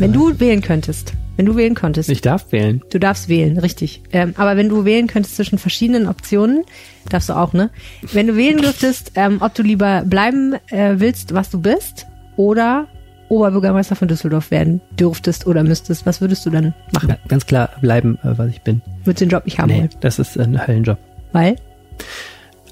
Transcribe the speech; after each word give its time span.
Wenn 0.00 0.12
du 0.14 0.40
wählen 0.40 0.62
könntest, 0.62 1.12
wenn 1.36 1.44
du 1.44 1.56
wählen 1.56 1.74
konntest. 1.74 2.08
Ich 2.08 2.22
darf 2.22 2.52
wählen. 2.52 2.80
Du 2.90 2.98
darfst 2.98 3.28
wählen, 3.28 3.58
richtig. 3.58 4.00
Ähm, 4.12 4.32
aber 4.38 4.56
wenn 4.56 4.70
du 4.70 4.86
wählen 4.86 5.06
könntest 5.06 5.36
zwischen 5.36 5.58
verschiedenen 5.58 6.06
Optionen, 6.06 6.64
darfst 7.10 7.28
du 7.28 7.34
auch, 7.34 7.52
ne? 7.52 7.68
Wenn 8.12 8.26
du 8.26 8.34
wählen 8.36 8.58
dürftest, 8.62 9.12
ähm, 9.16 9.38
ob 9.40 9.54
du 9.54 9.62
lieber 9.62 10.02
bleiben 10.06 10.54
äh, 10.70 10.94
willst, 10.96 11.34
was 11.34 11.50
du 11.50 11.60
bist, 11.60 12.06
oder 12.36 12.86
Oberbürgermeister 13.28 13.94
von 13.94 14.08
Düsseldorf 14.08 14.50
werden 14.50 14.80
dürftest 14.98 15.46
oder 15.46 15.62
müsstest, 15.62 16.06
was 16.06 16.22
würdest 16.22 16.46
du 16.46 16.50
dann 16.50 16.74
machen? 16.92 17.10
Ja, 17.10 17.18
ganz 17.28 17.44
klar 17.44 17.68
bleiben, 17.82 18.18
äh, 18.22 18.38
was 18.38 18.48
ich 18.48 18.62
bin. 18.62 18.80
Würdest 19.04 19.20
den 19.20 19.28
Job 19.28 19.44
nicht 19.44 19.58
haben 19.58 19.68
Nee, 19.68 19.80
wollen? 19.80 19.90
das 20.00 20.18
ist 20.18 20.38
ein 20.38 20.66
Höllenjob. 20.66 20.96
Weil? 21.32 21.56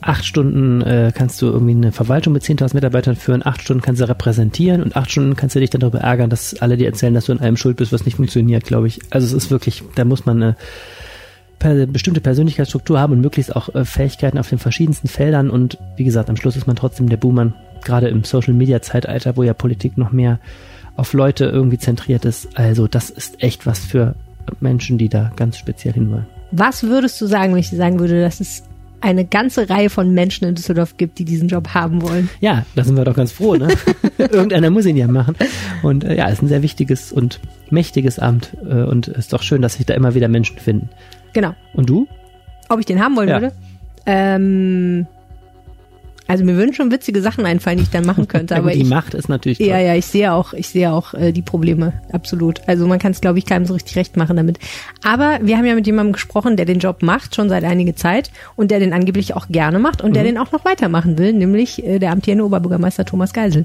Acht 0.00 0.24
Stunden 0.24 0.80
äh, 0.82 1.12
kannst 1.14 1.42
du 1.42 1.46
irgendwie 1.46 1.74
eine 1.74 1.92
Verwaltung 1.92 2.32
mit 2.32 2.42
10.000 2.42 2.74
Mitarbeitern 2.74 3.16
führen, 3.16 3.44
acht 3.44 3.62
Stunden 3.62 3.82
kannst 3.82 4.00
du 4.00 4.08
repräsentieren 4.08 4.82
und 4.82 4.96
acht 4.96 5.10
Stunden 5.10 5.34
kannst 5.34 5.56
du 5.56 5.60
dich 5.60 5.70
dann 5.70 5.80
darüber 5.80 6.00
ärgern, 6.00 6.30
dass 6.30 6.60
alle 6.60 6.76
dir 6.76 6.86
erzählen, 6.86 7.14
dass 7.14 7.26
du 7.26 7.32
in 7.32 7.40
allem 7.40 7.56
schuld 7.56 7.76
bist, 7.76 7.92
was 7.92 8.04
nicht 8.04 8.16
funktioniert, 8.16 8.64
glaube 8.64 8.86
ich. 8.86 9.00
Also 9.10 9.26
es 9.26 9.32
ist 9.32 9.50
wirklich, 9.50 9.82
da 9.96 10.04
muss 10.04 10.24
man 10.24 10.42
eine 10.42 10.56
per 11.58 11.86
bestimmte 11.86 12.20
Persönlichkeitsstruktur 12.20 13.00
haben 13.00 13.14
und 13.14 13.20
möglichst 13.20 13.56
auch 13.56 13.74
äh, 13.74 13.84
Fähigkeiten 13.84 14.38
auf 14.38 14.48
den 14.48 14.58
verschiedensten 14.58 15.08
Feldern 15.08 15.50
und 15.50 15.78
wie 15.96 16.04
gesagt, 16.04 16.30
am 16.30 16.36
Schluss 16.36 16.56
ist 16.56 16.66
man 16.66 16.76
trotzdem 16.76 17.08
der 17.08 17.16
Buhmann, 17.16 17.54
gerade 17.84 18.08
im 18.08 18.22
Social-Media-Zeitalter, 18.22 19.36
wo 19.36 19.42
ja 19.42 19.54
Politik 19.54 19.98
noch 19.98 20.12
mehr 20.12 20.38
auf 20.96 21.12
Leute 21.12 21.46
irgendwie 21.46 21.78
zentriert 21.78 22.24
ist. 22.24 22.56
Also 22.56 22.86
das 22.86 23.10
ist 23.10 23.42
echt 23.42 23.66
was 23.66 23.80
für 23.80 24.14
Menschen, 24.60 24.98
die 24.98 25.08
da 25.08 25.32
ganz 25.36 25.58
speziell 25.58 25.94
hinwollen. 25.94 26.26
Was 26.50 26.82
würdest 26.82 27.20
du 27.20 27.26
sagen, 27.26 27.52
wenn 27.52 27.60
ich 27.60 27.70
dir 27.70 27.76
sagen 27.76 27.98
würde, 27.98 28.22
dass 28.22 28.40
es 28.40 28.64
eine 29.00 29.24
ganze 29.24 29.68
Reihe 29.70 29.90
von 29.90 30.12
Menschen 30.12 30.46
in 30.48 30.54
Düsseldorf 30.54 30.96
gibt, 30.96 31.18
die 31.18 31.24
diesen 31.24 31.48
Job 31.48 31.68
haben 31.74 32.02
wollen? 32.02 32.28
Ja, 32.40 32.64
da 32.74 32.84
sind 32.84 32.96
wir 32.96 33.04
doch 33.04 33.14
ganz 33.14 33.32
froh, 33.32 33.54
ne? 33.56 33.68
Irgendeiner 34.18 34.70
muss 34.70 34.86
ihn 34.86 34.96
ja 34.96 35.06
machen. 35.06 35.36
Und 35.82 36.04
äh, 36.04 36.16
ja, 36.16 36.26
ist 36.28 36.42
ein 36.42 36.48
sehr 36.48 36.62
wichtiges 36.62 37.12
und 37.12 37.40
mächtiges 37.70 38.18
Amt. 38.18 38.56
Äh, 38.68 38.82
und 38.82 39.08
es 39.08 39.18
ist 39.18 39.32
doch 39.32 39.42
schön, 39.42 39.62
dass 39.62 39.74
sich 39.74 39.86
da 39.86 39.94
immer 39.94 40.14
wieder 40.14 40.28
Menschen 40.28 40.58
finden. 40.58 40.88
Genau. 41.32 41.54
Und 41.74 41.88
du? 41.88 42.06
Ob 42.68 42.80
ich 42.80 42.86
den 42.86 43.00
haben 43.02 43.16
wollen 43.16 43.28
Ja. 43.28 43.40
würde? 43.40 43.54
Ähm, 44.06 45.06
also 46.28 46.44
mir 46.44 46.56
würden 46.56 46.72
schon 46.74 46.92
witzige 46.92 47.20
Sachen 47.22 47.44
einfallen, 47.46 47.78
die 47.78 47.82
ich 47.84 47.90
dann 47.90 48.06
machen 48.06 48.28
könnte, 48.28 48.54
Ja, 48.54 48.60
aber 48.60 48.68
gut, 48.68 48.76
die 48.78 48.82
ich, 48.82 48.88
Macht 48.88 49.14
ist 49.14 49.28
natürlich 49.28 49.58
toll. 49.58 49.66
ja, 49.66 49.78
ja, 49.80 49.94
ich 49.96 50.06
sehe 50.06 50.32
auch, 50.32 50.52
ich 50.52 50.68
sehe 50.68 50.92
auch 50.92 51.14
äh, 51.14 51.32
die 51.32 51.42
Probleme, 51.42 51.94
absolut. 52.12 52.60
Also 52.68 52.86
man 52.86 52.98
kann 53.00 53.12
es, 53.12 53.20
glaube 53.20 53.38
ich, 53.38 53.46
keinem 53.46 53.66
so 53.66 53.74
richtig 53.74 53.96
recht 53.96 54.16
machen 54.16 54.36
damit. 54.36 54.58
Aber 55.02 55.38
wir 55.42 55.56
haben 55.56 55.64
ja 55.64 55.74
mit 55.74 55.86
jemandem 55.86 56.12
gesprochen, 56.12 56.56
der 56.56 56.66
den 56.66 56.78
Job 56.78 57.02
macht, 57.02 57.34
schon 57.34 57.48
seit 57.48 57.64
einiger 57.64 57.96
Zeit 57.96 58.30
und 58.54 58.70
der 58.70 58.78
den 58.78 58.92
angeblich 58.92 59.34
auch 59.34 59.48
gerne 59.48 59.78
macht 59.80 60.02
und 60.02 60.14
der 60.14 60.22
Mhm. 60.22 60.26
den 60.28 60.38
auch 60.38 60.52
noch 60.52 60.64
weitermachen 60.64 61.18
will, 61.18 61.32
nämlich 61.32 61.82
äh, 61.84 61.98
der 61.98 62.12
amtierende 62.12 62.44
Oberbürgermeister 62.44 63.04
Thomas 63.04 63.32
Geisel. 63.32 63.64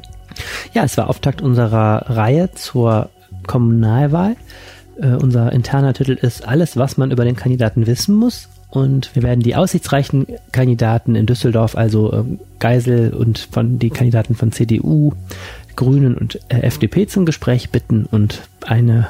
Ja, 0.74 0.84
es 0.84 0.98
war 0.98 1.10
Auftakt 1.10 1.42
unserer 1.42 2.06
Reihe 2.10 2.50
zur 2.56 3.10
Kommunalwahl. 3.46 4.36
Äh, 5.02 5.16
unser 5.22 5.52
interner 5.52 5.94
Titel 5.94 6.14
ist 6.14 6.48
Alles, 6.48 6.78
was 6.78 6.98
man 6.98 7.12
über 7.12 7.26
den 7.26 7.36
Kandidaten 7.36 7.88
wissen 7.88 8.16
muss. 8.16 8.48
Und 8.74 9.14
wir 9.14 9.22
werden 9.22 9.42
die 9.42 9.56
aussichtsreichen 9.56 10.26
Kandidaten 10.52 11.14
in 11.14 11.28
Düsseldorf, 11.28 11.78
also 11.78 12.12
ähm, 12.12 12.40
Geisel 12.58 13.14
und 13.14 13.38
von 13.38 13.78
die 13.78 13.92
Kandidaten 13.92 14.34
von 14.34 14.52
CDU, 14.52 15.14
Grünen 15.76 16.18
und 16.18 16.40
äh, 16.50 16.62
FDP 16.62 17.06
zum 17.06 17.28
Gespräch 17.28 17.70
bitten 17.70 18.08
und 18.10 18.42
eine 18.66 19.10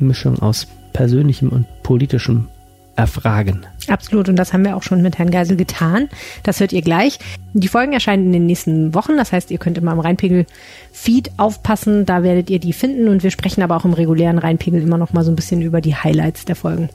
Mischung 0.00 0.40
aus 0.42 0.66
persönlichem 0.92 1.50
und 1.50 1.66
politischem 1.84 2.48
erfragen. 2.96 3.64
Absolut, 3.86 4.28
und 4.28 4.34
das 4.34 4.52
haben 4.52 4.64
wir 4.64 4.74
auch 4.74 4.82
schon 4.82 5.02
mit 5.02 5.18
Herrn 5.18 5.30
Geisel 5.30 5.56
getan. 5.56 6.08
Das 6.42 6.58
hört 6.58 6.72
ihr 6.72 6.82
gleich. 6.82 7.20
Die 7.52 7.68
Folgen 7.68 7.92
erscheinen 7.92 8.26
in 8.26 8.32
den 8.32 8.46
nächsten 8.46 8.92
Wochen, 8.92 9.16
das 9.16 9.30
heißt, 9.30 9.52
ihr 9.52 9.58
könnt 9.58 9.78
immer 9.78 9.92
im 9.92 10.00
Rheinpegel-Feed 10.00 11.30
aufpassen, 11.36 12.06
da 12.06 12.24
werdet 12.24 12.50
ihr 12.50 12.58
die 12.58 12.72
finden 12.72 13.06
und 13.06 13.22
wir 13.22 13.30
sprechen 13.30 13.62
aber 13.62 13.76
auch 13.76 13.84
im 13.84 13.92
regulären 13.92 14.38
Rheinpegel 14.38 14.82
immer 14.82 14.98
noch 14.98 15.12
mal 15.12 15.22
so 15.22 15.30
ein 15.30 15.36
bisschen 15.36 15.62
über 15.62 15.80
die 15.80 15.94
Highlights 15.94 16.44
der 16.44 16.56
Folgen. 16.56 16.88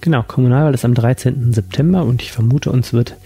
Genau, 0.00 0.22
Kommunalwahl 0.22 0.74
ist 0.74 0.84
am 0.84 0.94
13. 0.94 1.52
September 1.52 2.04
und 2.04 2.22
ich 2.22 2.32
vermute, 2.32 2.70
uns 2.70 2.92
wird 2.92 3.16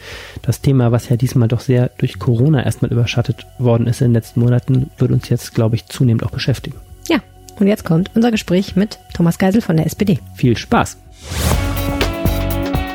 das 0.43 0.61
Thema, 0.61 0.93
was 0.93 1.09
ja 1.09 1.17
diesmal 1.17 1.49
doch 1.49 1.61
sehr 1.61 1.91
durch 1.99 2.19
Corona 2.19 2.65
erstmal 2.65 2.93
überschattet 2.93 3.47
worden 3.59 3.87
ist 3.87 4.01
in 4.01 4.09
den 4.09 4.15
letzten 4.15 4.41
Monaten, 4.41 4.91
wird 4.99 5.11
uns 5.11 5.29
jetzt, 5.29 5.55
glaube 5.55 5.77
ich, 5.77 5.87
zunehmend 5.87 6.25
auch 6.25 6.31
beschäftigen. 6.31 6.77
Ja, 7.09 7.19
und 7.59 7.67
jetzt 7.67 7.85
kommt 7.85 8.11
unser 8.15 8.31
Gespräch 8.31 8.77
mit 8.77 8.99
Thomas 9.15 9.39
Geisel 9.39 9.61
von 9.61 9.77
der 9.77 9.87
SPD. 9.87 10.19
Viel 10.35 10.57
Spaß! 10.57 10.99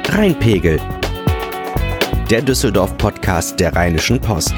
Rheinpegel. 0.09 0.79
Der 2.29 2.41
Düsseldorf-Podcast 2.41 3.59
der 3.59 3.75
Rheinischen 3.75 4.19
Post. 4.19 4.53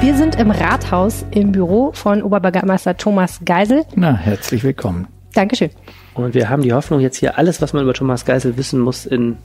Wir 0.00 0.16
sind 0.16 0.34
im 0.36 0.50
Rathaus 0.50 1.24
im 1.30 1.52
Büro 1.52 1.92
von 1.92 2.22
Oberbürgermeister 2.22 2.96
Thomas 2.96 3.40
Geisel. 3.44 3.84
Na, 3.94 4.16
herzlich 4.16 4.64
willkommen. 4.64 5.06
Dankeschön. 5.34 5.70
Und 6.14 6.34
wir 6.34 6.48
haben 6.48 6.62
die 6.62 6.72
Hoffnung, 6.72 7.00
jetzt 7.00 7.16
hier 7.16 7.38
alles, 7.38 7.62
was 7.62 7.72
man 7.72 7.82
über 7.82 7.94
Thomas 7.94 8.24
Geisel 8.24 8.56
wissen 8.56 8.80
muss, 8.80 9.06
in 9.06 9.36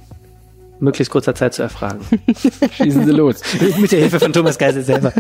möglichst 0.79 1.11
kurzer 1.11 1.33
Zeit 1.33 1.53
zu 1.53 1.63
erfragen. 1.63 2.01
Schießen 2.71 3.05
Sie 3.05 3.11
los. 3.11 3.41
Mit 3.79 3.91
der 3.91 3.99
Hilfe 3.99 4.19
von 4.19 4.33
Thomas 4.33 4.57
Geisel 4.57 4.83
selber. 4.83 5.13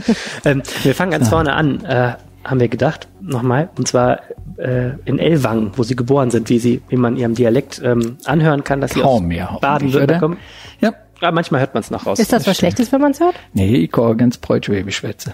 Ähm, 0.45 0.61
wir 0.83 0.93
fangen 0.93 1.11
ganz 1.11 1.29
vorne 1.29 1.53
an, 1.53 1.83
äh, 1.85 2.13
haben 2.43 2.59
wir 2.59 2.67
gedacht, 2.67 3.07
nochmal, 3.21 3.69
und 3.77 3.87
zwar 3.87 4.21
äh, 4.57 4.91
in 5.05 5.19
Ellwangen, 5.19 5.71
wo 5.75 5.83
Sie 5.83 5.95
geboren 5.95 6.31
sind, 6.31 6.49
wie 6.49 6.59
Sie, 6.59 6.81
wie 6.89 6.95
man 6.95 7.17
Ihrem 7.17 7.35
Dialekt 7.35 7.81
ähm, 7.83 8.17
anhören 8.25 8.63
kann, 8.63 8.81
dass 8.81 8.93
Sie 8.93 9.01
Kaum 9.01 9.23
aus 9.23 9.27
mehr, 9.27 9.45
hoffentlich, 9.45 9.61
Baden-Württemberg 9.61 10.19
kommen. 10.19 10.37
Ja. 10.79 10.93
Ja, 11.19 11.31
manchmal 11.31 11.61
hört 11.61 11.73
man 11.73 11.81
es 11.81 11.89
noch 11.89 12.05
raus. 12.05 12.19
Ist 12.19 12.31
das 12.31 12.45
was 12.45 12.57
Schlechtes, 12.57 12.91
wenn 12.91 13.01
man 13.01 13.11
es 13.11 13.19
hört? 13.19 13.33
Nee, 13.53 13.75
ich 13.77 13.91
kann 13.91 14.17
ganz 14.17 14.37
Breutschwäbisch 14.37 14.97
schwätze. 14.97 15.33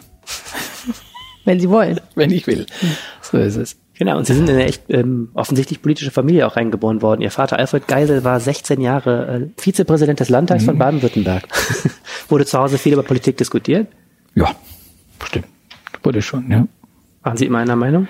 Wenn 1.43 1.59
Sie 1.59 1.69
wollen. 1.69 1.99
Wenn 2.15 2.31
ich 2.31 2.47
will. 2.47 2.65
So 3.21 3.37
ist 3.37 3.57
es. 3.57 3.75
Genau, 3.95 4.17
und 4.17 4.25
Sie 4.25 4.33
sind 4.33 4.49
in 4.49 4.55
eine 4.55 4.65
echt 4.65 4.83
ähm, 4.89 5.29
offensichtlich 5.35 5.81
politische 5.81 6.09
Familie 6.09 6.47
auch 6.47 6.55
reingeboren 6.55 7.01
worden. 7.01 7.21
Ihr 7.21 7.29
Vater 7.29 7.59
Alfred 7.59 7.87
Geisel 7.87 8.23
war 8.23 8.39
16 8.39 8.81
Jahre 8.81 9.49
äh, 9.55 9.61
Vizepräsident 9.61 10.19
des 10.19 10.29
Landtags 10.29 10.65
von 10.65 10.77
Baden-Württemberg. 10.79 11.47
Wurde 12.29 12.45
zu 12.45 12.57
Hause 12.57 12.77
viel 12.79 12.93
über 12.93 13.03
Politik 13.03 13.37
diskutiert? 13.37 13.87
Ja, 14.33 14.55
stimmt. 15.23 15.45
Wurde 16.01 16.21
schon, 16.21 16.49
ja. 16.49 16.67
Waren 17.21 17.37
Sie 17.37 17.45
immer 17.45 17.59
einer 17.59 17.75
Meinung? 17.75 18.07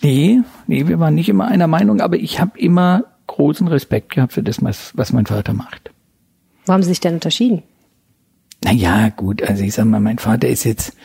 Nee, 0.00 0.40
nee, 0.66 0.86
wir 0.86 0.98
waren 0.98 1.14
nicht 1.14 1.28
immer 1.28 1.46
einer 1.46 1.66
Meinung, 1.66 2.00
aber 2.00 2.16
ich 2.16 2.40
habe 2.40 2.58
immer 2.58 3.04
großen 3.26 3.68
Respekt 3.68 4.14
gehabt 4.14 4.32
für 4.32 4.42
das, 4.42 4.62
was 4.62 4.96
was 4.96 5.12
mein 5.12 5.26
Vater 5.26 5.52
macht. 5.52 5.90
Wo 6.64 6.72
haben 6.72 6.82
Sie 6.82 6.88
sich 6.88 7.00
denn 7.00 7.14
unterschieden? 7.14 7.62
Naja, 8.64 9.10
gut, 9.10 9.42
also 9.42 9.62
ich 9.62 9.74
sag 9.74 9.84
mal, 9.86 10.00
mein 10.00 10.18
Vater 10.18 10.48
ist 10.48 10.64
jetzt, 10.64 10.96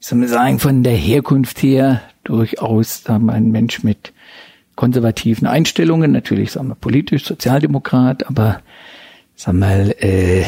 ich 0.00 0.06
soll 0.06 0.18
mal 0.18 0.28
sagen, 0.28 0.58
von 0.58 0.82
der 0.82 0.94
Herkunft 0.94 1.62
her 1.62 2.02
durchaus 2.28 3.02
sagen 3.02 3.26
wir, 3.26 3.32
ein 3.32 3.50
Mensch 3.50 3.82
mit 3.82 4.12
konservativen 4.76 5.48
Einstellungen, 5.48 6.12
natürlich, 6.12 6.52
sagen 6.52 6.68
wir, 6.68 6.74
politisch, 6.74 7.24
Sozialdemokrat, 7.24 8.28
aber 8.28 8.60
sag 9.34 9.54
mal, 9.54 9.94
äh, 9.98 10.44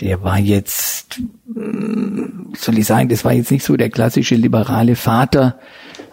der 0.00 0.22
war 0.22 0.38
jetzt, 0.38 1.20
mm, 1.46 2.52
soll 2.54 2.78
ich 2.78 2.86
sagen, 2.86 3.08
das 3.08 3.24
war 3.24 3.32
jetzt 3.32 3.50
nicht 3.50 3.64
so 3.64 3.76
der 3.76 3.90
klassische 3.90 4.34
liberale 4.34 4.96
Vater. 4.96 5.58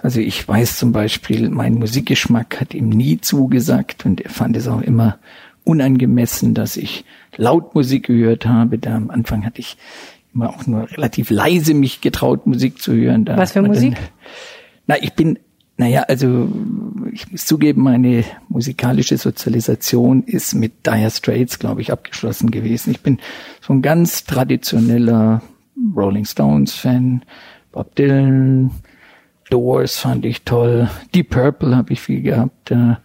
Also 0.01 0.19
ich 0.19 0.47
weiß 0.47 0.77
zum 0.77 0.91
Beispiel, 0.91 1.49
mein 1.49 1.75
Musikgeschmack 1.75 2.61
hat 2.61 2.73
ihm 2.73 2.89
nie 2.89 3.19
zugesagt 3.19 4.05
und 4.05 4.21
er 4.21 4.29
fand 4.29 4.55
es 4.55 4.67
auch 4.67 4.81
immer 4.81 5.17
unangemessen, 5.63 6.53
dass 6.53 6.77
ich 6.77 7.05
laut 7.37 7.75
Musik 7.75 8.07
gehört 8.07 8.45
habe. 8.45 8.77
Da 8.77 8.95
am 8.95 9.09
Anfang 9.09 9.45
hatte 9.45 9.59
ich 9.59 9.77
immer 10.33 10.49
auch 10.49 10.67
nur 10.67 10.91
relativ 10.91 11.29
leise 11.31 11.73
mich 11.73 12.01
getraut, 12.01 12.45
Musik 12.45 12.81
zu 12.81 12.93
hören. 12.93 13.25
Da 13.25 13.37
Was 13.37 13.53
für 13.53 13.61
Musik? 13.61 13.95
Dann, 13.95 14.03
na, 14.87 15.01
ich 15.01 15.13
bin, 15.13 15.39
naja, 15.77 16.03
also 16.03 16.49
ich 17.11 17.31
muss 17.31 17.45
zugeben, 17.45 17.83
meine 17.83 18.23
musikalische 18.49 19.17
Sozialisation 19.17 20.23
ist 20.23 20.53
mit 20.53 20.85
Dire 20.85 21.09
Straits, 21.09 21.59
glaube 21.59 21.81
ich, 21.81 21.91
abgeschlossen 21.91 22.51
gewesen. 22.51 22.91
Ich 22.91 23.01
bin 23.01 23.19
so 23.61 23.73
ein 23.73 23.81
ganz 23.81 24.23
traditioneller 24.23 25.41
Rolling 25.95 26.25
Stones 26.25 26.73
Fan, 26.73 27.23
Bob 27.71 27.95
Dylan, 27.95 28.71
Doors 29.49 29.97
fand 29.97 30.25
ich 30.25 30.43
toll, 30.43 30.89
Deep 31.13 31.29
Purple 31.29 31.75
habe 31.75 31.93
ich 31.93 32.01
viel 32.01 32.21
gehabt 32.21 32.71
äh, 32.71 32.95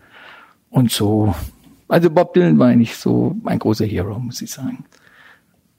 und 0.71 0.91
so. 0.91 1.35
Also 1.89 2.09
Bob 2.09 2.35
Dylan 2.35 2.59
war 2.59 2.69
eigentlich 2.69 2.97
so 2.97 3.37
ein 3.45 3.59
großer 3.59 3.85
Hero, 3.85 4.19
muss 4.19 4.41
ich 4.41 4.51
sagen. 4.51 4.85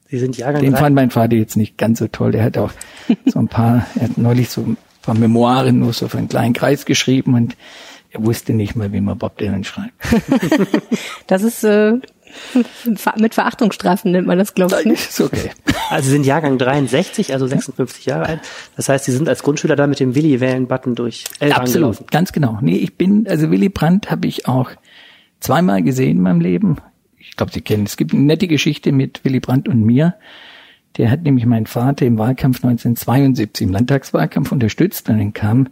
Sie 0.08 0.18
sind 0.18 0.36
Jahrgang 0.36 0.62
Den 0.62 0.76
fand 0.76 0.94
mein 0.94 1.10
Vater 1.10 1.36
jetzt 1.36 1.56
nicht 1.56 1.78
ganz 1.78 1.98
so 1.98 2.06
toll. 2.06 2.32
Der 2.32 2.44
hat 2.44 2.58
auch 2.58 2.70
so 3.26 3.38
ein 3.38 3.48
paar, 3.48 3.86
er 3.94 4.02
hat 4.08 4.18
neulich 4.18 4.50
so 4.50 4.76
paar 5.02 5.14
Memoiren 5.14 5.78
nur 5.78 5.92
so 5.92 6.08
für 6.08 6.18
einen 6.18 6.28
kleinen 6.28 6.54
Kreis 6.54 6.84
geschrieben 6.84 7.34
und 7.34 7.56
er 8.10 8.24
wusste 8.24 8.52
nicht 8.52 8.76
mal, 8.76 8.92
wie 8.92 9.00
man 9.00 9.18
Bob 9.18 9.38
Dylan 9.38 9.64
schreibt. 9.64 9.94
Das 11.26 11.42
ist 11.42 11.64
äh, 11.64 11.94
mit 13.16 13.34
Verachtungsstrafen 13.34 14.12
nennt 14.12 14.26
man 14.26 14.38
das, 14.38 14.54
glaube 14.54 14.80
ich. 14.84 14.92
Ist 14.92 15.20
okay. 15.20 15.50
Also 15.90 16.06
Sie 16.06 16.12
sind 16.12 16.26
Jahrgang 16.26 16.58
63, 16.58 17.32
also 17.32 17.46
56 17.46 18.06
Jahre 18.06 18.26
alt. 18.26 18.40
Das 18.76 18.88
heißt, 18.88 19.04
Sie 19.04 19.12
sind 19.12 19.28
als 19.28 19.42
Grundschüler 19.42 19.76
da 19.76 19.86
mit 19.86 20.00
dem 20.00 20.14
Willi-Wählen-Button 20.14 20.94
durch 20.94 21.24
Ellwangen 21.40 21.60
Absolut, 21.60 21.96
gelaufen. 21.96 22.06
ganz 22.10 22.32
genau. 22.32 22.58
Nee, 22.60 22.76
ich 22.76 22.96
bin, 22.96 23.26
also 23.28 23.50
Willy 23.50 23.68
Brandt 23.68 24.10
habe 24.10 24.26
ich 24.26 24.46
auch 24.46 24.70
zweimal 25.40 25.82
gesehen 25.82 26.18
in 26.18 26.22
meinem 26.22 26.40
Leben. 26.40 26.76
Ich 27.18 27.36
glaube, 27.36 27.52
Sie 27.52 27.60
kennen, 27.60 27.84
es 27.84 27.96
gibt 27.96 28.12
eine 28.12 28.22
nette 28.22 28.48
Geschichte 28.48 28.92
mit 28.92 29.24
Willy 29.24 29.40
Brandt 29.40 29.68
und 29.68 29.82
mir. 29.82 30.14
Der 30.96 31.10
hat 31.10 31.22
nämlich 31.22 31.46
meinen 31.46 31.66
Vater 31.66 32.04
im 32.04 32.18
Wahlkampf 32.18 32.58
1972, 32.58 33.66
im 33.66 33.72
Landtagswahlkampf 33.72 34.52
unterstützt 34.52 35.08
und 35.08 35.18
dann 35.18 35.32
kam 35.32 35.68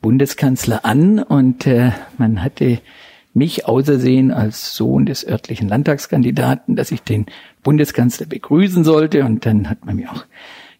Bundeskanzler 0.00 0.84
an 0.84 1.22
und 1.22 1.66
äh, 1.66 1.92
man 2.16 2.42
hatte 2.42 2.80
mich 3.32 3.66
ausersehen 3.66 4.32
als 4.32 4.74
Sohn 4.74 5.06
des 5.06 5.26
örtlichen 5.26 5.68
Landtagskandidaten, 5.68 6.74
dass 6.74 6.90
ich 6.90 7.02
den 7.02 7.26
Bundeskanzler 7.62 8.26
begrüßen 8.26 8.82
sollte. 8.82 9.24
Und 9.24 9.46
dann 9.46 9.70
hat 9.70 9.84
man 9.84 9.96
mir 9.96 10.10
auch 10.10 10.24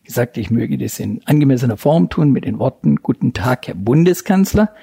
gesagt, 0.04 0.36
ich 0.36 0.50
möge 0.50 0.76
das 0.78 0.98
in 0.98 1.20
angemessener 1.26 1.76
Form 1.76 2.08
tun 2.08 2.32
mit 2.32 2.44
den 2.44 2.58
Worten 2.58 2.96
Guten 2.96 3.32
Tag, 3.32 3.68
Herr 3.68 3.74
Bundeskanzler. 3.74 4.74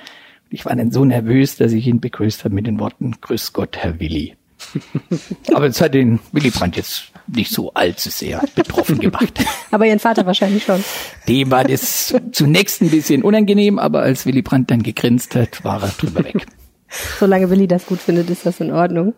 Ich 0.50 0.66
war 0.66 0.76
dann 0.76 0.92
so 0.92 1.04
nervös, 1.04 1.58
dass 1.58 1.74
ich 1.74 1.88
ihn 1.88 2.00
begrüßt 2.00 2.46
habe 2.46 2.56
mit 2.56 2.68
den 2.68 2.80
Worten 2.80 3.16
Grüß 3.20 3.52
Gott, 3.52 3.76
Herr 3.78 4.00
Willi. 4.00 4.37
Aber 5.54 5.66
es 5.66 5.82
hat 5.82 5.94
den 5.94 6.20
Willy 6.32 6.50
Brandt 6.50 6.76
jetzt 6.76 7.12
nicht 7.28 7.52
so 7.52 7.74
allzu 7.74 8.10
sehr 8.10 8.44
betroffen 8.56 9.00
gemacht. 9.00 9.40
aber 9.72 9.86
Ihren 9.86 10.00
Vater 10.00 10.26
wahrscheinlich 10.26 10.64
schon. 10.64 10.84
Dem 11.28 11.52
war 11.52 11.66
das 11.66 12.16
zunächst 12.32 12.82
ein 12.82 12.90
bisschen 12.90 13.22
unangenehm, 13.22 13.80
aber 13.80 14.02
als 14.02 14.26
Willy 14.26 14.42
Brandt 14.42 14.72
dann 14.72 14.82
gegrinst 14.82 15.36
hat, 15.36 15.64
war 15.64 15.84
er 15.84 15.90
drüber 15.90 16.24
weg. 16.24 16.46
Solange 17.20 17.50
Willi 17.50 17.68
das 17.68 17.86
gut 17.86 18.00
findet, 18.00 18.30
ist 18.30 18.46
das 18.46 18.62
in 18.62 18.72
Ordnung. 18.72 19.14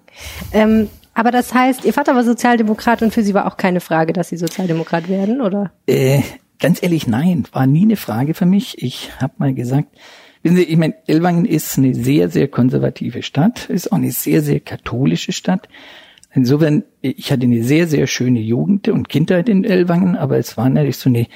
Ähm, 0.52 0.90
aber 1.14 1.32
das 1.32 1.54
heißt, 1.54 1.86
Ihr 1.86 1.94
Vater 1.94 2.16
war 2.16 2.24
Sozialdemokrat 2.24 3.02
und 3.02 3.14
für 3.14 3.24
Sie 3.24 3.34
war 3.34 3.46
auch 3.46 3.58
keine 3.58 3.80
Frage, 3.80 4.14
dass 4.14 4.30
Sie 4.30 4.38
Sozialdemokrat 4.38 5.08
werden, 5.08 5.42
oder? 5.42 5.72
Äh, 5.86 6.22
ganz 6.60 6.82
ehrlich, 6.82 7.08
nein, 7.08 7.44
war 7.52 7.68
nie 7.68 7.84
eine 7.84 7.96
Frage 7.96 8.34
für 8.34 8.46
mich. 8.46 8.82
Ich 8.82 9.12
habe 9.20 9.34
mal 9.38 9.54
gesagt, 9.54 9.90
wissen 10.44 10.58
Sie, 10.58 10.64
ich 10.64 10.78
meine, 10.78 10.96
Ellwangen 11.08 11.46
ist 11.46 11.78
eine 11.78 11.94
sehr, 11.94 12.30
sehr 12.30 12.48
konservative 12.48 13.24
Stadt, 13.24 13.70
ist 13.70 13.92
auch 13.92 13.98
eine 13.98 14.12
sehr, 14.12 14.42
sehr 14.42 14.60
katholische 14.60 15.32
Stadt. 15.32 15.68
Insofern, 16.34 16.84
ich 17.02 17.32
hatte 17.32 17.44
eine 17.44 17.64
sehr, 17.64 17.88
sehr 17.88 18.06
schöne 18.08 18.40
Jugend 18.40 18.88
und 18.88 19.10
Kindheit 19.10 19.50
in 19.50 19.64
Ellwangen, 19.64 20.16
aber 20.16 20.38
es 20.38 20.58
war 20.58 20.70
natürlich 20.70 20.98
so 20.98 21.10
eine 21.10 21.28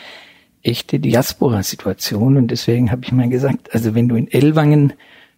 echte 0.61 0.99
Diaspora-Situation 0.99 2.37
und 2.37 2.51
deswegen 2.51 2.91
habe 2.91 3.01
ich 3.03 3.11
mal 3.11 3.29
gesagt, 3.29 3.73
also 3.73 3.95
wenn 3.95 4.07
du 4.07 4.15
in 4.15 4.31
Ellwangen 4.31 4.93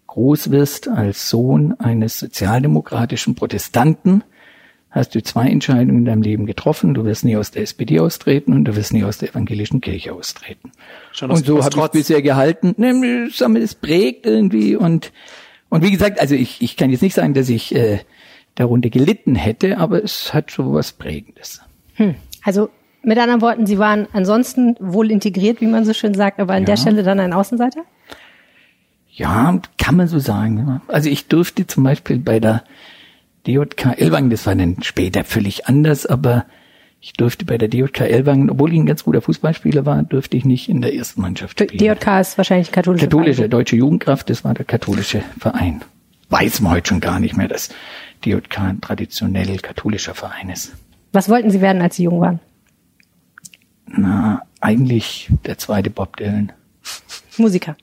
groß 0.07 0.51
wirst 0.51 0.87
als 0.87 1.29
Sohn 1.29 1.73
eines 1.79 2.19
sozialdemokratischen 2.19 3.35
Protestanten, 3.35 4.23
hast 4.95 5.13
du 5.13 5.21
zwei 5.21 5.47
Entscheidungen 5.49 5.99
in 5.99 6.05
deinem 6.05 6.21
Leben 6.21 6.45
getroffen. 6.45 6.93
Du 6.93 7.03
wirst 7.03 7.25
nie 7.25 7.35
aus 7.35 7.51
der 7.51 7.63
SPD 7.63 7.99
austreten 7.99 8.53
und 8.53 8.65
du 8.65 8.75
wirst 8.75 8.93
nie 8.93 9.03
aus 9.03 9.17
der 9.17 9.29
evangelischen 9.29 9.81
Kirche 9.81 10.13
austreten. 10.13 10.71
Schon 11.11 11.29
und 11.29 11.45
so 11.45 11.63
habe 11.63 11.77
ich 11.77 11.91
bisher 11.91 12.21
gehalten. 12.21 12.73
Ne, 12.77 13.29
es 13.59 13.75
prägt 13.75 14.25
irgendwie 14.25 14.75
und 14.75 15.11
und 15.69 15.83
wie 15.83 15.91
gesagt, 15.91 16.21
also 16.21 16.35
ich, 16.35 16.61
ich 16.61 16.77
kann 16.77 16.89
jetzt 16.89 17.01
nicht 17.01 17.15
sagen, 17.15 17.33
dass 17.33 17.49
ich 17.49 17.75
äh, 17.75 17.99
darunter 18.55 18.89
gelitten 18.89 19.35
hätte, 19.35 19.77
aber 19.77 20.01
es 20.01 20.33
hat 20.33 20.49
so 20.49 20.73
was 20.73 20.93
Prägendes. 20.93 21.61
Hm. 21.95 22.15
Also 22.43 22.69
mit 23.03 23.17
anderen 23.17 23.41
Worten, 23.41 23.65
Sie 23.65 23.77
waren 23.77 24.07
ansonsten 24.13 24.77
wohl 24.79 25.11
integriert, 25.11 25.59
wie 25.59 25.67
man 25.67 25.83
so 25.83 25.93
schön 25.93 26.13
sagt, 26.13 26.39
aber 26.39 26.53
an 26.53 26.63
ja. 26.63 26.67
der 26.67 26.77
Stelle 26.77 27.03
dann 27.03 27.19
ein 27.19 27.33
Außenseiter? 27.33 27.81
Ja, 29.11 29.59
kann 29.77 29.95
man 29.97 30.07
so 30.07 30.19
sagen. 30.19 30.81
Also 30.87 31.09
ich 31.09 31.27
durfte 31.27 31.67
zum 31.67 31.83
Beispiel 31.83 32.19
bei 32.19 32.39
der 32.39 32.63
DJK 33.47 33.97
Elwangen, 33.97 34.29
das 34.29 34.45
war 34.45 34.55
dann 34.55 34.81
später 34.81 35.23
völlig 35.23 35.67
anders, 35.67 36.05
aber 36.05 36.45
ich 36.99 37.13
durfte 37.13 37.45
bei 37.45 37.57
der 37.57 37.67
DJK 37.67 38.01
Elwangen, 38.01 38.49
obwohl 38.49 38.73
ich 38.73 38.79
ein 38.79 38.85
ganz 38.85 39.03
guter 39.03 39.21
Fußballspieler 39.21 39.85
war, 39.85 40.01
durfte 40.03 40.37
ich 40.37 40.45
nicht 40.45 40.69
in 40.69 40.81
der 40.81 40.95
ersten 40.95 41.21
Mannschaft 41.21 41.59
spielen. 41.59 41.77
DJK 41.77 42.19
ist 42.19 42.37
wahrscheinlich 42.37 42.71
katholische 42.71 43.05
Katholische, 43.05 43.35
Verein. 43.35 43.51
Deutsche 43.51 43.75
Jugendkraft, 43.75 44.29
das 44.29 44.43
war 44.43 44.53
der 44.53 44.65
katholische 44.65 45.21
Verein. 45.37 45.81
Weiß 46.29 46.61
man 46.61 46.73
heute 46.73 46.89
schon 46.89 47.01
gar 47.01 47.19
nicht 47.19 47.37
mehr, 47.37 47.47
dass 47.47 47.69
DJK 48.25 48.59
ein 48.59 48.81
traditionell 48.81 49.57
katholischer 49.59 50.15
Verein 50.15 50.49
ist. 50.49 50.73
Was 51.11 51.29
wollten 51.29 51.51
Sie 51.51 51.61
werden, 51.61 51.81
als 51.81 51.97
Sie 51.97 52.03
jung 52.03 52.19
waren? 52.19 52.39
Na, 53.87 54.41
eigentlich 54.59 55.29
der 55.45 55.59
zweite 55.59 55.91
Bob 55.91 56.17
Dylan. 56.17 56.51
Musiker. 57.37 57.75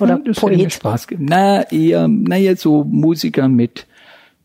Oder 0.00 0.20
ja, 0.24 0.32
Poet? 0.32 0.72
Spaß 0.72 1.08
Na, 1.18 1.68
eher, 1.70 2.06
naja, 2.06 2.54
so 2.54 2.84
Musiker 2.84 3.48
mit 3.48 3.86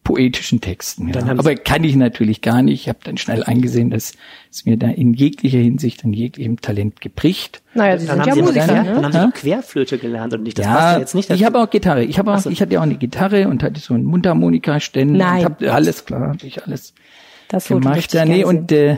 poetischen 0.03 0.59
Texten. 0.59 1.09
Ja. 1.09 1.21
Aber 1.37 1.55
kann 1.55 1.83
ich 1.83 1.95
natürlich 1.95 2.41
gar 2.41 2.61
nicht. 2.61 2.81
Ich 2.81 2.89
habe 2.89 2.99
dann 3.03 3.17
schnell 3.17 3.43
eingesehen, 3.43 3.89
dass 3.89 4.13
es 4.51 4.65
mir 4.65 4.77
da 4.77 4.89
in 4.89 5.13
jeglicher 5.13 5.59
Hinsicht, 5.59 6.03
an 6.03 6.13
jeglichem 6.13 6.59
Talent 6.59 6.99
gebricht. 6.99 7.61
Naja, 7.73 7.97
Sie 7.97 8.07
dann 8.07 8.23
sind 8.23 8.35
ja 8.35 8.43
Musiker, 8.43 8.67
dann, 8.67 8.85
ne? 8.85 8.93
Dann 8.93 9.03
haben 9.05 9.11
Sie 9.11 9.19
auch 9.19 9.33
Querflöte 9.33 9.97
gelernt 9.97 10.33
und 10.33 10.43
nicht 10.43 10.59
das 10.59 10.65
ja, 10.65 10.73
passt 10.73 10.93
ja 10.93 10.99
jetzt 10.99 11.15
nicht. 11.15 11.29
Ich 11.29 11.45
habe 11.45 11.59
auch 11.59 11.69
Gitarre. 11.69 12.03
Ich 12.03 12.19
habe 12.19 12.33
auch, 12.33 12.39
so. 12.39 12.49
ich 12.49 12.61
hatte 12.61 12.77
auch 12.77 12.83
eine 12.83 12.95
Gitarre 12.95 13.47
und 13.47 13.63
hatte 13.63 13.79
so 13.79 13.93
einen 13.93 14.03
Mundharmonika-Ständer. 14.03 15.17
Nein. 15.17 15.45
Und 15.45 15.61
hab, 15.61 15.73
alles 15.73 16.05
klar, 16.05 16.29
habe 16.29 16.45
ich 16.45 16.63
alles 16.63 16.93
das 17.47 17.67
gemacht. 17.67 18.13
Ja, 18.13 18.25
nee, 18.25 18.43
und 18.43 18.71
äh, 18.71 18.97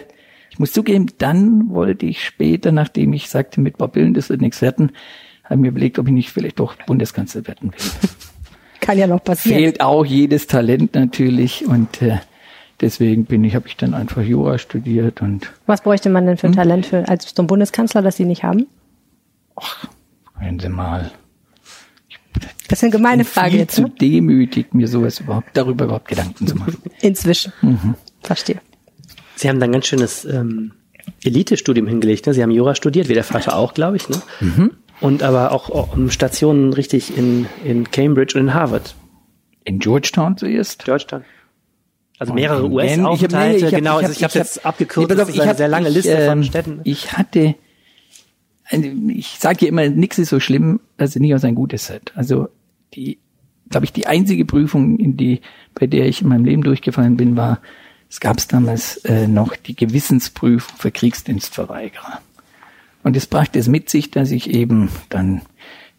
ich 0.50 0.60
muss 0.60 0.72
zugeben, 0.72 1.08
dann 1.18 1.69
wollte 1.69 2.06
ich 2.06 2.24
später, 2.24 2.72
nachdem 2.72 3.13
ich 3.13 3.30
sagte, 3.30 3.62
mit 3.62 3.78
Bob 3.78 3.94
Dylan, 3.94 4.13
das 4.13 4.30
wird 4.30 4.42
nichts 4.42 4.62
werden, 4.62 4.92
habe 5.44 5.58
mir 5.58 5.68
überlegt, 5.68 6.00
ob 6.00 6.08
ich 6.08 6.13
nicht 6.13 6.31
vielleicht 6.31 6.60
doch 6.60 6.75
Bundeskanzler 6.88 7.46
werden 7.48 7.74
will. 7.74 7.80
Kann 8.86 9.00
ja 9.00 9.08
noch 9.08 9.24
passieren. 9.24 9.58
Fehlt 9.58 9.82
auch 9.82 10.06
jedes 10.06 10.46
Talent 10.46 10.94
natürlich 10.94 11.66
und 11.66 12.04
äh, 12.04 12.20
deswegen 12.82 13.26
bin 13.26 13.44
ich, 13.44 13.56
habe 13.56 13.68
ich 13.68 13.76
dann 13.76 13.96
einfach 13.96 14.22
Jura 14.22 14.60
studiert 14.60 15.24
und. 15.24 15.52
Was 15.66 15.82
bräuchte 15.82 16.12
man 16.12 16.28
denn 16.28 16.38
für 16.38 16.46
ein 16.46 16.54
hm? 16.54 16.58
Talent 16.58 16.86
für 16.86 17.08
als 17.08 17.34
zum 17.34 17.48
Bundeskanzler, 17.48 18.04
das 18.04 18.16
Sie 18.18 18.26
nicht 18.26 18.44
haben? 18.44 18.68
Ach, 19.56 19.88
wenn 20.40 20.60
Sie 20.60 20.70
mal. 20.70 21.10
Das 22.68 22.78
ist 22.80 22.84
eine 22.84 22.92
gemeine 22.92 23.26
Frage 23.26 23.52
viel 23.52 23.60
jetzt. 23.62 23.74
Zu 23.74 23.84
ne? 23.84 23.92
demütig, 24.00 24.76
mir 24.76 24.88
sowas 24.88 25.20
überhaupt 25.20 25.50
darüber 25.54 25.86
überhaupt 25.86 26.08
Gedanken 26.08 26.46
zu 26.46 26.56
machen. 26.56 26.78
Inzwischen. 27.02 27.54
Mhm. 27.64 27.96
Verstehe. 28.22 28.62
Sie 29.36 29.50
haben 29.50 29.60
dann 29.60 29.72
ganz 29.72 29.88
schönes 29.88 30.26
ähm, 30.26 30.74
Elite-Studium 31.24 31.88
hingelegt. 31.88 32.28
Ne? 32.28 32.36
Sie 32.36 32.44
haben 32.44 32.52
Jura 32.52 32.76
studiert, 32.76 33.10
wie 33.10 33.16
der 33.16 33.24
Vater 33.24 33.56
auch, 33.56 33.74
glaube 33.74 33.98
ich. 33.98 34.08
Ne? 34.10 34.22
Mhm 34.42 34.72
und 35.01 35.24
aber 35.24 35.51
auch 35.51 35.95
um 35.95 36.09
Stationen 36.09 36.74
richtig 36.74 37.18
in, 37.18 37.47
in 37.63 37.89
Cambridge 37.92 38.38
und 38.38 38.47
in 38.47 38.53
Harvard. 38.53 38.95
In 39.63 39.80
Georgetown 39.80 40.38
zuerst? 40.38 40.86
Georgetown. 40.86 41.25
Also 42.18 42.33
mehrere 42.33 42.69
US-Aufenthalte, 42.69 43.71
genau. 43.71 44.00
Ich 44.00 44.06
habe 44.06 44.15
hab, 44.15 44.36
jetzt 44.36 44.57
hab, 44.57 44.68
abgekürzt, 44.68 45.09
nee, 45.09 45.15
das 45.15 45.30
ist 45.30 45.39
eine 45.39 45.50
hab, 45.50 45.57
sehr 45.57 45.68
lange 45.68 45.89
ich, 45.89 45.95
Liste 45.95 46.25
von 46.25 46.38
ähm, 46.38 46.44
Städten. 46.44 46.81
Ich 46.86 47.13
hatte, 47.13 47.56
ich 48.71 49.38
sage 49.39 49.65
ja 49.65 49.68
immer, 49.68 49.89
nichts 49.89 50.18
ist 50.18 50.30
so 50.30 50.39
schlimm, 50.39 50.80
dass 50.98 51.09
es 51.09 51.15
nicht 51.18 51.36
aus 51.36 51.44
ein 51.44 51.56
Gutes 51.56 51.89
hat. 51.89 52.13
Also 52.15 52.48
die, 52.94 53.19
glaube 53.69 53.86
ich, 53.86 53.91
die 53.91 54.07
einzige 54.07 54.45
Prüfung, 54.45 54.98
in 54.98 55.18
die, 55.18 55.41
bei 55.74 55.88
der 55.88 56.06
ich 56.06 56.21
in 56.21 56.30
meinem 56.30 56.45
Leben 56.45 56.63
durchgefallen 56.63 57.18
bin, 57.18 57.36
war, 57.36 57.59
es 58.09 58.21
gab 58.21 58.38
damals 58.48 58.98
äh, 58.98 59.27
noch 59.27 59.56
die 59.57 59.75
Gewissensprüfung 59.75 60.77
für 60.77 60.91
Kriegsdienstverweigerer. 60.91 62.21
Und 63.06 63.16
es 63.16 63.28
brachte 63.28 63.60
es 63.60 63.68
mit 63.68 63.88
sich, 63.88 64.10
dass 64.10 64.31
ich 64.31 64.50
eben 64.50 64.90
dann 65.10 65.44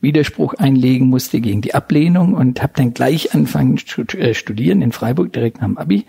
Widerspruch 0.00 0.54
einlegen 0.54 1.06
musste 1.06 1.40
gegen 1.40 1.60
die 1.60 1.72
Ablehnung 1.72 2.34
und 2.34 2.60
habe 2.60 2.72
dann 2.74 2.94
gleich 2.94 3.32
angefangen 3.32 3.78
zu 3.78 4.02
äh, 4.18 4.34
studieren 4.34 4.82
in 4.82 4.90
Freiburg 4.90 5.32
direkt 5.32 5.60
nach 5.60 5.68
dem 5.68 5.78
Abi. 5.78 6.04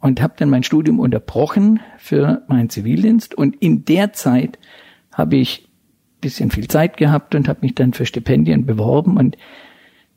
Und 0.00 0.20
habe 0.20 0.34
dann 0.36 0.50
mein 0.50 0.64
Studium 0.64 1.00
unterbrochen 1.00 1.80
für 1.96 2.42
meinen 2.46 2.68
Zivildienst. 2.68 3.34
Und 3.36 3.56
in 3.56 3.86
der 3.86 4.12
Zeit 4.12 4.58
habe 5.12 5.36
ich 5.36 5.66
bisschen 6.20 6.50
viel 6.50 6.68
Zeit 6.68 6.98
gehabt 6.98 7.34
und 7.34 7.48
habe 7.48 7.60
mich 7.62 7.74
dann 7.74 7.94
für 7.94 8.04
Stipendien 8.04 8.66
beworben. 8.66 9.16
Und 9.16 9.38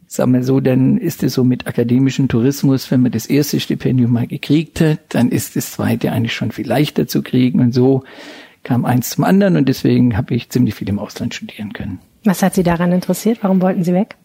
sagen 0.07 0.33
wir 0.33 0.43
so, 0.43 0.59
dann 0.59 0.97
ist 0.97 1.23
es 1.23 1.35
so 1.35 1.45
mit 1.45 1.67
akademischem 1.67 2.27
Tourismus, 2.27 2.91
wenn 2.91 3.01
man 3.01 3.13
das 3.13 3.27
erste 3.27 3.61
Stipendium 3.61 4.11
mal 4.11 4.27
gekriegt 4.27 4.81
hat, 4.81 4.99
dann 5.15 5.29
ist 5.29 5.55
das 5.55 5.71
zweite 5.71 6.11
eigentlich 6.11 6.33
schon 6.33 6.51
viel 6.51 6.67
leichter 6.67 7.07
zu 7.07 7.21
kriegen. 7.21 7.61
Und 7.61 7.73
so 7.73 8.03
kam 8.63 8.85
eins 8.85 9.09
zum 9.11 9.23
anderen 9.23 9.57
und 9.57 9.67
deswegen 9.67 10.15
habe 10.17 10.35
ich 10.35 10.49
ziemlich 10.49 10.75
viel 10.75 10.89
im 10.89 10.99
Ausland 10.99 11.33
studieren 11.33 11.73
können. 11.73 11.99
Was 12.23 12.43
hat 12.43 12.53
Sie 12.53 12.63
daran 12.63 12.91
interessiert? 12.91 13.39
Warum 13.41 13.61
wollten 13.61 13.83
Sie 13.83 13.93
weg? 13.93 14.15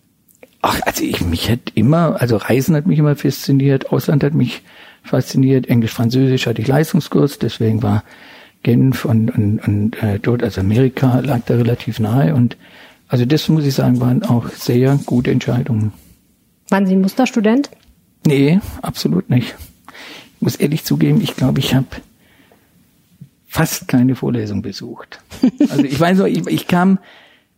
Ach, 0.62 0.80
also 0.84 1.04
ich 1.04 1.20
mich 1.24 1.50
hat 1.50 1.60
immer, 1.74 2.20
also 2.20 2.36
Reisen 2.36 2.74
hat 2.74 2.86
mich 2.86 2.98
immer 2.98 3.16
fasziniert, 3.16 3.92
Ausland 3.92 4.24
hat 4.24 4.34
mich 4.34 4.62
fasziniert, 5.02 5.68
Englisch, 5.68 5.92
Französisch 5.92 6.46
hatte 6.46 6.60
ich 6.60 6.68
Leistungskurs, 6.68 7.38
deswegen 7.38 7.82
war 7.82 8.02
Genf 8.62 9.04
und, 9.04 9.30
und, 9.30 9.60
und 9.60 10.02
äh, 10.02 10.18
dort, 10.18 10.42
also 10.42 10.60
Amerika 10.60 11.20
lag 11.20 11.40
da 11.46 11.54
relativ 11.54 12.00
nahe 12.00 12.34
und 12.34 12.56
also 13.08 13.24
das 13.24 13.48
muss 13.48 13.64
ich 13.64 13.74
sagen, 13.74 14.00
waren 14.00 14.24
auch 14.24 14.48
sehr 14.48 14.98
gute 15.06 15.30
Entscheidungen. 15.30 15.92
Waren 16.68 16.86
Sie 16.86 16.96
Musterstudent? 16.96 17.70
Nee, 18.26 18.58
absolut 18.82 19.30
nicht. 19.30 19.54
Ich 20.36 20.42
muss 20.42 20.56
ehrlich 20.56 20.84
zugeben, 20.84 21.20
ich 21.20 21.36
glaube, 21.36 21.60
ich 21.60 21.74
habe 21.74 21.86
fast 23.56 23.88
keine 23.88 24.14
Vorlesung 24.14 24.60
besucht. 24.60 25.20
Also 25.70 25.82
ich 25.82 25.98
weiß 25.98 26.18
noch, 26.18 26.26
ich, 26.26 26.46
ich 26.46 26.68
kam 26.68 26.98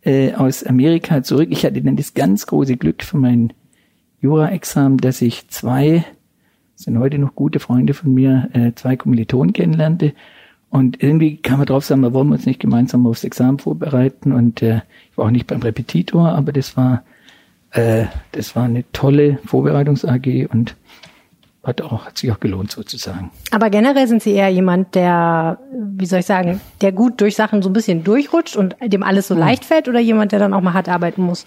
äh, 0.03 0.33
aus 0.33 0.63
Amerika 0.63 1.25
zurück. 1.25 1.49
Ich 1.51 1.65
hatte 1.65 1.83
dann 1.83 1.97
das 1.97 2.15
ganz 2.15 2.47
große 2.47 2.77
Glück 2.77 3.03
für 3.03 3.17
mein 3.17 3.53
Jura-Examen, 4.21 4.99
dass 4.99 5.21
ich 5.21 5.49
zwei, 5.49 6.05
sind 6.77 7.01
heute 7.01 7.19
noch 7.19 7.35
gute 7.35 7.59
Freunde 7.59 7.95
von 7.95 8.15
mir, 8.15 8.49
äh, 8.53 8.71
zwei 8.77 8.95
Kommilitonen 8.95 9.53
kennenlernte. 9.53 10.13
Und 10.71 11.03
irgendwie 11.03 11.39
kam 11.39 11.59
man 11.59 11.67
drauf, 11.67 11.85
sagen 11.85 12.03
wir 12.03 12.15
wollen 12.15 12.31
uns 12.31 12.47
nicht 12.47 12.61
gemeinsam 12.61 13.05
aufs 13.05 13.25
Examen 13.25 13.59
vorbereiten. 13.59 14.31
Und 14.31 14.63
äh, 14.63 14.83
ich 15.11 15.19
war 15.19 15.27
auch 15.27 15.31
nicht 15.33 15.49
beim 15.49 15.63
Repetitor, 15.63 16.29
aber 16.29 16.53
das 16.53 16.77
war, 16.77 17.03
äh, 17.73 18.05
das 18.31 18.55
war 18.55 18.67
eine 18.67 18.85
tolle 18.93 19.41
Vorbereitungs-AG 19.47 20.47
und 20.53 20.77
hat 21.65 21.83
auch, 21.83 22.07
hat 22.07 22.19
sich 22.19 22.31
auch 22.31 22.41
gelohnt 22.41 22.71
sozusagen. 22.71 23.31
Aber 23.51 23.71
generell 23.71 24.07
sind 24.07 24.23
Sie 24.23 24.33
eher 24.33 24.49
jemand, 24.49 24.95
der, 24.95 25.59
wie 25.73 26.07
soll 26.07 26.21
ich 26.21 26.27
sagen, 26.27 26.61
der 26.81 26.93
gut 26.93 27.21
durch 27.21 27.37
Sachen 27.37 27.63
so 27.63 27.69
ein 27.69 27.73
bisschen 27.73 28.05
durchrutscht 28.05 28.57
und 28.57 28.77
dem 28.81 29.03
alles 29.03 29.29
so 29.29 29.35
leicht 29.35 29.65
fällt 29.65 29.89
oder 29.89 30.01
jemand, 30.01 30.33
der 30.33 30.39
dann 30.39 30.55
auch 30.55 30.61
mal 30.61 30.73
hart 30.73 30.89
arbeiten 30.89 31.23
muss? 31.23 31.47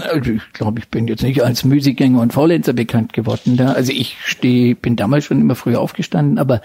Also 0.00 0.32
ich 0.32 0.52
glaube, 0.52 0.80
ich 0.80 0.88
bin 0.88 1.06
jetzt 1.06 1.22
nicht 1.22 1.42
als 1.42 1.64
Musikgänger 1.64 2.20
und 2.20 2.32
Faulenzer 2.32 2.72
bekannt 2.72 3.12
geworden. 3.12 3.56
Da. 3.56 3.72
Also 3.72 3.92
ich 3.92 4.16
stehe, 4.24 4.74
bin 4.74 4.96
damals 4.96 5.24
schon 5.24 5.40
immer 5.40 5.54
früh 5.54 5.76
aufgestanden, 5.76 6.38
aber 6.38 6.62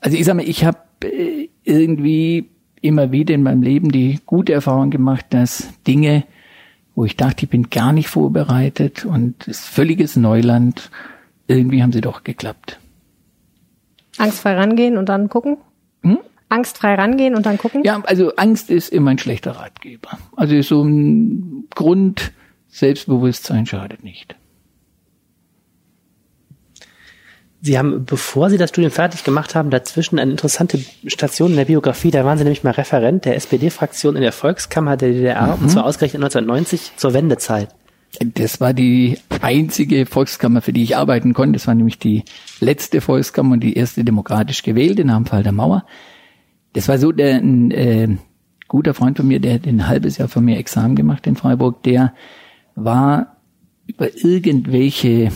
also 0.00 0.16
ich 0.16 0.24
sag 0.24 0.34
mal, 0.34 0.48
ich 0.48 0.64
habe 0.64 0.78
äh, 1.04 1.48
irgendwie 1.64 2.48
immer 2.80 3.12
wieder 3.12 3.34
in 3.34 3.42
meinem 3.42 3.62
Leben 3.62 3.92
die 3.92 4.18
gute 4.26 4.52
Erfahrung 4.52 4.90
gemacht, 4.90 5.26
dass 5.30 5.68
Dinge, 5.86 6.24
wo 6.94 7.04
ich 7.04 7.16
dachte, 7.16 7.44
ich 7.44 7.50
bin 7.50 7.70
gar 7.70 7.92
nicht 7.92 8.08
vorbereitet 8.08 9.04
und 9.04 9.42
es 9.42 9.60
ist 9.60 9.68
völliges 9.68 10.16
Neuland, 10.16 10.90
irgendwie 11.50 11.82
haben 11.82 11.92
sie 11.92 12.00
doch 12.00 12.24
geklappt. 12.24 12.78
Angstfrei 14.18 14.54
rangehen 14.54 14.96
und 14.96 15.08
dann 15.08 15.28
gucken? 15.28 15.58
Hm? 16.02 16.18
Angstfrei 16.48 16.94
rangehen 16.94 17.34
und 17.34 17.46
dann 17.46 17.58
gucken? 17.58 17.84
Ja, 17.84 18.00
also 18.04 18.34
Angst 18.36 18.70
ist 18.70 18.88
immer 18.90 19.12
ein 19.12 19.18
schlechter 19.18 19.52
Ratgeber. 19.52 20.18
Also 20.36 20.60
so 20.62 20.82
ein 20.82 21.68
Grund, 21.74 22.32
Selbstbewusstsein 22.68 23.66
schadet 23.66 24.04
nicht. 24.04 24.36
Sie 27.62 27.78
haben, 27.78 28.06
bevor 28.06 28.48
Sie 28.48 28.56
das 28.56 28.70
Studium 28.70 28.90
fertig 28.90 29.22
gemacht 29.22 29.54
haben, 29.54 29.68
dazwischen 29.70 30.18
eine 30.18 30.30
interessante 30.30 30.78
Station 31.06 31.50
in 31.50 31.56
der 31.56 31.66
Biografie. 31.66 32.10
Da 32.10 32.24
waren 32.24 32.38
Sie 32.38 32.44
nämlich 32.44 32.64
mal 32.64 32.70
Referent 32.70 33.26
der 33.26 33.36
SPD-Fraktion 33.36 34.16
in 34.16 34.22
der 34.22 34.32
Volkskammer 34.32 34.96
der 34.96 35.10
DDR, 35.10 35.56
mhm. 35.56 35.64
und 35.64 35.68
zwar 35.68 35.84
ausgerechnet 35.84 36.22
1990 36.22 36.92
zur 36.96 37.12
Wendezeit. 37.12 37.68
Das 38.18 38.60
war 38.60 38.74
die 38.74 39.18
einzige 39.40 40.04
Volkskammer, 40.04 40.62
für 40.62 40.72
die 40.72 40.82
ich 40.82 40.96
arbeiten 40.96 41.32
konnte. 41.32 41.52
Das 41.52 41.66
war 41.66 41.74
nämlich 41.74 41.98
die 41.98 42.24
letzte 42.60 43.00
Volkskammer 43.00 43.52
und 43.52 43.60
die 43.60 43.74
erste 43.74 44.04
demokratisch 44.04 44.62
gewählte 44.62 45.04
nach 45.04 45.16
dem 45.16 45.26
Fall 45.26 45.42
der 45.42 45.52
Mauer. 45.52 45.86
Das 46.72 46.88
war 46.88 46.98
so 46.98 47.12
der, 47.12 47.36
ein 47.36 47.70
äh, 47.70 48.08
guter 48.68 48.94
Freund 48.94 49.16
von 49.16 49.28
mir, 49.28 49.40
der 49.40 49.54
hat 49.54 49.66
ein 49.66 49.86
halbes 49.86 50.18
Jahr 50.18 50.28
von 50.28 50.44
mir 50.44 50.58
Examen 50.58 50.96
gemacht 50.96 51.26
in 51.26 51.36
Freiburg. 51.36 51.82
Der 51.84 52.14
war 52.74 53.36
über 53.86 54.14
irgendwelche 54.16 55.30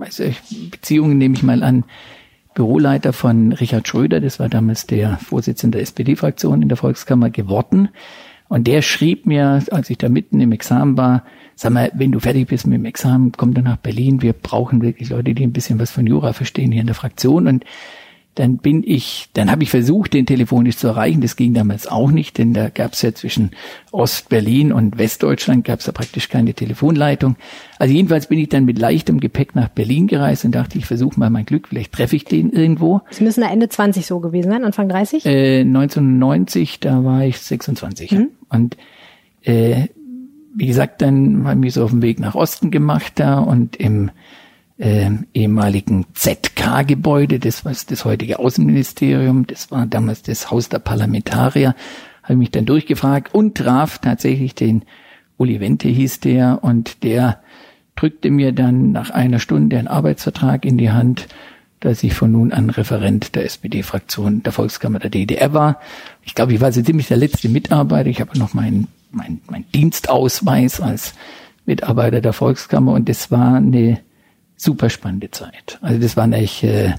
also 0.00 0.24
Beziehungen, 0.70 1.18
nehme 1.18 1.34
ich 1.34 1.42
mal 1.42 1.62
an, 1.62 1.84
Büroleiter 2.54 3.12
von 3.12 3.52
Richard 3.52 3.88
Schröder, 3.88 4.20
das 4.20 4.38
war 4.38 4.48
damals 4.48 4.86
der 4.86 5.18
Vorsitzende 5.18 5.78
der 5.78 5.82
SPD-Fraktion 5.82 6.62
in 6.62 6.68
der 6.68 6.76
Volkskammer 6.76 7.30
geworden. 7.30 7.88
Und 8.48 8.66
der 8.66 8.82
schrieb 8.82 9.26
mir, 9.26 9.62
als 9.70 9.90
ich 9.90 9.98
da 9.98 10.08
mitten 10.08 10.40
im 10.40 10.52
Examen 10.52 10.96
war, 10.96 11.24
sag 11.54 11.72
mal, 11.72 11.90
wenn 11.94 12.12
du 12.12 12.20
fertig 12.20 12.48
bist 12.48 12.66
mit 12.66 12.78
dem 12.78 12.84
Examen, 12.84 13.32
komm 13.32 13.54
dann 13.54 13.64
nach 13.64 13.76
Berlin. 13.76 14.22
Wir 14.22 14.32
brauchen 14.32 14.82
wirklich 14.82 15.08
Leute, 15.08 15.34
die 15.34 15.44
ein 15.44 15.52
bisschen 15.52 15.78
was 15.78 15.90
von 15.90 16.06
Jura 16.06 16.32
verstehen 16.32 16.72
hier 16.72 16.80
in 16.80 16.86
der 16.86 16.94
Fraktion. 16.94 17.46
Und 17.46 17.64
dann 18.34 18.58
bin 18.58 18.82
ich, 18.84 19.28
dann 19.34 19.50
habe 19.50 19.62
ich 19.62 19.70
versucht, 19.70 20.12
den 20.12 20.26
telefonisch 20.26 20.76
zu 20.76 20.88
erreichen. 20.88 21.20
Das 21.20 21.36
ging 21.36 21.54
damals 21.54 21.86
auch 21.86 22.10
nicht, 22.10 22.36
denn 22.38 22.52
da 22.52 22.68
gab 22.68 22.94
es 22.94 23.02
ja 23.02 23.14
zwischen 23.14 23.52
Ostberlin 23.92 24.72
und 24.72 24.98
Westdeutschland 24.98 25.64
gab 25.64 25.78
es 25.78 25.86
da 25.86 25.92
praktisch 25.92 26.28
keine 26.28 26.52
Telefonleitung. 26.52 27.36
Also 27.78 27.94
jedenfalls 27.94 28.26
bin 28.26 28.38
ich 28.40 28.48
dann 28.48 28.64
mit 28.64 28.78
leichtem 28.78 29.20
Gepäck 29.20 29.54
nach 29.54 29.68
Berlin 29.68 30.08
gereist 30.08 30.44
und 30.44 30.52
dachte, 30.52 30.78
ich 30.78 30.86
versuche 30.86 31.18
mal 31.18 31.30
mein 31.30 31.46
Glück, 31.46 31.68
vielleicht 31.68 31.92
treffe 31.92 32.16
ich 32.16 32.24
den 32.24 32.50
irgendwo. 32.50 33.02
Sie 33.10 33.22
müssen 33.22 33.42
da 33.42 33.50
Ende 33.50 33.68
20 33.68 34.04
so 34.04 34.18
gewesen 34.18 34.50
sein, 34.50 34.64
Anfang 34.64 34.88
30? 34.88 35.26
Äh, 35.26 35.60
1990, 35.60 36.80
da 36.80 37.04
war 37.04 37.24
ich 37.24 37.38
26. 37.38 38.12
Mhm. 38.12 38.30
Und 38.48 38.76
äh, 39.42 39.88
wie 40.56 40.66
gesagt, 40.66 41.02
dann 41.02 41.44
habe 41.44 41.54
ich 41.54 41.60
mich 41.60 41.74
so 41.74 41.84
auf 41.84 41.90
den 41.90 42.02
Weg 42.02 42.18
nach 42.18 42.34
Osten 42.34 42.70
gemacht 42.70 43.14
da 43.16 43.38
und 43.38 43.76
im 43.76 44.10
äh, 44.78 45.10
ehemaligen 45.32 46.06
ZK-Gebäude, 46.14 47.38
das 47.38 47.64
war 47.64 47.72
das 47.72 48.04
heutige 48.04 48.38
Außenministerium, 48.38 49.46
das 49.46 49.70
war 49.70 49.86
damals 49.86 50.22
das 50.22 50.50
Haus 50.50 50.68
der 50.68 50.80
Parlamentarier, 50.80 51.74
habe 52.22 52.36
mich 52.36 52.50
dann 52.50 52.66
durchgefragt 52.66 53.34
und 53.34 53.56
traf 53.56 53.98
tatsächlich 53.98 54.54
den 54.54 54.82
Uli 55.36 55.60
Wente 55.60 55.88
hieß 55.88 56.20
der 56.20 56.60
und 56.62 57.02
der 57.02 57.40
drückte 57.96 58.30
mir 58.30 58.52
dann 58.52 58.92
nach 58.92 59.10
einer 59.10 59.38
Stunde 59.38 59.78
einen 59.78 59.88
Arbeitsvertrag 59.88 60.64
in 60.64 60.78
die 60.78 60.90
Hand, 60.90 61.28
dass 61.80 62.02
ich 62.02 62.14
von 62.14 62.32
nun 62.32 62.52
an 62.52 62.70
Referent 62.70 63.34
der 63.34 63.44
SPD-Fraktion 63.44 64.42
der 64.42 64.52
Volkskammer 64.52 64.98
der 64.98 65.10
DDR 65.10 65.52
war. 65.52 65.80
Ich 66.22 66.34
glaube, 66.34 66.54
ich 66.54 66.60
war 66.60 66.72
so 66.72 66.82
ziemlich 66.82 67.08
der 67.08 67.18
letzte 67.18 67.48
Mitarbeiter. 67.48 68.08
Ich 68.08 68.20
habe 68.20 68.38
noch 68.38 68.54
meinen 68.54 68.88
mein, 69.10 69.40
mein 69.48 69.64
Dienstausweis 69.72 70.80
als 70.80 71.14
Mitarbeiter 71.66 72.20
der 72.20 72.32
Volkskammer 72.32 72.92
und 72.92 73.08
das 73.08 73.30
war 73.30 73.56
eine 73.56 74.00
super 74.64 74.90
spannende 74.90 75.30
Zeit. 75.30 75.78
Also 75.82 76.00
das 76.00 76.16
war 76.16 76.30
echt, 76.32 76.64
äh, 76.64 76.94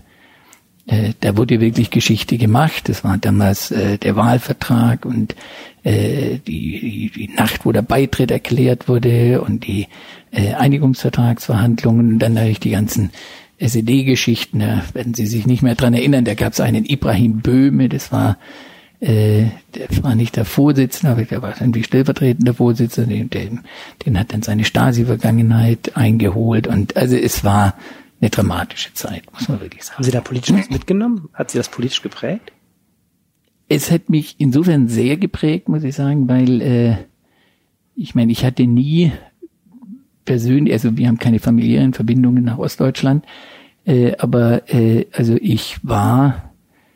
äh, 0.87 1.13
da 1.19 1.35
wurde 1.35 1.59
wirklich 1.59 1.89
Geschichte 1.89 2.37
gemacht. 2.37 2.87
Das 2.87 3.03
war 3.03 3.17
damals 3.17 3.71
äh, 3.71 3.97
der 3.97 4.15
Wahlvertrag 4.15 5.05
und 5.05 5.35
äh, 5.83 6.39
die, 6.47 6.79
die, 6.79 7.11
die 7.13 7.33
Nacht, 7.33 7.65
wo 7.65 7.71
der 7.71 7.81
Beitritt 7.81 8.31
erklärt 8.31 8.87
wurde 8.87 9.41
und 9.41 9.65
die 9.67 9.87
äh, 10.31 10.53
Einigungsvertragsverhandlungen 10.53 12.13
und 12.13 12.19
dann 12.19 12.33
natürlich 12.33 12.59
die 12.59 12.71
ganzen 12.71 13.11
SED-Geschichten. 13.57 14.59
Da 14.59 14.83
werden 14.93 15.13
Sie 15.13 15.27
sich 15.27 15.47
nicht 15.47 15.63
mehr 15.63 15.75
dran 15.75 15.93
erinnern. 15.93 16.25
Da 16.25 16.33
gab 16.33 16.53
es 16.53 16.59
einen 16.59 16.85
Ibrahim 16.85 17.39
Böhme, 17.41 17.89
das 17.89 18.11
war 18.11 18.37
äh, 19.05 19.51
der 19.75 20.03
war 20.03 20.15
nicht 20.15 20.35
der 20.35 20.45
Vorsitzende, 20.45 21.11
aber 21.11 21.25
der 21.25 21.41
war 21.43 21.53
irgendwie 21.61 21.83
stellvertretender 21.83 22.55
Vorsitzender, 22.55 23.13
den, 23.13 23.29
den, 23.29 23.59
den 24.03 24.19
hat 24.19 24.33
dann 24.33 24.41
seine 24.41 24.65
Stasi-Vergangenheit 24.65 25.95
eingeholt 25.95 26.65
und 26.65 26.97
also 26.97 27.15
es 27.15 27.43
war 27.43 27.75
eine 28.19 28.31
dramatische 28.31 28.93
Zeit, 28.95 29.31
muss 29.31 29.47
man 29.47 29.61
wirklich 29.61 29.83
sagen. 29.83 29.97
Haben 29.97 30.05
Sie 30.05 30.11
da 30.11 30.21
politisch 30.21 30.55
was 30.55 30.69
mitgenommen? 30.71 31.29
Hat 31.33 31.51
Sie 31.51 31.59
das 31.59 31.69
politisch 31.69 32.01
geprägt? 32.01 32.51
Es 33.67 33.91
hat 33.91 34.09
mich 34.09 34.35
insofern 34.39 34.87
sehr 34.87 35.17
geprägt, 35.17 35.69
muss 35.69 35.83
ich 35.83 35.93
sagen, 35.93 36.27
weil 36.27 36.61
äh, 36.61 36.95
ich 37.95 38.15
meine, 38.15 38.31
ich 38.31 38.43
hatte 38.43 38.65
nie 38.65 39.11
persönlich, 40.23 40.73
also 40.73 40.97
wir 40.97 41.07
haben 41.07 41.19
keine 41.19 41.37
familiären 41.37 41.93
Verbindungen 41.93 42.43
nach 42.43 42.57
Ostdeutschland, 42.57 43.23
äh, 43.85 44.17
aber 44.17 44.67
äh, 44.73 45.05
also 45.11 45.37
ich 45.39 45.77
war, 45.83 46.53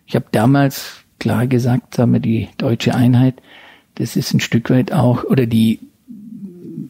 ich 0.07 0.15
habe 0.15 0.25
damals 0.31 1.05
klar 1.19 1.47
gesagt, 1.47 1.95
sagen 1.95 2.13
wir, 2.13 2.19
die 2.19 2.47
deutsche 2.57 2.95
Einheit, 2.95 3.35
das 3.95 4.15
ist 4.15 4.33
ein 4.33 4.39
Stück 4.39 4.69
weit 4.69 4.91
auch, 4.91 5.23
oder 5.25 5.45
die 5.45 5.79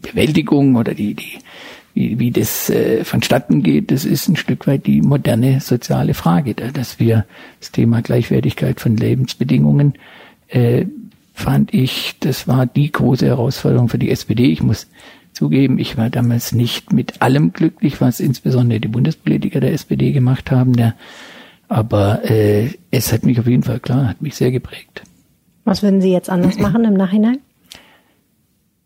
Bewältigung 0.01 0.75
oder 0.75 0.93
die, 0.93 1.15
die 1.15 1.39
wie, 1.93 2.19
wie 2.19 2.31
das 2.31 2.69
äh, 2.69 3.03
vonstatten 3.03 3.63
geht, 3.63 3.91
das 3.91 4.05
ist 4.05 4.29
ein 4.29 4.36
Stück 4.36 4.67
weit 4.67 4.86
die 4.86 5.01
moderne 5.01 5.59
soziale 5.59 6.13
Frage, 6.13 6.53
da, 6.53 6.71
dass 6.71 7.00
wir 7.00 7.25
das 7.59 7.71
Thema 7.71 8.01
Gleichwertigkeit 8.01 8.79
von 8.79 8.95
Lebensbedingungen 8.95 9.95
äh, 10.48 10.86
fand 11.33 11.74
ich, 11.74 12.15
das 12.19 12.48
war 12.48 12.65
die 12.65 12.91
große 12.91 13.25
Herausforderung 13.25 13.89
für 13.89 13.98
die 13.98 14.12
SPD. 14.12 14.45
Ich 14.45 14.62
muss 14.62 14.88
zugeben, 15.33 15.79
ich 15.79 15.98
war 15.98 16.09
damals 16.09 16.51
nicht 16.51 16.91
mit 16.91 17.21
allem 17.21 17.53
glücklich, 17.53 18.01
was 18.01 18.19
insbesondere 18.19 18.79
die 18.79 18.88
Bundespolitiker 18.88 19.59
der 19.59 19.74
SPD 19.74 20.12
gemacht 20.12 20.51
haben. 20.51 20.74
Der 20.74 20.95
aber 21.69 22.29
äh, 22.29 22.71
es 22.91 23.13
hat 23.13 23.23
mich 23.23 23.39
auf 23.39 23.47
jeden 23.47 23.63
Fall 23.63 23.79
klar, 23.79 24.07
hat 24.07 24.21
mich 24.21 24.35
sehr 24.35 24.51
geprägt. 24.51 25.03
Was 25.63 25.83
würden 25.83 26.01
Sie 26.01 26.11
jetzt 26.11 26.29
anders 26.29 26.57
machen 26.57 26.83
im 26.83 26.95
Nachhinein? 26.95 27.38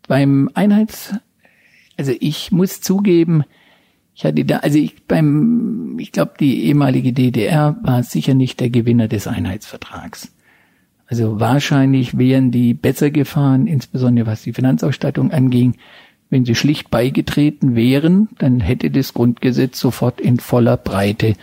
Beim 0.06 0.50
Einheits, 0.52 1.14
also 1.96 2.12
ich 2.20 2.52
muss 2.52 2.82
zugeben, 2.82 3.44
ich 4.14 4.24
hatte 4.24 4.44
da, 4.44 4.58
also 4.58 4.78
ich 4.78 5.06
beim, 5.06 5.96
ich 5.98 6.12
glaube, 6.12 6.34
die 6.38 6.64
ehemalige 6.66 7.12
DDR 7.12 7.76
war 7.82 8.02
sicher 8.02 8.34
nicht 8.34 8.60
der 8.60 8.70
Gewinner 8.70 9.08
des 9.08 9.26
Einheitsvertrags. 9.26 10.32
Also 11.06 11.40
wahrscheinlich 11.40 12.16
wären 12.18 12.50
die 12.50 12.74
besser 12.74 13.10
gefahren, 13.10 13.66
insbesondere 13.66 14.26
was 14.26 14.42
die 14.42 14.52
Finanzausstattung 14.52 15.32
anging, 15.32 15.76
wenn 16.30 16.44
sie 16.44 16.54
schlicht 16.54 16.90
beigetreten 16.90 17.76
wären, 17.76 18.28
dann 18.38 18.60
hätte 18.60 18.90
das 18.90 19.14
Grundgesetz 19.14 19.78
sofort 19.78 20.20
in 20.20 20.38
voller 20.38 20.76
Breite 20.76 21.34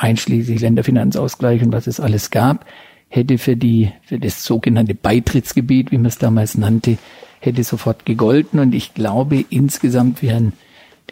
einschließlich 0.00 0.60
Länderfinanzausgleich 0.60 1.62
und 1.62 1.72
was 1.72 1.86
es 1.86 2.00
alles 2.00 2.30
gab, 2.30 2.66
hätte 3.08 3.38
für 3.38 3.56
die, 3.56 3.92
für 4.02 4.18
das 4.18 4.44
sogenannte 4.44 4.94
Beitrittsgebiet, 4.94 5.90
wie 5.92 5.98
man 5.98 6.06
es 6.06 6.18
damals 6.18 6.56
nannte, 6.56 6.96
hätte 7.40 7.62
sofort 7.64 8.06
gegolten. 8.06 8.60
Und 8.60 8.74
ich 8.74 8.94
glaube, 8.94 9.44
insgesamt 9.50 10.22
wären 10.22 10.52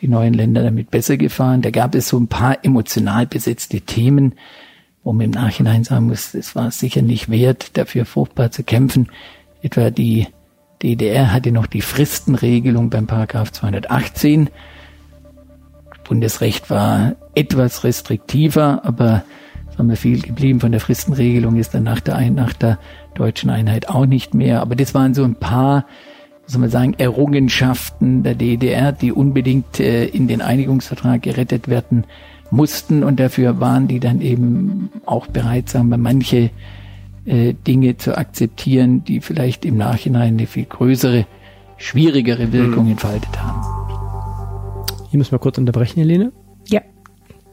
die 0.00 0.09
neuen 0.09 0.33
Länder 0.33 0.62
damit 0.62 0.90
besser 0.90 1.16
gefahren. 1.16 1.61
Da 1.61 1.71
gab 1.71 1.95
es 1.95 2.09
so 2.09 2.18
ein 2.18 2.28
paar 2.28 2.64
emotional 2.64 3.26
besetzte 3.26 3.80
Themen, 3.80 4.35
wo 5.04 5.12
man 5.12 5.26
im 5.26 5.30
Nachhinein 5.33 5.85
sagen 5.85 6.07
muss, 6.07 6.35
es 6.35 6.54
war 6.54 6.71
sicher 6.71 7.02
nicht 7.02 7.30
wert, 7.30 7.76
dafür 7.76 8.07
fruchtbar 8.07 8.50
zu 8.50 8.62
kämpfen. 8.62 9.09
Etwa 9.61 9.90
die 9.90 10.28
DDR 10.83 11.33
hatte 11.33 11.50
noch 11.50 11.66
die 11.66 11.80
Fristenregelung 11.80 12.90
beim 12.90 13.07
Paragraph 13.07 13.50
218 13.52 14.49
Bundesrecht 16.09 16.71
war 16.71 17.17
etwas 17.35 17.85
restriktiver, 17.85 18.85
aber 18.85 19.25
sagen 19.77 19.91
wir 19.91 19.97
viel 19.97 20.23
geblieben 20.23 20.59
von 20.59 20.73
der 20.73 20.81
Fristenregelung 20.81 21.57
ist 21.57 21.75
dann 21.75 21.85
nach 21.85 22.00
der, 22.00 22.17
Ein 22.17 22.35
nach 22.35 22.55
der 22.55 22.79
deutschen 23.15 23.50
Einheit 23.50 23.88
auch 23.88 24.07
nicht 24.07 24.35
mehr. 24.35 24.61
Aber 24.62 24.75
das 24.75 24.95
waren 24.95 25.12
so 25.15 25.23
ein 25.23 25.35
paar, 25.35 25.85
soll 26.47 26.62
man 26.62 26.71
sagen, 26.71 26.95
Errungenschaften 26.95 28.23
der 28.23 28.35
DDR, 28.35 28.93
die 28.93 29.12
unbedingt 29.12 29.81
äh, 29.81 30.07
in 30.07 30.29
den 30.29 30.41
Einigungsvertrag 30.41 31.23
gerettet 31.23 31.69
werden 31.69 32.05
mussten 32.50 33.05
und 33.05 33.21
dafür 33.21 33.61
waren 33.61 33.88
die 33.88 34.00
dann 34.00 34.23
eben 34.23 34.91
auch 35.05 35.27
bereit, 35.27 35.69
sagen 35.69 35.91
wir, 35.91 35.99
manche 35.99 36.50
äh, 37.27 37.53
Dinge 37.53 37.99
zu 37.99 38.17
akzeptieren, 38.17 39.05
die 39.05 39.21
vielleicht 39.21 39.67
im 39.67 39.77
Nachhinein 39.77 40.38
eine 40.38 40.47
viel 40.47 40.65
größere, 40.65 41.27
schwierigere 41.77 42.53
Wirkung 42.53 42.87
mhm. 42.87 42.93
entfaltet 42.93 43.38
haben. 43.38 43.78
Hier 45.11 45.19
müssen 45.19 45.33
wir 45.33 45.38
kurz 45.38 45.59
unterbrechen, 45.59 46.00
Helene. 46.00 46.33
Ja. 46.69 46.81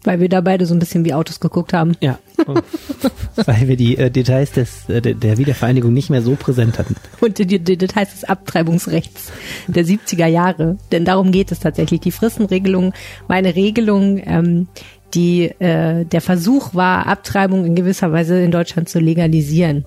Weil 0.04 0.20
wir 0.20 0.30
da 0.30 0.42
beide 0.42 0.66
so 0.66 0.76
ein 0.76 0.80
bisschen 0.80 1.04
wie 1.04 1.14
Autos 1.14 1.40
geguckt 1.40 1.74
haben. 1.74 1.94
Ja. 2.00 2.20
Weil 3.36 3.68
wir 3.68 3.76
die 3.76 3.98
äh, 3.98 4.12
Details 4.12 4.52
des, 4.52 4.88
äh, 4.90 5.02
der 5.02 5.38
Wiedervereinigung 5.38 5.94
nicht 5.94 6.10
mehr 6.10 6.22
so 6.22 6.36
präsent 6.36 6.78
hatten. 6.78 6.96
Und 7.22 7.40
die, 7.40 7.46
die 7.48 7.78
Details 7.78 8.12
des 8.12 8.24
Abtreibungsrechts 8.24 9.32
der 9.68 9.86
70er 9.86 10.28
Jahre. 10.28 10.78
Denn 10.92 11.06
darum 11.06 11.32
geht 11.32 11.52
es 11.52 11.60
tatsächlich. 11.60 12.02
Die 12.02 12.12
Fristenregelung 12.12 12.94
war 13.28 13.38
eine 13.38 13.56
Regelung, 13.56 14.22
ähm, 14.24 14.68
die 15.16 15.46
äh, 15.60 16.06
der 16.06 16.22
Versuch 16.22 16.76
war, 16.76 17.08
Abtreibung 17.08 17.66
in 17.66 17.74
gewisser 17.74 18.12
Weise 18.12 18.40
in 18.42 18.52
Deutschland 18.52 18.90
zu 18.90 19.00
legalisieren. 19.00 19.86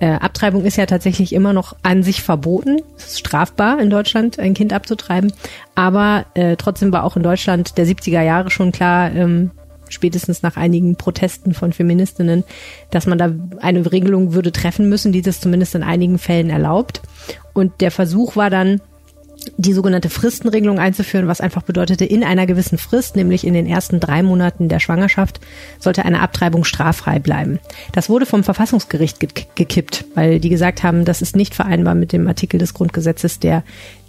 Äh, 0.00 0.12
Abtreibung 0.12 0.64
ist 0.64 0.76
ja 0.76 0.86
tatsächlich 0.86 1.34
immer 1.34 1.52
noch 1.52 1.76
an 1.82 2.02
sich 2.02 2.22
verboten. 2.22 2.80
Es 2.96 3.08
ist 3.08 3.18
strafbar 3.20 3.80
in 3.80 3.90
Deutschland, 3.90 4.38
ein 4.38 4.54
Kind 4.54 4.72
abzutreiben. 4.72 5.32
Aber 5.74 6.24
äh, 6.34 6.56
trotzdem 6.56 6.90
war 6.90 7.04
auch 7.04 7.16
in 7.16 7.22
Deutschland 7.22 7.76
der 7.76 7.86
70er 7.86 8.22
Jahre 8.22 8.50
schon 8.50 8.72
klar, 8.72 9.14
ähm, 9.14 9.50
spätestens 9.90 10.42
nach 10.42 10.56
einigen 10.56 10.96
Protesten 10.96 11.52
von 11.52 11.72
Feministinnen, 11.72 12.44
dass 12.90 13.06
man 13.06 13.18
da 13.18 13.30
eine 13.60 13.92
Regelung 13.92 14.32
würde 14.32 14.52
treffen 14.52 14.88
müssen, 14.88 15.12
die 15.12 15.22
das 15.22 15.40
zumindest 15.40 15.74
in 15.74 15.82
einigen 15.82 16.18
Fällen 16.18 16.48
erlaubt. 16.48 17.02
Und 17.52 17.80
der 17.80 17.90
Versuch 17.90 18.36
war 18.36 18.48
dann, 18.48 18.80
die 19.56 19.72
sogenannte 19.72 20.10
Fristenregelung 20.10 20.78
einzuführen, 20.78 21.28
was 21.28 21.40
einfach 21.40 21.62
bedeutete, 21.62 22.04
in 22.04 22.24
einer 22.24 22.46
gewissen 22.46 22.78
Frist, 22.78 23.16
nämlich 23.16 23.46
in 23.46 23.54
den 23.54 23.66
ersten 23.66 24.00
drei 24.00 24.22
Monaten 24.22 24.68
der 24.68 24.80
Schwangerschaft, 24.80 25.40
sollte 25.78 26.04
eine 26.04 26.20
Abtreibung 26.20 26.64
straffrei 26.64 27.18
bleiben. 27.18 27.58
Das 27.92 28.08
wurde 28.08 28.26
vom 28.26 28.44
Verfassungsgericht 28.44 29.18
gekippt, 29.54 30.04
weil 30.14 30.40
die 30.40 30.50
gesagt 30.50 30.82
haben, 30.82 31.04
das 31.04 31.22
ist 31.22 31.36
nicht 31.36 31.54
vereinbar 31.54 31.94
mit 31.94 32.12
dem 32.12 32.26
Artikel 32.28 32.58
des 32.58 32.74
Grundgesetzes, 32.74 33.38
der 33.38 33.64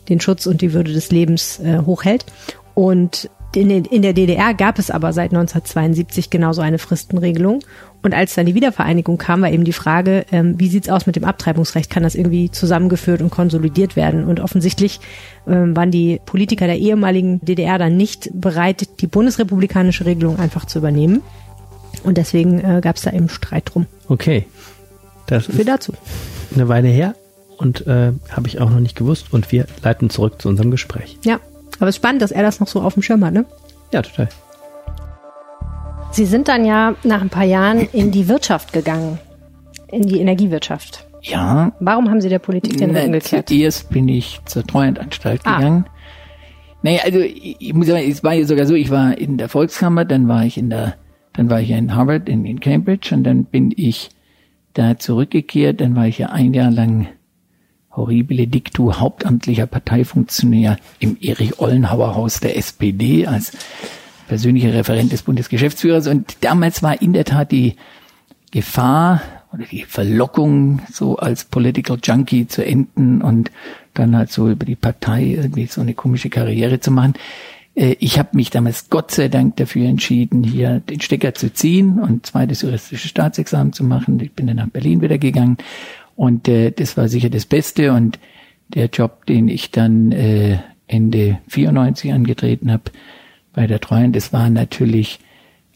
den 0.09 0.19
Schutz 0.19 0.45
und 0.45 0.61
die 0.61 0.73
Würde 0.73 0.91
des 0.91 1.11
Lebens 1.11 1.59
äh, 1.59 1.79
hochhält. 1.85 2.25
Und 2.73 3.29
in, 3.53 4.01
der 4.01 4.13
DDR 4.13 4.53
gab 4.53 4.79
es 4.79 4.89
aber 4.89 5.11
seit 5.13 5.31
1972 5.31 6.29
genauso 6.29 6.61
eine 6.61 6.77
Fristenregelung. 6.77 7.59
Und 8.01 8.15
als 8.15 8.33
dann 8.33 8.45
die 8.45 8.55
Wiedervereinigung 8.55 9.17
kam, 9.17 9.41
war 9.41 9.51
eben 9.51 9.63
die 9.63 9.73
Frage, 9.73 10.25
ähm, 10.31 10.59
wie 10.59 10.69
sieht's 10.69 10.89
aus 10.89 11.05
mit 11.05 11.15
dem 11.15 11.25
Abtreibungsrecht? 11.25 11.89
Kann 11.89 12.03
das 12.03 12.15
irgendwie 12.15 12.49
zusammengeführt 12.49 13.21
und 13.21 13.29
konsolidiert 13.29 13.95
werden? 13.95 14.23
Und 14.23 14.39
offensichtlich 14.39 14.99
ähm, 15.47 15.75
waren 15.75 15.91
die 15.91 16.19
Politiker 16.25 16.65
der 16.65 16.79
ehemaligen 16.79 17.39
DDR 17.41 17.77
dann 17.77 17.97
nicht 17.97 18.29
bereit, 18.33 18.87
die 19.01 19.07
bundesrepublikanische 19.07 20.05
Regelung 20.05 20.39
einfach 20.39 20.65
zu 20.65 20.79
übernehmen. 20.79 21.21
Und 22.03 22.17
deswegen 22.17 22.59
äh, 22.59 22.79
gab 22.81 22.95
es 22.95 23.03
da 23.03 23.11
eben 23.11 23.29
Streit 23.29 23.73
drum. 23.73 23.85
Okay. 24.07 24.47
Das 25.27 25.45
so 25.45 25.53
viel 25.53 25.65
dazu. 25.65 25.93
Eine 26.55 26.67
Weile 26.67 26.87
her 26.87 27.15
und 27.57 27.85
äh, 27.85 28.11
habe 28.29 28.47
ich 28.47 28.59
auch 28.59 28.69
noch 28.69 28.79
nicht 28.79 28.95
gewusst. 28.95 29.27
Und 29.31 29.51
wir 29.51 29.67
leiten 29.83 30.09
zurück 30.09 30.41
zu 30.41 30.49
unserem 30.49 30.71
Gespräch. 30.71 31.19
Ja, 31.23 31.39
aber 31.81 31.89
es 31.89 31.95
ist 31.95 32.01
spannend, 32.01 32.21
dass 32.21 32.31
er 32.31 32.43
das 32.43 32.59
noch 32.59 32.67
so 32.67 32.81
auf 32.81 32.93
dem 32.93 33.03
Schirm 33.03 33.23
hat, 33.25 33.33
ne? 33.33 33.45
Ja, 33.91 34.01
total. 34.01 34.29
Sie 36.11 36.25
sind 36.25 36.47
dann 36.47 36.65
ja 36.65 36.95
nach 37.03 37.21
ein 37.21 37.29
paar 37.29 37.45
Jahren 37.45 37.87
in 37.93 38.11
die 38.11 38.27
Wirtschaft 38.27 38.73
gegangen, 38.73 39.17
in 39.87 40.03
die 40.03 40.19
Energiewirtschaft. 40.19 41.07
Ja. 41.21 41.71
Warum 41.79 42.09
haben 42.09 42.19
Sie 42.21 42.29
der 42.29 42.39
Politik 42.39 42.77
denn 42.77 42.91
Na, 42.93 43.03
umgekehrt? 43.03 43.47
Zuerst 43.49 43.89
bin 43.89 44.07
ich 44.09 44.39
zur 44.45 44.65
Treuhandanstalt 44.65 45.41
Ah. 45.45 45.57
gegangen. 45.57 45.85
Naja, 46.83 47.01
also 47.05 47.19
ich, 47.19 47.57
ich 47.59 47.73
muss 47.73 47.87
sagen, 47.87 48.09
es 48.09 48.23
war 48.23 48.33
ja 48.33 48.45
sogar 48.45 48.65
so, 48.65 48.73
ich 48.73 48.89
war 48.89 49.17
in 49.17 49.37
der 49.37 49.49
Volkskammer, 49.49 50.03
dann 50.03 50.27
war 50.27 50.45
ich 50.45 50.57
in 50.57 50.69
der, 50.71 50.95
dann 51.33 51.49
war 51.49 51.61
ich 51.61 51.69
ja 51.69 51.77
in 51.77 51.95
Harvard, 51.95 52.27
in, 52.27 52.43
in 52.45 52.59
Cambridge 52.59 53.13
und 53.13 53.23
dann 53.23 53.45
bin 53.45 53.71
ich 53.75 54.09
da 54.73 54.97
zurückgekehrt, 54.97 55.79
dann 55.79 55.95
war 55.95 56.07
ich 56.07 56.17
ja 56.17 56.29
ein 56.29 56.53
Jahr 56.53 56.71
lang 56.71 57.07
horribile 57.95 58.47
dictu 58.47 58.93
hauptamtlicher 58.93 59.67
Parteifunktionär 59.67 60.77
im 60.99 61.17
Erich 61.19 61.59
Ollenhauer 61.59 62.15
Haus 62.15 62.39
der 62.39 62.57
SPD 62.57 63.27
als 63.27 63.51
persönlicher 64.27 64.73
Referent 64.73 65.11
des 65.11 65.23
Bundesgeschäftsführers 65.23 66.07
und 66.07 66.37
damals 66.41 66.81
war 66.83 67.01
in 67.01 67.13
der 67.13 67.25
Tat 67.25 67.51
die 67.51 67.75
Gefahr 68.51 69.21
oder 69.53 69.65
die 69.65 69.83
Verlockung, 69.83 70.81
so 70.91 71.17
als 71.17 71.43
Political 71.45 71.99
Junkie 72.01 72.47
zu 72.47 72.65
enden 72.65 73.21
und 73.21 73.51
dann 73.93 74.15
halt 74.15 74.31
so 74.31 74.49
über 74.49 74.65
die 74.65 74.75
Partei 74.75 75.23
irgendwie 75.25 75.65
so 75.65 75.81
eine 75.81 75.93
komische 75.93 76.29
Karriere 76.29 76.79
zu 76.79 76.91
machen. 76.91 77.13
Äh, 77.75 77.95
Ich 77.99 78.17
habe 78.17 78.29
mich 78.33 78.49
damals 78.49 78.89
Gott 78.89 79.11
sei 79.11 79.27
Dank 79.27 79.57
dafür 79.57 79.87
entschieden, 79.89 80.43
hier 80.43 80.79
den 80.79 81.01
Stecker 81.01 81.33
zu 81.33 81.53
ziehen 81.53 81.99
und 81.99 82.25
zweites 82.25 82.61
juristische 82.61 83.09
Staatsexamen 83.09 83.73
zu 83.73 83.83
machen. 83.83 84.19
Ich 84.21 84.31
bin 84.31 84.47
dann 84.47 84.57
nach 84.57 84.69
Berlin 84.69 85.01
wieder 85.01 85.17
gegangen 85.17 85.57
und 86.21 86.47
äh, 86.47 86.69
das 86.69 86.97
war 86.97 87.07
sicher 87.07 87.31
das 87.31 87.47
Beste. 87.47 87.93
Und 87.93 88.19
der 88.67 88.89
Job, 88.93 89.25
den 89.25 89.47
ich 89.47 89.71
dann 89.71 90.11
äh, 90.11 90.59
Ende 90.85 91.39
94 91.47 92.13
angetreten 92.13 92.71
habe 92.71 92.83
bei 93.53 93.65
der 93.65 93.79
Treuen, 93.79 94.13
das 94.13 94.31
war 94.31 94.51
natürlich 94.51 95.19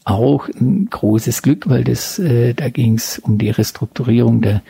auch 0.04 0.48
ein 0.48 0.86
großes 0.88 1.42
Glück, 1.42 1.68
weil 1.68 1.82
das 1.82 2.20
äh, 2.20 2.54
da 2.54 2.68
ging 2.68 2.94
es 2.94 3.18
um 3.18 3.38
die 3.38 3.50
Restrukturierung 3.50 4.40
der 4.40 4.62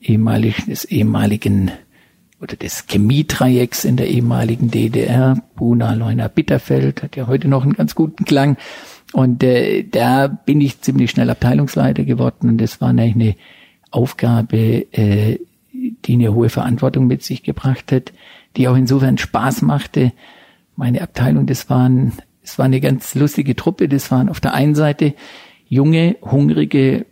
ehemaligen, 0.00 0.66
des 0.66 0.84
ehemaligen 0.84 1.72
oder 2.40 2.54
des 2.54 2.84
Chemiedreiecks 2.86 3.84
in 3.84 3.96
der 3.96 4.06
ehemaligen 4.06 4.70
DDR, 4.70 5.42
Buna, 5.56 5.94
Leuna, 5.94 6.28
Bitterfeld, 6.28 7.02
hat 7.02 7.16
ja 7.16 7.26
heute 7.26 7.48
noch 7.48 7.64
einen 7.64 7.72
ganz 7.72 7.96
guten 7.96 8.24
Klang. 8.24 8.56
Und 9.12 9.42
äh, 9.42 9.82
da 9.82 10.28
bin 10.28 10.60
ich 10.60 10.80
ziemlich 10.80 11.10
schnell 11.10 11.28
Abteilungsleiter 11.28 12.04
geworden. 12.04 12.50
Und 12.50 12.58
das 12.58 12.80
war 12.80 12.90
eigentlich 12.90 13.14
eine 13.16 13.34
Aufgabe, 13.90 14.86
äh, 14.92 15.38
die 15.72 16.14
eine 16.14 16.34
hohe 16.34 16.48
Verantwortung 16.48 17.06
mit 17.06 17.22
sich 17.22 17.42
gebracht 17.42 17.92
hat, 17.92 18.12
die 18.56 18.68
auch 18.68 18.76
insofern 18.76 19.18
Spaß 19.18 19.62
machte. 19.62 20.12
Meine 20.76 21.02
Abteilung, 21.02 21.46
das 21.46 21.70
waren, 21.70 22.12
es 22.42 22.58
war 22.58 22.66
eine 22.66 22.80
ganz 22.80 23.14
lustige 23.14 23.56
Truppe. 23.56 23.88
Das 23.88 24.10
waren 24.10 24.28
auf 24.28 24.40
der 24.40 24.54
einen 24.54 24.74
Seite 24.74 25.14
junge, 25.68 26.16
hungrige 26.22 27.06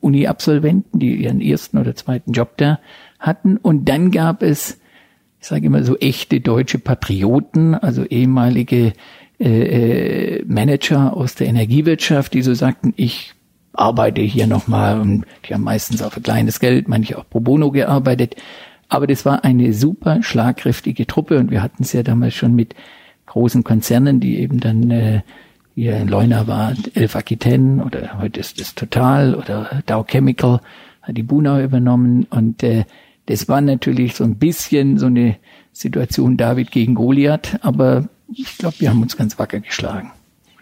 Uni-Absolventen, 0.00 0.98
die 0.98 1.14
ihren 1.16 1.40
ersten 1.40 1.78
oder 1.78 1.94
zweiten 1.94 2.32
Job 2.32 2.56
da 2.56 2.78
hatten. 3.18 3.56
Und 3.56 3.88
dann 3.88 4.10
gab 4.10 4.42
es, 4.42 4.78
ich 5.40 5.46
sage 5.46 5.66
immer 5.66 5.82
so 5.82 5.96
echte 5.96 6.40
deutsche 6.40 6.78
Patrioten, 6.78 7.74
also 7.74 8.04
ehemalige 8.04 8.92
äh, 9.38 10.38
äh, 10.38 10.44
Manager 10.46 11.16
aus 11.16 11.34
der 11.34 11.48
Energiewirtschaft, 11.48 12.34
die 12.34 12.42
so 12.42 12.54
sagten, 12.54 12.94
ich 12.96 13.34
arbeite 13.78 14.20
hier 14.20 14.46
nochmal 14.46 15.00
und 15.00 15.24
die 15.48 15.54
haben 15.54 15.62
meistens 15.62 16.02
auch 16.02 16.12
für 16.12 16.20
kleines 16.20 16.60
Geld, 16.60 16.88
manche 16.88 17.18
auch 17.18 17.28
pro 17.28 17.40
bono 17.40 17.70
gearbeitet. 17.70 18.36
Aber 18.88 19.06
das 19.06 19.24
war 19.24 19.44
eine 19.44 19.72
super 19.72 20.22
schlagkräftige 20.22 21.06
Truppe 21.06 21.38
und 21.38 21.50
wir 21.50 21.62
hatten 21.62 21.82
es 21.82 21.92
ja 21.92 22.02
damals 22.02 22.34
schon 22.34 22.54
mit 22.54 22.74
großen 23.26 23.64
Konzernen, 23.64 24.20
die 24.20 24.38
eben 24.38 24.60
dann 24.60 24.90
äh, 24.90 25.22
hier 25.74 25.96
in 25.96 26.08
Leuna 26.08 26.46
war 26.46 26.72
Elf 26.94 27.16
Aquitaine 27.16 27.84
oder 27.84 28.18
heute 28.20 28.40
ist 28.40 28.60
es 28.60 28.74
Total 28.74 29.34
oder 29.34 29.82
Dow 29.86 30.04
Chemical 30.04 30.60
hat 31.02 31.16
die 31.16 31.22
Bunau 31.22 31.60
übernommen 31.60 32.26
und 32.30 32.62
äh, 32.62 32.84
das 33.26 33.48
war 33.48 33.60
natürlich 33.60 34.14
so 34.14 34.24
ein 34.24 34.36
bisschen 34.36 34.98
so 34.98 35.06
eine 35.06 35.36
Situation 35.72 36.36
David 36.36 36.70
gegen 36.70 36.94
Goliath, 36.94 37.58
aber 37.62 38.08
ich 38.32 38.56
glaube, 38.58 38.76
wir 38.80 38.90
haben 38.90 39.02
uns 39.02 39.16
ganz 39.16 39.38
wacker 39.38 39.60
geschlagen. 39.60 40.12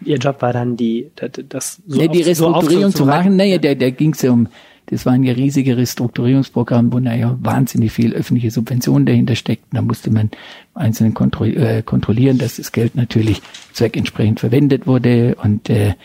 Ihr 0.03 0.17
Job 0.17 0.41
war 0.41 0.51
dann 0.53 0.75
die, 0.77 1.09
das, 1.49 1.81
so 1.87 2.01
ja, 2.01 2.07
die 2.07 2.19
auf- 2.19 2.25
so 2.25 2.29
Restrukturierung 2.47 2.91
zu 2.93 3.05
machen, 3.05 3.35
naja, 3.37 3.57
da, 3.57 3.75
da 3.75 3.89
ging 3.89 4.11
es 4.13 4.21
ja 4.21 4.31
um, 4.31 4.47
das 4.87 5.05
waren 5.05 5.23
ja 5.23 5.33
riesige 5.33 5.77
Restrukturierungsprogramme, 5.77 6.93
wo 6.93 6.99
naja 6.99 7.35
wahnsinnig 7.41 7.91
viel 7.91 8.13
öffentliche 8.13 8.51
Subventionen 8.51 9.05
dahinter 9.07 9.35
steckten. 9.35 9.75
Da 9.75 9.81
musste 9.81 10.11
man 10.11 10.29
im 10.75 10.81
Einzelnen 10.81 11.13
kontro 11.15 11.45
äh, 11.45 11.81
kontrollieren, 11.81 12.37
dass 12.37 12.57
das 12.57 12.71
Geld 12.71 12.95
natürlich 12.95 13.41
zweckentsprechend 13.73 14.39
verwendet 14.41 14.85
wurde 14.85 15.35
und 15.41 15.69
äh, 15.71 15.95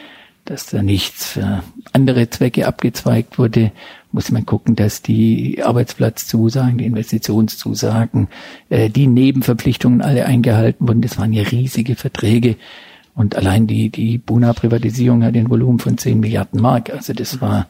dass 0.47 0.67
da 0.67 0.83
nichts 0.83 1.33
für 1.33 1.63
andere 1.93 2.31
Zwecke 2.31 2.67
abgezweigt 2.67 3.39
wurde, 3.39 3.71
muss 4.13 4.33
man 4.33 4.47
gucken, 4.47 4.75
dass 4.77 5.03
die 5.03 5.63
Arbeitsplatzzusagen, 5.63 6.79
die 6.79 6.87
Investitionszusagen, 6.87 8.29
äh, 8.71 8.89
die 8.89 9.07
Nebenverpflichtungen 9.07 10.01
alle 10.01 10.25
eingehalten 10.27 10.89
wurden. 10.89 11.03
Das 11.03 11.19
waren 11.19 11.33
ja 11.35 11.43
riesige 11.43 11.97
Verträge. 11.97 12.57
Und 13.15 13.37
allein 13.37 13.67
die, 13.67 13.91
die 13.91 14.19
Buna-Privatisierung 14.19 15.25
hat 15.25 15.35
ein 15.35 15.51
Volumen 15.51 15.79
von 15.79 15.99
10 15.99 16.21
Milliarden 16.21 16.61
Mark. 16.61 16.91
Also 16.91 17.13
das 17.13 17.41
war, 17.41 17.67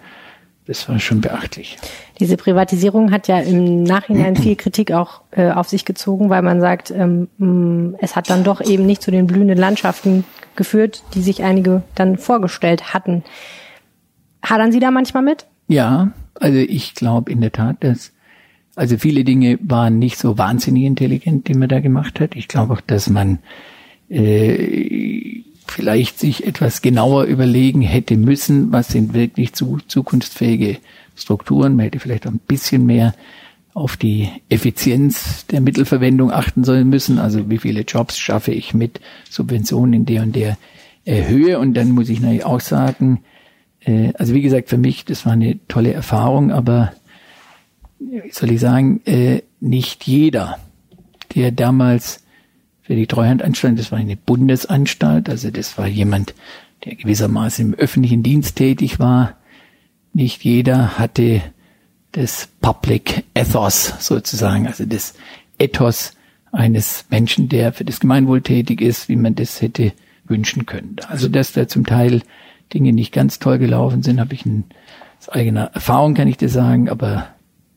das 0.66 0.88
war 0.88 0.98
schon 0.98 1.20
beachtlich. 1.20 1.78
Diese 2.18 2.36
Privatisierung 2.36 3.10
hat 3.10 3.28
ja 3.28 3.40
im 3.40 3.82
Nachhinein 3.82 4.36
viel 4.36 4.56
Kritik 4.56 4.92
auch 4.92 5.22
äh, 5.32 5.50
auf 5.50 5.68
sich 5.68 5.84
gezogen, 5.84 6.30
weil 6.30 6.42
man 6.42 6.60
sagt, 6.60 6.90
ähm, 6.90 7.28
mh, 7.38 7.98
es 8.00 8.16
hat 8.16 8.30
dann 8.30 8.44
doch 8.44 8.60
eben 8.60 8.86
nicht 8.86 9.02
zu 9.02 9.10
den 9.10 9.26
blühenden 9.26 9.58
Landschaften 9.58 10.24
geführt, 10.56 11.02
die 11.14 11.22
sich 11.22 11.42
einige 11.42 11.82
dann 11.94 12.18
vorgestellt 12.18 12.92
hatten. 12.92 13.24
Hadern 14.44 14.72
Sie 14.72 14.80
da 14.80 14.90
manchmal 14.90 15.22
mit? 15.22 15.46
Ja, 15.68 16.12
also 16.34 16.58
ich 16.58 16.94
glaube 16.94 17.30
in 17.30 17.40
der 17.40 17.52
Tat, 17.52 17.76
dass 17.80 18.12
also 18.76 18.96
viele 18.96 19.24
Dinge 19.24 19.58
waren 19.62 19.98
nicht 19.98 20.16
so 20.16 20.38
wahnsinnig 20.38 20.84
intelligent, 20.84 21.48
die 21.48 21.54
man 21.54 21.68
da 21.68 21.80
gemacht 21.80 22.20
hat. 22.20 22.34
Ich 22.34 22.48
glaube 22.48 22.74
auch, 22.74 22.80
dass 22.80 23.10
man 23.10 23.40
äh, 24.10 25.42
vielleicht 25.66 26.18
sich 26.18 26.46
etwas 26.46 26.82
genauer 26.82 27.24
überlegen 27.24 27.80
hätte 27.80 28.16
müssen, 28.16 28.72
was 28.72 28.88
sind 28.88 29.14
wirklich 29.14 29.52
zu, 29.52 29.78
zukunftsfähige 29.86 30.78
Strukturen. 31.14 31.76
Man 31.76 31.84
hätte 31.84 32.00
vielleicht 32.00 32.26
ein 32.26 32.40
bisschen 32.46 32.86
mehr 32.86 33.14
auf 33.72 33.96
die 33.96 34.28
Effizienz 34.48 35.46
der 35.46 35.60
Mittelverwendung 35.60 36.32
achten 36.32 36.64
sollen 36.64 36.88
müssen. 36.88 37.18
Also 37.18 37.48
wie 37.48 37.58
viele 37.58 37.82
Jobs 37.82 38.18
schaffe 38.18 38.52
ich 38.52 38.74
mit 38.74 39.00
Subventionen 39.28 39.92
in 39.94 40.06
der 40.06 40.22
und 40.22 40.34
der 40.34 40.58
äh, 41.04 41.28
Höhe. 41.28 41.58
Und 41.58 41.74
dann 41.74 41.90
muss 41.90 42.08
ich 42.08 42.20
natürlich 42.20 42.44
auch 42.44 42.60
sagen, 42.60 43.22
äh, 43.84 44.12
also 44.14 44.34
wie 44.34 44.42
gesagt, 44.42 44.68
für 44.68 44.78
mich, 44.78 45.04
das 45.04 45.24
war 45.24 45.34
eine 45.34 45.58
tolle 45.68 45.92
Erfahrung, 45.92 46.50
aber 46.50 46.92
wie 48.00 48.32
soll 48.32 48.50
ich 48.50 48.60
sagen, 48.60 49.00
äh, 49.04 49.42
nicht 49.60 50.04
jeder, 50.04 50.58
der 51.34 51.52
damals 51.52 52.24
für 52.90 52.96
die 52.96 53.06
Treuhandanstalt, 53.06 53.78
das 53.78 53.92
war 53.92 54.00
eine 54.00 54.16
Bundesanstalt, 54.16 55.28
also 55.28 55.52
das 55.52 55.78
war 55.78 55.86
jemand, 55.86 56.34
der 56.84 56.96
gewissermaßen 56.96 57.66
im 57.66 57.74
öffentlichen 57.78 58.24
Dienst 58.24 58.56
tätig 58.56 58.98
war. 58.98 59.36
Nicht 60.12 60.42
jeder 60.42 60.98
hatte 60.98 61.40
das 62.10 62.48
Public 62.60 63.22
Ethos 63.32 63.94
sozusagen, 64.00 64.66
also 64.66 64.86
das 64.86 65.14
Ethos 65.56 66.14
eines 66.50 67.04
Menschen, 67.10 67.48
der 67.48 67.72
für 67.72 67.84
das 67.84 68.00
Gemeinwohl 68.00 68.42
tätig 68.42 68.80
ist, 68.80 69.08
wie 69.08 69.14
man 69.14 69.36
das 69.36 69.62
hätte 69.62 69.92
wünschen 70.24 70.66
können. 70.66 70.96
Also 71.08 71.28
dass 71.28 71.52
da 71.52 71.68
zum 71.68 71.86
Teil 71.86 72.22
Dinge 72.74 72.92
nicht 72.92 73.12
ganz 73.12 73.38
toll 73.38 73.58
gelaufen 73.58 74.02
sind, 74.02 74.18
habe 74.18 74.34
ich 74.34 74.44
in, 74.44 74.64
aus 75.20 75.28
eigener 75.28 75.66
Erfahrung 75.74 76.14
kann 76.14 76.26
ich 76.26 76.38
dir 76.38 76.48
sagen, 76.48 76.88
aber 76.88 77.28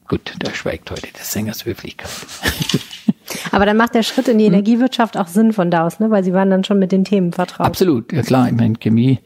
gut, 0.07 0.33
da 0.39 0.51
schweigt 0.55 0.89
heute 0.89 1.13
des 1.13 1.31
Sängers 1.31 1.65
Höflichkeit. 1.65 2.09
Aber 3.53 3.67
dann 3.67 3.77
macht 3.77 3.93
der 3.93 4.01
Schritt 4.01 4.27
in 4.27 4.39
die 4.39 4.47
hm? 4.47 4.53
Energiewirtschaft 4.53 5.15
auch 5.15 5.27
Sinn 5.27 5.53
von 5.53 5.69
da 5.69 5.85
aus, 5.85 5.99
ne? 5.99 6.09
weil 6.09 6.23
Sie 6.23 6.33
waren 6.33 6.49
dann 6.49 6.63
schon 6.63 6.79
mit 6.79 6.91
den 6.91 7.05
Themen 7.05 7.33
vertraut. 7.33 7.67
Absolut, 7.67 8.11
ja 8.11 8.23
klar. 8.23 8.47
Ich 8.47 8.55
meine, 8.55 8.73
Chemie 8.79 9.19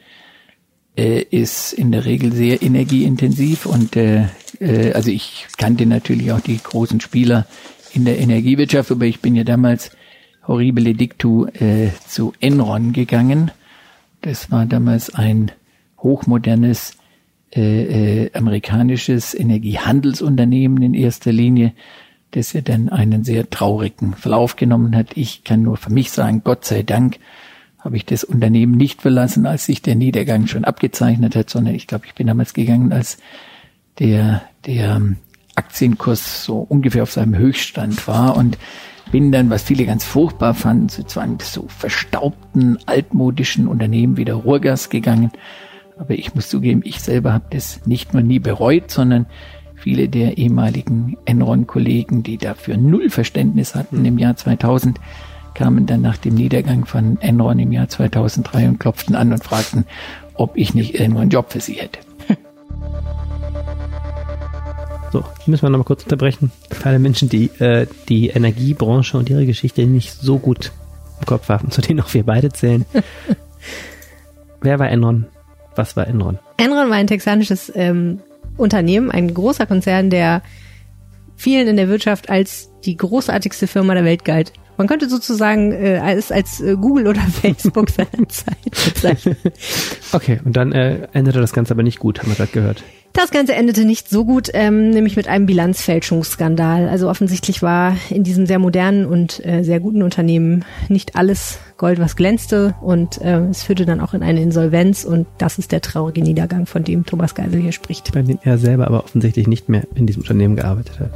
äh, 0.97 1.21
ist 1.21 1.71
in 1.71 1.93
der 1.93 2.03
Regel 2.03 2.33
sehr 2.33 2.61
energieintensiv 2.61 3.65
und 3.65 3.95
äh, 3.95 4.25
äh, 4.59 4.91
also 4.91 5.11
ich 5.11 5.47
kannte 5.57 5.85
natürlich 5.85 6.33
auch 6.33 6.41
die 6.41 6.57
großen 6.61 6.99
Spieler 6.99 7.45
in 7.93 8.03
der 8.03 8.19
Energiewirtschaft, 8.19 8.91
aber 8.91 9.05
ich 9.05 9.21
bin 9.21 9.33
ja 9.33 9.45
damals 9.45 9.91
horribile 10.45 10.93
dictu 10.93 11.45
äh, 11.45 11.91
zu 12.05 12.33
Enron 12.41 12.91
gegangen. 12.91 13.51
Das 14.21 14.51
war 14.51 14.65
damals 14.65 15.15
ein 15.15 15.51
hochmodernes 15.99 16.97
äh, 17.55 18.25
äh, 18.25 18.33
amerikanisches 18.33 19.33
Energiehandelsunternehmen 19.33 20.83
in 20.83 20.93
erster 20.93 21.31
Linie, 21.31 21.71
das 22.31 22.53
ja 22.53 22.61
dann 22.61 22.89
einen 22.89 23.23
sehr 23.23 23.49
traurigen 23.49 24.13
Verlauf 24.13 24.55
genommen 24.55 24.95
hat. 24.95 25.15
Ich 25.15 25.43
kann 25.43 25.61
nur 25.61 25.77
für 25.77 25.91
mich 25.91 26.11
sagen, 26.11 26.41
Gott 26.43 26.65
sei 26.65 26.83
Dank 26.83 27.19
habe 27.79 27.95
ich 27.95 28.05
das 28.05 28.23
Unternehmen 28.23 28.75
nicht 28.75 29.01
verlassen, 29.01 29.45
als 29.45 29.65
sich 29.65 29.81
der 29.81 29.95
Niedergang 29.95 30.47
schon 30.47 30.65
abgezeichnet 30.65 31.35
hat, 31.35 31.49
sondern 31.49 31.75
ich 31.75 31.87
glaube, 31.87 32.05
ich 32.05 32.15
bin 32.15 32.27
damals 32.27 32.53
gegangen, 32.53 32.91
als 32.91 33.17
der, 33.99 34.41
der 34.65 35.01
Aktienkurs 35.55 36.43
so 36.43 36.59
ungefähr 36.59 37.03
auf 37.03 37.11
seinem 37.11 37.35
Höchststand 37.35 38.07
war 38.07 38.35
und 38.35 38.57
bin 39.11 39.31
dann, 39.31 39.49
was 39.49 39.63
viele 39.63 39.85
ganz 39.85 40.03
furchtbar 40.03 40.53
fanden, 40.53 40.89
zu 40.89 41.19
einem 41.19 41.39
so 41.39 41.67
verstaubten, 41.69 42.77
altmodischen 42.85 43.67
Unternehmen 43.67 44.17
wie 44.17 44.25
der 44.25 44.35
Ruhrgas 44.35 44.89
gegangen. 44.89 45.31
Aber 45.97 46.13
ich 46.13 46.35
muss 46.35 46.49
zugeben, 46.49 46.81
ich 46.83 46.99
selber 46.99 47.33
habe 47.33 47.45
das 47.49 47.85
nicht 47.85 48.13
nur 48.13 48.21
nie 48.21 48.39
bereut, 48.39 48.91
sondern 48.91 49.25
viele 49.88 50.10
der 50.10 50.38
ehemaligen 50.38 51.15
Enron-Kollegen, 51.23 52.21
die 52.21 52.38
dafür 52.38 52.76
null 52.76 53.10
Verständnis 53.10 53.73
hatten 53.73 54.04
im 54.04 54.17
Jahr 54.17 54.36
2000, 54.36 55.00
kamen 55.54 55.86
dann 55.86 56.02
nach 56.02 56.17
dem 56.17 56.36
Niedergang 56.36 56.84
von 56.84 57.17
Enron 57.21 57.58
im 57.58 57.71
Jahr 57.71 57.88
2003 57.88 58.67
und 58.67 58.80
klopften 58.82 59.15
an 59.15 59.32
und 59.32 59.41
fragten, 59.41 59.86
ob 60.34 60.58
ich 60.58 60.73
nicht 60.73 61.00
irgendwo 61.00 61.21
einen 61.21 61.30
Job 61.30 61.54
für 61.54 61.62
sie 61.62 61.76
hätte. 61.76 62.00
So, 65.13 65.23
müssen 65.45 65.62
wir 65.63 65.69
nochmal 65.69 65.86
kurz 65.86 66.04
unterbrechen. 66.04 66.52
Für 66.69 66.89
alle 66.89 67.00
Menschen, 67.00 67.30
die 67.30 67.45
äh, 67.60 67.88
die 68.10 68.28
Energiebranche 68.28 69.17
und 69.17 69.30
ihre 69.30 69.45
Geschichte 69.45 69.86
nicht 69.86 70.12
so 70.12 70.38
gut 70.38 70.73
im 71.21 71.26
Kopf 71.26 71.47
haben, 71.47 71.71
zu 71.71 71.80
denen 71.80 72.02
auch 72.02 72.13
wir 72.13 72.26
beide 72.26 72.50
zählen. 72.50 72.86
Wer 74.62 74.80
war 74.80 74.89
Enron? 74.89 75.28
Was 75.78 75.95
war 75.95 76.08
Enron? 76.08 76.39
Enron 76.58 76.89
war 76.89 76.97
ein 76.97 77.08
texanisches 77.08 77.71
ähm, 77.73 78.19
Unternehmen, 78.57 79.11
ein 79.11 79.33
großer 79.33 79.65
Konzern, 79.65 80.09
der 80.09 80.41
vielen 81.35 81.67
in 81.67 81.77
der 81.77 81.87
Wirtschaft 81.87 82.29
als 82.29 82.71
die 82.83 82.97
großartigste 82.97 83.67
Firma 83.67 83.93
der 83.93 84.03
Welt 84.03 84.25
galt. 84.25 84.53
Man 84.77 84.87
könnte 84.87 85.09
sozusagen 85.09 85.71
äh, 85.71 85.97
als, 85.97 86.31
als 86.31 86.61
äh, 86.61 86.75
Google 86.75 87.07
oder 87.07 87.21
Facebook 87.41 87.89
seiner 87.89 88.27
Zeit 88.29 88.57
bezeichnen. 88.63 89.37
okay, 90.11 90.39
und 90.43 90.55
dann 90.55 90.71
äh, 90.71 91.07
endete 91.13 91.39
das 91.39 91.53
Ganze 91.53 91.73
aber 91.73 91.83
nicht 91.83 91.99
gut, 91.99 92.19
haben 92.19 92.29
wir 92.29 92.35
gerade 92.35 92.51
gehört. 92.51 92.83
Das 93.17 93.32
Ganze 93.32 93.56
endete 93.56 93.84
nicht 93.84 94.10
so 94.10 94.25
gut, 94.25 94.51
ähm, 94.53 94.91
nämlich 94.91 95.15
mit 95.15 95.27
einem 95.27 95.47
Bilanzfälschungsskandal. 95.47 96.88
Also 96.88 97.10
offensichtlich 97.10 97.63
war 97.63 97.95
in 98.12 98.23
diesem 98.23 98.45
sehr 98.45 98.60
modernen 98.60 99.08
und 99.08 99.43
äh, 99.43 99.63
sehr 99.63 99.80
guten 99.80 100.03
Unternehmen 100.03 100.63
nicht 100.88 101.15
alles 101.15 101.58
Gold, 101.77 101.99
was 101.99 102.15
glänzte 102.15 102.75
und 102.80 103.19
äh, 103.19 103.39
es 103.49 103.63
führte 103.63 103.88
dann 103.88 104.01
auch 104.01 104.13
in 104.13 104.21
eine 104.21 104.39
Insolvenz 104.43 105.03
und 105.03 105.25
das 105.39 105.58
ist 105.58 105.71
der 105.71 105.82
traurige 105.82 106.21
Niedergang, 106.21 106.67
von 106.67 106.84
dem 106.84 107.08
Thomas 107.08 107.34
Geisel 107.34 107.60
hier 107.60 107.71
spricht. 107.71 108.12
Bei 108.13 108.21
dem 108.21 108.38
er 108.43 108.60
selber 108.60 108.86
aber 108.86 109.03
offensichtlich 109.03 109.47
nicht 109.47 109.67
mehr 109.67 109.88
in 109.95 110.06
diesem 110.06 110.21
Unternehmen 110.21 110.56
gearbeitet 110.56 110.99
hat. 110.99 111.10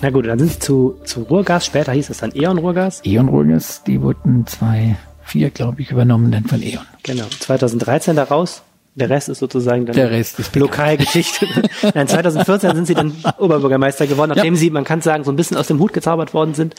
Na 0.00 0.08
gut, 0.08 0.26
dann 0.26 0.38
sind 0.38 0.52
sie 0.52 0.58
zu, 0.60 0.96
zu 1.04 1.24
Ruhrgas, 1.24 1.66
später 1.66 1.92
hieß 1.92 2.08
es 2.08 2.18
dann 2.18 2.32
E.ON 2.34 2.56
Ruhrgas. 2.56 3.02
E.ON 3.04 3.28
Ruhrgas, 3.28 3.82
die 3.84 4.00
wurden 4.00 4.46
2004, 4.46 5.50
glaube 5.50 5.82
ich, 5.82 5.90
übernommen 5.90 6.32
dann 6.32 6.44
von 6.44 6.62
E.ON. 6.62 6.86
Genau, 7.02 7.26
2013 7.38 8.16
daraus. 8.16 8.62
Der 8.96 9.10
Rest 9.10 9.28
ist 9.28 9.40
sozusagen 9.40 9.84
dann 9.84 9.94
der 9.94 10.10
Rest 10.10 10.38
ist 10.38 10.56
Lokalgeschichte. 10.56 11.46
Nein, 11.94 12.08
2014 12.08 12.74
sind 12.74 12.86
sie 12.86 12.94
dann 12.94 13.12
Oberbürgermeister 13.38 14.06
geworden, 14.06 14.32
nachdem 14.34 14.54
ja. 14.54 14.60
sie, 14.60 14.70
man 14.70 14.84
kann 14.84 15.02
sagen, 15.02 15.22
so 15.22 15.30
ein 15.30 15.36
bisschen 15.36 15.58
aus 15.58 15.66
dem 15.66 15.78
Hut 15.80 15.92
gezaubert 15.92 16.32
worden 16.32 16.54
sind. 16.54 16.74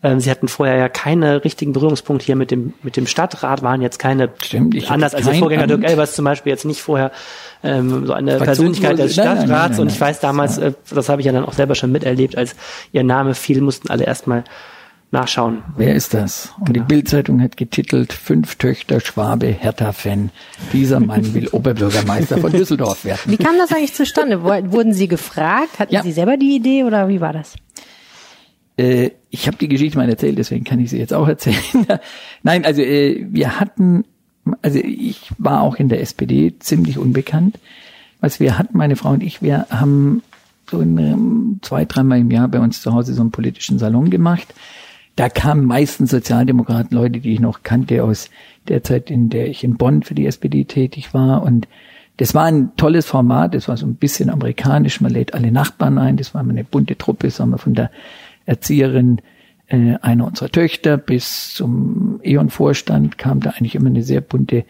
Ähm, 0.00 0.20
sie 0.20 0.30
hatten 0.30 0.46
vorher 0.46 0.76
ja 0.76 0.88
keine 0.88 1.44
richtigen 1.44 1.72
Berührungspunkte 1.72 2.24
hier 2.24 2.36
mit 2.36 2.52
dem 2.52 2.74
mit 2.82 2.96
dem 2.96 3.08
Stadtrat, 3.08 3.62
waren 3.62 3.82
jetzt 3.82 3.98
keine 3.98 4.30
Stimmt, 4.40 4.76
ich 4.76 4.88
anders 4.88 5.16
als 5.16 5.26
ihr 5.26 5.34
Vorgänger 5.34 5.66
Dirk 5.66 5.82
Elbers 5.82 6.14
zum 6.14 6.24
Beispiel 6.24 6.50
jetzt 6.50 6.64
nicht 6.64 6.80
vorher 6.80 7.10
ähm, 7.64 8.06
so 8.06 8.12
eine 8.12 8.38
Persönlichkeit 8.38 8.96
des 8.96 9.14
Stadtrats. 9.14 9.40
Nein, 9.40 9.48
nein, 9.48 9.70
nein, 9.72 9.80
und 9.80 9.90
ich 9.90 10.00
weiß 10.00 10.20
damals, 10.20 10.58
äh, 10.58 10.72
das 10.90 11.08
habe 11.08 11.20
ich 11.20 11.26
ja 11.26 11.32
dann 11.32 11.44
auch 11.44 11.54
selber 11.54 11.74
schon 11.74 11.90
miterlebt, 11.90 12.38
als 12.38 12.54
ihr 12.92 13.02
Name 13.02 13.34
fiel, 13.34 13.60
mussten 13.60 13.90
alle 13.90 14.04
erstmal 14.04 14.44
nachschauen. 15.10 15.62
Wer 15.76 15.94
ist 15.94 16.14
das? 16.14 16.52
Und 16.58 16.72
genau. 16.72 16.84
die 16.84 16.94
Bildzeitung 16.94 17.40
hat 17.40 17.56
getitelt, 17.56 18.12
fünf 18.12 18.56
Töchter 18.56 19.00
Schwabe 19.00 19.46
Hertha-Fan. 19.46 20.30
Dieser 20.72 21.00
Mann 21.00 21.34
will 21.34 21.48
Oberbürgermeister 21.52 22.38
von 22.38 22.52
Düsseldorf 22.52 23.04
werden. 23.04 23.20
Wie 23.26 23.38
kam 23.38 23.56
das 23.58 23.72
eigentlich 23.72 23.94
zustande? 23.94 24.42
Wurden 24.42 24.92
Sie 24.92 25.08
gefragt? 25.08 25.78
Hatten 25.78 25.94
ja. 25.94 26.02
Sie 26.02 26.12
selber 26.12 26.36
die 26.36 26.56
Idee 26.56 26.84
oder 26.84 27.08
wie 27.08 27.20
war 27.20 27.32
das? 27.32 27.54
Äh, 28.76 29.10
ich 29.30 29.46
habe 29.46 29.56
die 29.56 29.68
Geschichte 29.68 29.98
mal 29.98 30.08
erzählt, 30.08 30.38
deswegen 30.38 30.64
kann 30.64 30.78
ich 30.78 30.90
sie 30.90 30.98
jetzt 30.98 31.14
auch 31.14 31.28
erzählen. 31.28 31.56
Nein, 32.42 32.64
also 32.64 32.82
äh, 32.82 33.26
wir 33.30 33.58
hatten, 33.58 34.04
also 34.62 34.78
ich 34.78 35.30
war 35.38 35.62
auch 35.62 35.76
in 35.76 35.88
der 35.88 36.00
SPD 36.00 36.54
ziemlich 36.58 36.98
unbekannt. 36.98 37.58
Was 38.20 38.40
wir 38.40 38.58
hatten, 38.58 38.76
meine 38.76 38.96
Frau 38.96 39.10
und 39.10 39.22
ich, 39.22 39.42
wir 39.42 39.66
haben 39.70 40.22
so 40.70 40.80
in, 40.80 40.98
ähm, 40.98 41.60
zwei, 41.62 41.84
dreimal 41.84 42.18
im 42.18 42.30
Jahr 42.30 42.48
bei 42.48 42.60
uns 42.60 42.82
zu 42.82 42.92
Hause 42.92 43.14
so 43.14 43.20
einen 43.20 43.30
politischen 43.30 43.78
Salon 43.78 44.10
gemacht. 44.10 44.54
Da 45.18 45.28
kamen 45.28 45.64
meistens 45.64 46.12
Sozialdemokraten, 46.12 46.96
Leute, 46.96 47.18
die 47.18 47.32
ich 47.32 47.40
noch 47.40 47.64
kannte 47.64 48.04
aus 48.04 48.30
der 48.68 48.84
Zeit, 48.84 49.10
in 49.10 49.30
der 49.30 49.48
ich 49.48 49.64
in 49.64 49.76
Bonn 49.76 50.04
für 50.04 50.14
die 50.14 50.26
SPD 50.26 50.64
tätig 50.64 51.12
war. 51.12 51.42
Und 51.42 51.66
das 52.18 52.36
war 52.36 52.44
ein 52.44 52.76
tolles 52.76 53.06
Format, 53.06 53.52
das 53.52 53.66
war 53.66 53.76
so 53.76 53.84
ein 53.84 53.96
bisschen 53.96 54.30
amerikanisch, 54.30 55.00
man 55.00 55.10
lädt 55.10 55.34
alle 55.34 55.50
Nachbarn 55.50 55.98
ein, 55.98 56.18
das 56.18 56.34
war 56.34 56.42
eine 56.42 56.62
bunte 56.62 56.96
Truppe, 56.96 57.30
sagen 57.30 57.50
wir, 57.50 57.58
von 57.58 57.74
der 57.74 57.90
Erzieherin 58.46 59.20
äh, 59.66 59.96
einer 60.02 60.24
unserer 60.24 60.50
Töchter 60.50 60.96
bis 60.96 61.52
zum 61.52 62.20
E.ON-Vorstand 62.22 63.18
kam 63.18 63.40
da 63.40 63.50
eigentlich 63.50 63.74
immer 63.74 63.90
eine 63.90 64.04
sehr 64.04 64.20
bunte 64.20 64.64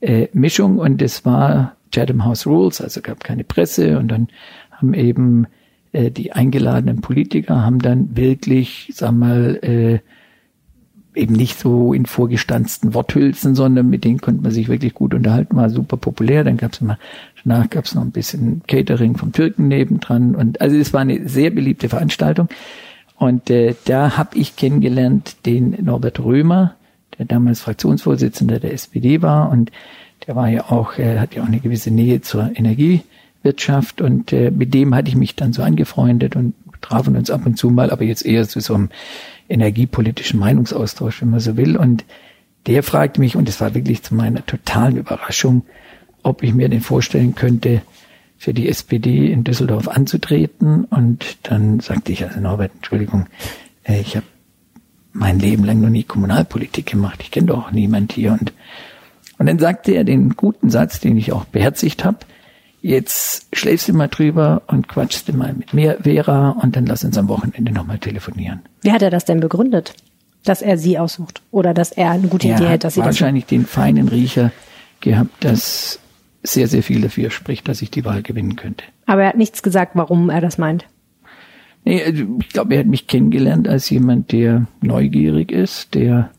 äh, 0.00 0.28
Mischung. 0.32 0.78
Und 0.78 1.02
es 1.02 1.24
war 1.24 1.74
Chatham 1.90 2.24
House 2.24 2.46
Rules, 2.46 2.80
also 2.80 3.00
gab 3.00 3.24
keine 3.24 3.42
Presse. 3.42 3.98
Und 3.98 4.06
dann 4.12 4.28
haben 4.70 4.94
eben 4.94 5.48
äh, 5.92 6.10
die 6.10 6.32
eingeladenen 6.32 7.00
Politiker 7.00 7.64
haben 7.64 7.78
dann 7.78 8.16
wirklich, 8.16 8.90
sag 8.94 9.12
mal, 9.12 9.58
äh, 9.62 9.98
eben 11.14 11.34
nicht 11.34 11.58
so 11.58 11.92
in 11.92 12.06
vorgestanzten 12.06 12.94
Worthülsen, 12.94 13.54
sondern 13.54 13.90
mit 13.90 14.04
denen 14.04 14.20
konnte 14.20 14.42
man 14.42 14.52
sich 14.52 14.68
wirklich 14.68 14.94
gut 14.94 15.14
unterhalten, 15.14 15.56
war 15.56 15.68
super 15.68 15.96
populär. 15.96 16.44
Dann 16.44 16.56
gab 16.56 16.72
es 16.72 16.80
immer, 16.80 16.98
danach 17.44 17.68
gab 17.70 17.84
es 17.84 17.94
noch 17.94 18.02
ein 18.02 18.12
bisschen 18.12 18.62
Catering 18.66 19.16
vom 19.16 19.32
Türken 19.32 19.68
nebendran 19.68 20.34
und 20.34 20.60
also 20.60 20.76
es 20.76 20.92
war 20.92 21.00
eine 21.00 21.28
sehr 21.28 21.50
beliebte 21.50 21.88
Veranstaltung. 21.88 22.48
Und 23.16 23.50
äh, 23.50 23.74
da 23.84 24.16
habe 24.16 24.38
ich 24.38 24.54
kennengelernt 24.54 25.44
den 25.44 25.76
Norbert 25.82 26.20
Römer, 26.20 26.76
der 27.18 27.26
damals 27.26 27.60
Fraktionsvorsitzender 27.62 28.60
der 28.60 28.72
SPD 28.72 29.22
war 29.22 29.50
und 29.50 29.72
der 30.26 30.36
war 30.36 30.48
ja 30.48 30.70
auch, 30.70 30.98
er 30.98 31.20
hat 31.20 31.34
ja 31.34 31.42
auch 31.42 31.48
eine 31.48 31.60
gewisse 31.60 31.90
Nähe 31.90 32.20
zur 32.20 32.50
Energiewirtschaft 33.48 34.00
und 34.00 34.32
äh, 34.32 34.50
mit 34.50 34.74
dem 34.74 34.94
hatte 34.94 35.08
ich 35.08 35.16
mich 35.16 35.34
dann 35.34 35.52
so 35.52 35.62
angefreundet 35.62 36.36
und 36.36 36.54
trafen 36.80 37.16
uns 37.16 37.30
ab 37.30 37.44
und 37.46 37.56
zu 37.56 37.70
mal, 37.70 37.90
aber 37.90 38.04
jetzt 38.04 38.24
eher 38.24 38.46
zu 38.46 38.60
so 38.60 38.74
einem 38.74 38.90
energiepolitischen 39.48 40.38
Meinungsaustausch, 40.38 41.22
wenn 41.22 41.30
man 41.30 41.40
so 41.40 41.56
will. 41.56 41.76
Und 41.76 42.04
der 42.66 42.82
fragte 42.82 43.20
mich, 43.20 43.36
und 43.36 43.48
es 43.48 43.60
war 43.60 43.74
wirklich 43.74 44.02
zu 44.02 44.14
meiner 44.14 44.44
totalen 44.44 44.96
Überraschung, 44.96 45.62
ob 46.22 46.42
ich 46.42 46.54
mir 46.54 46.68
den 46.68 46.80
vorstellen 46.80 47.34
könnte, 47.34 47.82
für 48.36 48.54
die 48.54 48.68
SPD 48.68 49.32
in 49.32 49.42
Düsseldorf 49.42 49.88
anzutreten. 49.88 50.84
Und 50.84 51.38
dann 51.44 51.80
sagte 51.80 52.12
ich, 52.12 52.24
also 52.24 52.38
Norbert, 52.38 52.72
Entschuldigung, 52.76 53.26
äh, 53.84 54.00
ich 54.00 54.16
habe 54.16 54.26
mein 55.12 55.40
Leben 55.40 55.64
lang 55.64 55.80
noch 55.80 55.88
nie 55.88 56.04
Kommunalpolitik 56.04 56.86
gemacht. 56.86 57.20
Ich 57.22 57.32
kenne 57.32 57.48
doch 57.48 57.66
auch 57.66 57.70
niemand 57.72 58.12
hier. 58.12 58.32
Und, 58.32 58.52
und 59.38 59.46
dann 59.46 59.58
sagte 59.58 59.92
er 59.92 60.04
den 60.04 60.36
guten 60.36 60.70
Satz, 60.70 61.00
den 61.00 61.16
ich 61.16 61.32
auch 61.32 61.46
beherzigt 61.46 62.04
habe, 62.04 62.18
jetzt 62.82 63.46
schläfst 63.52 63.88
du 63.88 63.92
mal 63.92 64.08
drüber 64.08 64.62
und 64.66 64.88
quatschst 64.88 65.28
du 65.28 65.32
mal 65.32 65.54
mit 65.54 65.74
mir, 65.74 65.98
Vera, 66.02 66.50
und 66.50 66.76
dann 66.76 66.86
lass 66.86 67.04
uns 67.04 67.18
am 67.18 67.28
Wochenende 67.28 67.72
nochmal 67.72 67.98
telefonieren. 67.98 68.60
Wie 68.82 68.92
hat 68.92 69.02
er 69.02 69.10
das 69.10 69.24
denn 69.24 69.40
begründet? 69.40 69.94
Dass 70.44 70.62
er 70.62 70.78
sie 70.78 70.98
aussucht 70.98 71.42
oder 71.50 71.74
dass 71.74 71.92
er 71.92 72.10
eine 72.10 72.28
gute 72.28 72.48
er 72.48 72.56
Idee 72.56 72.64
hat 72.64 72.72
hat, 72.72 72.84
dass 72.84 72.94
sie 72.94 73.00
das 73.00 73.06
wahrscheinlich 73.06 73.46
den 73.46 73.66
feinen 73.66 74.08
Riecher 74.08 74.52
gehabt, 75.00 75.44
dass 75.44 75.98
sehr, 76.42 76.68
sehr 76.68 76.82
viel 76.82 77.00
dafür 77.00 77.30
spricht, 77.30 77.68
dass 77.68 77.82
ich 77.82 77.90
die 77.90 78.04
Wahl 78.04 78.22
gewinnen 78.22 78.56
könnte. 78.56 78.84
Aber 79.06 79.22
er 79.22 79.28
hat 79.30 79.36
nichts 79.36 79.62
gesagt, 79.62 79.92
warum 79.94 80.30
er 80.30 80.40
das 80.40 80.58
meint. 80.58 80.86
Nee, 81.84 82.02
also 82.02 82.24
ich 82.40 82.48
glaube, 82.50 82.74
er 82.74 82.80
hat 82.80 82.86
mich 82.86 83.06
kennengelernt 83.06 83.68
als 83.68 83.90
jemand, 83.90 84.32
der 84.32 84.66
neugierig 84.80 85.52
ist, 85.52 85.94
der 85.94 86.30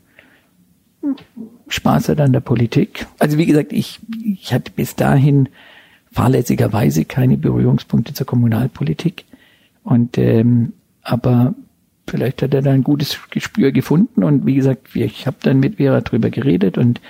Spaß 1.67 2.10
hat 2.10 2.19
an 2.19 2.34
der 2.34 2.39
Politik. 2.39 3.08
Also 3.19 3.38
wie 3.38 3.45
gesagt, 3.45 3.73
ich, 3.73 3.99
ich 4.23 4.54
hatte 4.54 4.71
bis 4.71 4.95
dahin 4.95 5.49
fahrlässigerweise 6.12 7.06
keine 7.06 7.38
Berührungspunkte 7.38 8.13
zur 8.13 8.26
Kommunalpolitik. 8.26 9.26
Und 9.84 10.17
ähm, 10.17 10.74
aber 11.02 11.56
vielleicht 12.08 12.41
hat 12.41 12.54
er 12.54 12.62
da 12.62 12.72
ein 12.72 12.84
gutes 12.84 13.19
Gespür 13.30 13.72
gefunden. 13.72 14.24
Und 14.24 14.45
wie 14.45 14.56
gesagt, 14.56 14.95
ich 14.95 15.28
habe 15.28 15.38
dann 15.41 15.60
mit 15.60 15.76
Vera 15.78 16.02
drüber 16.02 16.30
geredet 16.30 16.78
und 16.78 17.02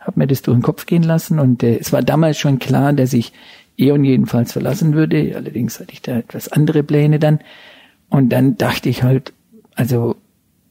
habe 0.00 0.20
mir 0.20 0.26
das 0.26 0.42
durch 0.42 0.56
den 0.56 0.62
Kopf 0.62 0.86
gehen 0.86 1.02
lassen. 1.02 1.38
Und 1.38 1.62
äh, 1.62 1.78
es 1.78 1.92
war 1.92 2.02
damals 2.02 2.38
schon 2.38 2.58
klar, 2.58 2.92
dass 2.92 3.12
ich 3.12 3.32
Eon 3.76 4.04
jedenfalls 4.04 4.52
verlassen 4.52 4.94
würde. 4.94 5.34
Allerdings 5.34 5.80
hatte 5.80 5.92
ich 5.92 6.02
da 6.02 6.18
etwas 6.18 6.48
andere 6.48 6.82
Pläne 6.82 7.18
dann. 7.18 7.40
Und 8.08 8.30
dann 8.30 8.56
dachte 8.56 8.88
ich 8.88 9.02
halt, 9.02 9.32
also 9.74 10.16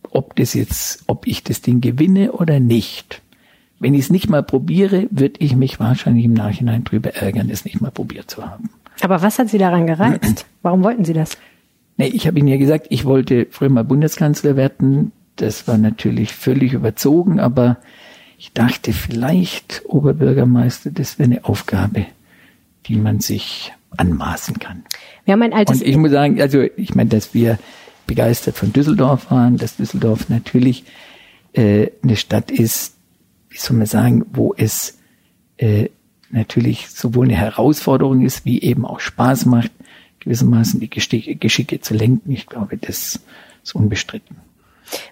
ob 0.10 0.36
das 0.36 0.54
jetzt, 0.54 1.04
ob 1.08 1.28
ich 1.28 1.43
das 1.43 1.62
Ding 1.62 1.82
gewinne 1.82 2.32
oder 2.32 2.60
nicht. 2.60 3.22
Wenn 3.84 3.96
ich 3.96 4.06
es 4.06 4.10
nicht 4.10 4.30
mal 4.30 4.43
probiere, 4.43 5.08
würde 5.12 5.36
ich 5.39 5.58
mich 5.58 5.78
wahrscheinlich 5.78 6.24
im 6.24 6.32
Nachhinein 6.32 6.86
drüber 6.86 7.15
ärgern, 7.15 7.50
es 7.50 7.65
nicht 7.65 7.82
mal 7.82 7.91
probiert 7.91 8.32
zu 8.32 8.41
haben. 8.50 8.69
Aber 9.02 9.22
was 9.22 9.39
hat 9.39 9.50
Sie 9.50 9.58
daran 9.58 9.88
gereizt? 9.88 10.46
Warum 10.62 10.86
wollten 10.86 11.04
Sie 11.04 11.12
das? 11.12 11.38
Nee, 11.98 12.08
ich 12.08 12.26
habe 12.26 12.39
Ihnen 12.39 12.48
ja 12.48 12.56
gesagt, 12.56 12.88
ich 12.91 13.04
wollte 13.04 13.46
früher 13.52 13.67
mal 13.67 13.84
Bundeskanzler 13.84 14.56
werden. 14.56 15.12
Das 15.36 15.67
war 15.67 15.78
natürlich 15.78 16.34
völlig 16.34 16.72
überzogen, 16.72 17.41
aber 17.41 17.76
ich 18.38 18.54
dachte 18.54 18.93
vielleicht 18.93 19.82
Oberbürgermeister, 19.86 20.91
das 20.91 21.19
wäre 21.19 21.32
eine 21.32 21.43
Aufgabe, 21.43 22.06
die 22.86 22.96
man 22.96 23.19
sich 23.19 23.74
anmaßen 23.98 24.60
kann. 24.60 24.86
Wir 25.26 25.34
haben 25.34 25.41
ein 25.41 25.52
altes. 25.52 25.82
Und 25.82 25.88
ich 25.88 25.98
muss 25.98 26.12
sagen, 26.12 26.41
also 26.41 26.62
ich 26.78 26.96
meine, 26.96 27.10
dass 27.10 27.34
wir 27.34 27.60
begeistert 28.08 28.56
von 28.56 28.72
Düsseldorf 28.72 29.30
waren, 29.30 29.58
dass 29.58 29.76
Düsseldorf 29.76 30.30
natürlich 30.30 30.86
äh, 31.52 31.88
eine 32.02 32.15
Stadt 32.15 32.50
ist, 32.50 32.93
wie 33.53 33.59
soll 33.59 33.77
man 33.77 33.85
sagen, 33.85 34.25
wo 34.33 34.53
es 34.57 34.97
äh, 35.57 35.89
natürlich 36.31 36.89
sowohl 36.89 37.27
eine 37.27 37.35
Herausforderung 37.35 38.25
ist, 38.25 38.45
wie 38.45 38.61
eben 38.61 38.85
auch 38.85 38.99
Spaß 38.99 39.45
macht, 39.45 39.71
gewissermaßen 40.19 40.79
die 40.79 40.89
Geschicke, 40.89 41.79
zu 41.79 41.93
lenken. 41.93 42.31
Ich 42.31 42.47
glaube, 42.47 42.77
das 42.77 43.19
ist 43.63 43.75
unbestritten. 43.75 44.37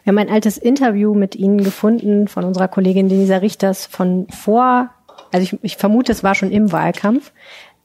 Wir 0.03 0.11
haben 0.11 0.17
ein 0.17 0.29
altes 0.29 0.57
Interview 0.57 1.13
mit 1.13 1.35
Ihnen 1.35 1.63
gefunden 1.63 2.27
von 2.27 2.43
unserer 2.43 2.67
Kollegin 2.67 3.09
Denisa 3.09 3.37
Richters 3.37 3.85
von 3.85 4.27
vor, 4.29 4.89
also 5.31 5.43
ich, 5.43 5.63
ich 5.63 5.77
vermute, 5.77 6.11
es 6.11 6.23
war 6.23 6.33
schon 6.33 6.51
im 6.51 6.71
Wahlkampf, 6.71 7.31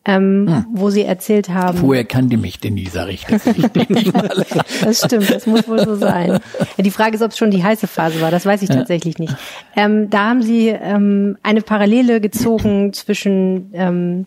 ähm, 0.07 0.47
hm. 0.49 0.67
wo 0.73 0.91
Sie 0.91 1.03
erzählt 1.03 1.49
haben. 1.49 1.79
Vorher 1.79 2.05
kannte 2.05 2.37
mich 2.37 2.61
Denisa 2.61 3.03
Richters. 3.03 3.43
das 4.85 5.05
stimmt, 5.05 5.31
das 5.31 5.47
muss 5.47 5.69
wohl 5.69 5.85
so 5.85 5.97
sein. 5.97 6.39
Die 6.79 6.91
Frage 6.91 7.17
ist, 7.17 7.23
ob 7.23 7.33
es 7.33 7.39
schon 7.39 7.51
die 7.51 7.63
heiße 7.63 7.89
Phase 7.89 8.21
war, 8.21 8.31
das 8.31 8.47
weiß 8.47 8.63
ich 8.63 8.69
ja. 8.69 8.77
tatsächlich 8.77 9.19
nicht. 9.19 9.35
Ähm, 9.75 10.09
da 10.09 10.31
haben 10.31 10.43
Sie 10.43 10.69
ähm, 10.69 11.37
eine 11.43 11.61
Parallele 11.61 12.21
gezogen 12.21 12.93
zwischen 12.93 13.71
ähm, 13.73 14.27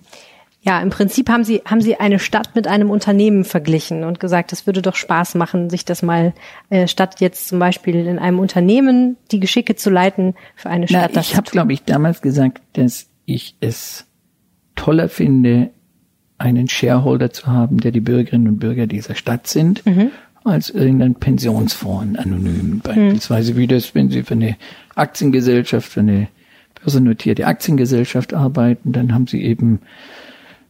ja, 0.61 0.81
im 0.81 0.89
Prinzip 0.89 1.29
haben 1.29 1.45
sie, 1.45 1.61
haben 1.63 1.79
sie 1.79 1.95
eine 1.95 2.19
Stadt 2.19 2.53
mit 2.53 2.67
einem 2.67 2.89
Unternehmen 2.89 3.45
verglichen 3.45 4.03
und 4.03 4.19
gesagt, 4.19 4.51
es 4.51 4.67
würde 4.67 4.81
doch 4.81 4.95
Spaß 4.95 5.35
machen, 5.35 5.69
sich 5.69 5.85
das 5.85 6.01
mal, 6.01 6.33
äh, 6.69 6.85
statt 6.87 7.21
jetzt 7.21 7.47
zum 7.47 7.59
Beispiel 7.59 7.95
in 8.05 8.19
einem 8.19 8.39
Unternehmen 8.39 9.15
die 9.31 9.39
Geschicke 9.39 9.75
zu 9.75 9.89
leiten, 9.89 10.35
für 10.57 10.69
eine 10.69 10.89
Stadt. 10.89 11.11
Na, 11.13 11.21
ich 11.21 11.37
habe, 11.37 11.49
glaube 11.49 11.71
ich, 11.71 11.83
damals 11.83 12.21
gesagt, 12.21 12.61
dass 12.73 13.07
ich 13.25 13.55
es 13.61 14.08
toller 14.79 15.09
finde, 15.09 15.71
einen 16.37 16.69
Shareholder 16.69 17.31
zu 17.31 17.47
haben, 17.47 17.79
der 17.79 17.91
die 17.91 17.99
Bürgerinnen 17.99 18.47
und 18.47 18.59
Bürger 18.59 18.87
dieser 18.87 19.13
Stadt 19.13 19.47
sind, 19.47 19.85
mhm. 19.85 20.11
als 20.45 20.69
irgendein 20.69 21.15
Pensionsfonds 21.15 22.17
anonym. 22.17 22.69
Mhm. 22.69 22.79
Beispielsweise 22.79 23.57
wie 23.57 23.67
das, 23.67 23.93
wenn 23.93 24.09
Sie 24.09 24.23
für 24.23 24.35
eine 24.35 24.55
Aktiengesellschaft, 24.95 25.91
für 25.91 25.99
eine 25.99 26.29
börsennotierte 26.81 27.45
Aktiengesellschaft 27.45 28.33
arbeiten, 28.33 28.93
dann 28.93 29.13
haben 29.13 29.27
Sie 29.27 29.43
eben 29.43 29.79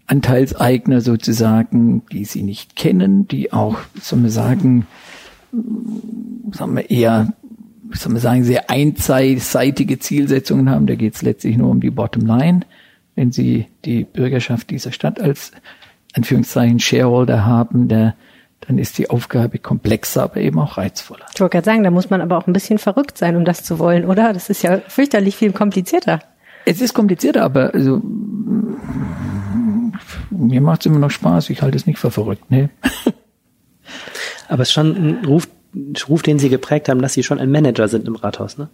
Anteilseigner 0.07 1.01
sozusagen, 1.01 2.01
die 2.11 2.25
sie 2.25 2.41
nicht 2.41 2.75
kennen, 2.75 3.27
die 3.27 3.53
auch, 3.53 3.77
soll 4.01 4.17
man 4.17 4.31
sagen, 4.31 4.87
sagen 6.51 6.75
wir 6.75 6.89
eher, 6.89 7.33
soll 7.93 8.13
man 8.13 8.21
sagen, 8.21 8.43
sehr 8.43 8.71
einseitige 8.71 9.99
Zielsetzungen 9.99 10.71
haben. 10.71 10.87
Da 10.87 10.95
geht 10.95 11.13
es 11.13 11.21
letztlich 11.21 11.57
nur 11.57 11.69
um 11.69 11.79
die 11.79 11.91
Bottomline. 11.91 12.61
Wenn 13.19 13.33
sie 13.33 13.65
die 13.83 14.05
Bürgerschaft 14.05 14.69
dieser 14.69 14.93
Stadt 14.93 15.19
als 15.19 15.51
Anführungszeichen 16.13 16.79
Shareholder 16.79 17.45
haben, 17.45 17.89
der, 17.89 18.15
dann 18.61 18.77
ist 18.77 18.97
die 18.97 19.09
Aufgabe 19.09 19.59
komplexer, 19.59 20.23
aber 20.23 20.37
eben 20.37 20.57
auch 20.57 20.77
reizvoller. 20.77 21.25
Ich 21.33 21.41
wollte 21.41 21.57
gerade 21.57 21.65
sagen, 21.65 21.83
da 21.83 21.91
muss 21.91 22.09
man 22.09 22.21
aber 22.21 22.37
auch 22.37 22.47
ein 22.47 22.53
bisschen 22.53 22.77
verrückt 22.77 23.17
sein, 23.17 23.35
um 23.35 23.43
das 23.43 23.61
zu 23.61 23.77
wollen, 23.77 24.05
oder? 24.05 24.31
Das 24.31 24.49
ist 24.49 24.61
ja 24.61 24.77
fürchterlich 24.87 25.35
viel 25.35 25.51
komplizierter. 25.51 26.21
Es 26.63 26.79
ist 26.79 26.93
komplizierter, 26.93 27.43
aber 27.43 27.73
also 27.73 28.01
mir 30.29 30.61
macht 30.61 30.79
es 30.79 30.85
immer 30.85 30.99
noch 30.99 31.11
Spaß. 31.11 31.49
Ich 31.49 31.61
halte 31.61 31.75
es 31.75 31.85
nicht 31.85 31.99
für 31.99 32.11
verrückt. 32.11 32.45
Nee. 32.47 32.69
Aber 34.47 34.61
es 34.61 34.69
ist 34.69 34.73
schon 34.73 34.95
ein 34.95 35.25
Ruf, 35.25 35.49
Ruf, 36.07 36.21
den 36.21 36.39
Sie 36.39 36.47
geprägt 36.47 36.87
haben, 36.87 37.01
dass 37.01 37.15
Sie 37.15 37.23
schon 37.23 37.39
ein 37.39 37.51
Manager 37.51 37.89
sind 37.89 38.07
im 38.07 38.15
Rathaus, 38.15 38.57
ne? 38.57 38.69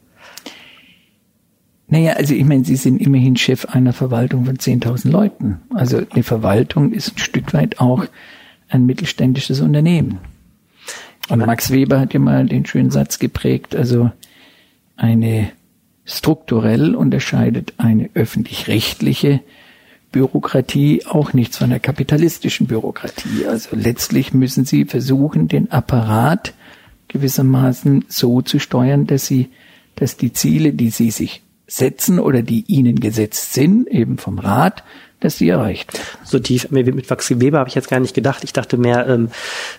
Naja, 1.95 2.12
also 2.17 2.34
ich 2.34 2.43
meine, 2.43 2.65
Sie 2.65 2.75
sind 2.75 2.99
immerhin 2.99 3.38
Chef 3.38 3.67
einer 3.67 3.93
Verwaltung 3.93 4.43
von 4.43 4.58
10.000 4.58 5.10
Leuten. 5.10 5.62
Also 5.73 6.01
eine 6.10 6.23
Verwaltung 6.23 6.91
ist 6.91 7.13
ein 7.13 7.19
Stück 7.19 7.53
weit 7.53 7.79
auch 7.79 8.05
ein 8.67 8.86
mittelständisches 8.86 9.62
Unternehmen. 9.62 10.19
Und 11.29 11.45
Max 11.45 11.71
Weber 11.71 12.01
hat 12.01 12.13
ja 12.13 12.19
mal 12.19 12.47
den 12.47 12.65
schönen 12.65 12.91
Satz 12.91 13.17
geprägt, 13.17 13.77
also 13.77 14.12
eine 14.97 15.53
strukturell 16.03 16.95
unterscheidet 16.95 17.75
eine 17.77 18.10
öffentlich-rechtliche 18.13 19.39
Bürokratie 20.12 21.05
auch 21.05 21.31
nichts 21.31 21.55
von 21.60 21.69
der 21.69 21.79
kapitalistischen 21.79 22.67
Bürokratie. 22.67 23.45
Also 23.47 23.69
letztlich 23.71 24.34
müssen 24.34 24.65
sie 24.65 24.84
versuchen, 24.84 25.47
den 25.47 25.71
Apparat 25.71 26.55
gewissermaßen 27.08 28.03
so 28.10 28.41
zu 28.41 28.60
steuern, 28.60 29.08
dass 29.08 29.27
sie, 29.27 29.47
dass 29.95 30.17
die 30.17 30.34
Ziele, 30.34 30.73
die 30.73 30.89
sie 30.89 31.10
sich 31.10 31.44
setzen 31.67 32.19
oder 32.19 32.41
die 32.41 32.63
ihnen 32.67 32.99
gesetzt 32.99 33.54
sind, 33.54 33.88
eben 33.88 34.17
vom 34.17 34.39
Rat, 34.39 34.84
dass 35.19 35.38
sie 35.38 35.49
erreicht 35.49 35.93
werden. 35.93 36.06
So 36.23 36.39
tief 36.39 36.69
mit 36.71 37.10
Max 37.10 37.39
Weber 37.39 37.60
habe 37.60 37.69
ich 37.69 37.75
jetzt 37.75 37.89
gar 37.89 37.99
nicht 37.99 38.13
gedacht. 38.13 38.43
Ich 38.43 38.54
dachte 38.54 38.78
mehr, 38.78 39.08
ähm, 39.08 39.30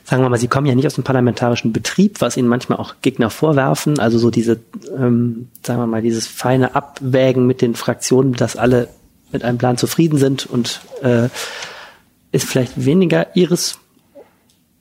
sagen 0.04 0.22
wir 0.22 0.28
mal, 0.28 0.38
Sie 0.38 0.48
kommen 0.48 0.66
ja 0.66 0.74
nicht 0.74 0.86
aus 0.86 0.94
dem 0.94 1.04
parlamentarischen 1.04 1.72
Betrieb, 1.72 2.20
was 2.20 2.36
Ihnen 2.36 2.48
manchmal 2.48 2.78
auch 2.78 2.96
Gegner 3.02 3.30
vorwerfen. 3.30 3.98
Also 3.98 4.18
so 4.18 4.30
diese, 4.30 4.60
ähm, 4.96 5.48
sagen 5.62 5.80
wir 5.80 5.86
mal, 5.86 6.02
dieses 6.02 6.26
feine 6.26 6.74
Abwägen 6.74 7.46
mit 7.46 7.62
den 7.62 7.74
Fraktionen, 7.74 8.32
dass 8.32 8.56
alle 8.56 8.88
mit 9.32 9.44
einem 9.44 9.58
Plan 9.58 9.76
zufrieden 9.76 10.18
sind 10.18 10.46
und 10.46 10.80
äh, 11.02 11.28
ist 12.32 12.48
vielleicht 12.48 12.84
weniger 12.84 13.36
ihres. 13.36 13.78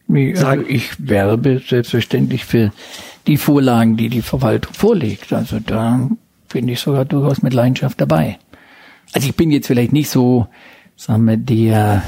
Also 0.08 0.62
ich 0.68 0.92
werbe 1.00 1.62
selbstverständlich 1.68 2.46
für 2.46 2.72
die 3.26 3.38
Vorlagen, 3.38 3.98
die 3.98 4.10
die 4.10 4.22
Verwaltung 4.22 4.74
vorlegt. 4.74 5.34
Also 5.34 5.60
da 5.60 6.10
bin 6.56 6.70
ich 6.70 6.80
sogar 6.80 7.04
durchaus 7.04 7.42
mit 7.42 7.54
Leidenschaft 7.54 8.00
dabei. 8.00 8.40
Also 9.12 9.28
ich 9.28 9.36
bin 9.36 9.52
jetzt 9.52 9.68
vielleicht 9.68 9.92
nicht 9.92 10.10
so, 10.10 10.48
sagen 10.96 11.26
wir, 11.26 11.36
der 11.36 12.02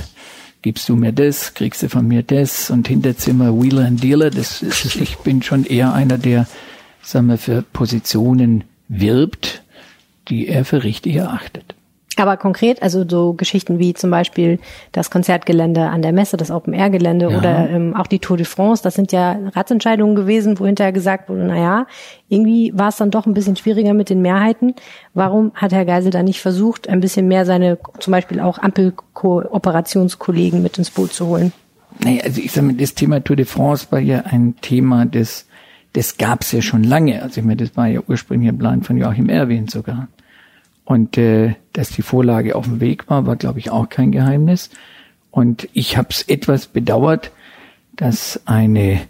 gibst 0.61 0.87
du 0.87 0.95
mir 0.95 1.11
das, 1.11 1.53
kriegst 1.53 1.83
du 1.83 1.89
von 1.89 2.07
mir 2.07 2.23
das 2.23 2.69
und 2.69 2.87
Hinterzimmer 2.87 3.61
Wheeler 3.61 3.83
and 3.83 4.01
Dealer. 4.01 4.29
Das 4.29 4.61
ist, 4.61 4.95
ich 5.01 5.17
bin 5.17 5.43
schon 5.43 5.65
eher 5.65 5.93
einer, 5.93 6.17
der, 6.17 6.47
sagen 7.01 7.27
wir, 7.27 7.37
für 7.37 7.61
Positionen 7.61 8.63
wirbt, 8.87 9.63
die 10.29 10.47
er 10.47 10.63
für 10.63 10.85
richtig 10.85 11.17
erachtet. 11.17 11.75
Aber 12.19 12.35
konkret, 12.37 12.81
also 12.81 13.07
so 13.07 13.33
Geschichten 13.33 13.79
wie 13.79 13.93
zum 13.93 14.09
Beispiel 14.09 14.59
das 14.91 15.11
Konzertgelände 15.11 15.81
an 15.83 16.01
der 16.01 16.11
Messe, 16.13 16.35
das 16.37 16.49
Open-Air-Gelände 16.51 17.29
Ja. 17.29 17.37
oder 17.37 17.69
ähm, 17.69 17.95
auch 17.95 18.07
die 18.07 18.19
Tour 18.19 18.37
de 18.37 18.45
France, 18.45 18.81
das 18.83 18.95
sind 18.95 19.11
ja 19.11 19.37
Ratsentscheidungen 19.55 20.15
gewesen, 20.15 20.59
wo 20.59 20.65
hinterher 20.65 20.91
gesagt 20.91 21.29
wurde, 21.29 21.45
naja, 21.45 21.85
irgendwie 22.29 22.71
war 22.75 22.89
es 22.89 22.97
dann 22.97 23.11
doch 23.11 23.25
ein 23.25 23.33
bisschen 23.33 23.55
schwieriger 23.55 23.93
mit 23.93 24.09
den 24.09 24.21
Mehrheiten. 24.21 24.73
Warum 25.13 25.51
hat 25.53 25.71
Herr 25.73 25.85
Geisel 25.85 26.11
da 26.11 26.23
nicht 26.23 26.41
versucht, 26.41 26.89
ein 26.89 26.99
bisschen 26.99 27.27
mehr 27.27 27.45
seine 27.45 27.77
zum 27.99 28.11
Beispiel 28.11 28.39
auch 28.39 28.57
Ampel-Kooperationskollegen 29.51 30.61
mit 30.61 30.77
ins 30.77 30.89
Boot 30.91 31.13
zu 31.13 31.27
holen? 31.27 31.51
Nee, 32.03 32.21
also 32.23 32.41
ich 32.41 32.51
sag 32.51 32.63
mal, 32.63 32.73
das 32.73 32.93
Thema 32.93 33.23
Tour 33.23 33.35
de 33.35 33.45
France 33.45 33.87
war 33.89 33.99
ja 33.99 34.21
ein 34.25 34.55
Thema, 34.61 35.05
das, 35.05 35.47
das 35.93 36.17
gab's 36.17 36.51
ja 36.51 36.61
schon 36.61 36.83
lange. 36.83 37.21
Also 37.23 37.39
ich 37.39 37.45
meine, 37.45 37.57
das 37.57 37.75
war 37.75 37.87
ja 37.87 38.01
ursprünglich 38.07 38.49
ein 38.49 38.57
Plan 38.57 38.83
von 38.83 38.97
Joachim 38.97 39.29
Erwin 39.29 39.67
sogar. 39.67 40.07
Und 40.87 41.17
äh, 41.17 41.55
dass 41.73 41.89
die 41.89 42.01
Vorlage 42.01 42.55
auf 42.55 42.63
dem 42.63 42.79
Weg 42.79 43.09
war, 43.09 43.25
war, 43.25 43.35
glaube 43.35 43.59
ich, 43.59 43.71
auch 43.71 43.89
kein 43.89 44.13
Geheimnis. 44.13 44.69
Und 45.31 45.67
ich 45.73 45.97
habe 45.97 46.07
es 46.11 46.21
etwas 46.21 46.67
bedauert, 46.67 47.31
dass 47.97 48.39
eine 48.45 49.01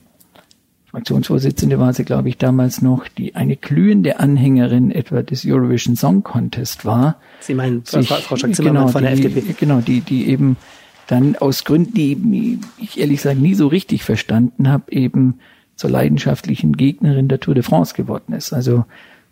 Fraktionsvorsitzende 0.88 1.78
war 1.80 1.94
sie, 1.94 2.04
glaube 2.04 2.30
ich, 2.30 2.40
damals 2.40 2.82
noch, 2.82 3.08
die 3.08 3.36
eine 3.36 3.58
glühende 3.58 4.20
Anhängerin 4.20 4.90
etwa 4.90 5.22
des 5.22 5.46
Eurovision 5.46 5.96
Song 5.96 6.24
Contest 6.24 6.84
war, 6.84 7.18
Sie 7.42 7.54
meinen 7.54 7.84
Frau, 7.86 8.02
sich- 8.02 8.10
Frau 8.10 8.36
Strack-Zimmermann 8.38 8.90
von 8.90 9.04
der 9.04 9.16
die, 9.16 9.26
FDP. 9.28 9.54
Genau, 9.60 9.80
die, 9.80 10.02
die 10.02 10.28
eben 10.30 10.58
dann 11.06 11.36
aus 11.36 11.64
Gründen, 11.64 11.94
die 11.94 12.60
ich 12.80 13.00
ehrlich 13.00 13.18
gesagt 13.18 13.40
nie 13.40 13.54
so 13.54 13.68
richtig 13.68 14.04
verstanden 14.04 14.68
habe, 14.68 14.92
eben 14.92 15.36
zur 15.76 15.92
leidenschaftlichen 15.92 16.76
Gegnerin 16.76 17.28
der 17.28 17.40
Tour 17.40 17.54
de 17.54 17.62
France 17.62 17.94
geworden 17.94 18.34
ist. 18.34 18.52
Also 18.52 18.86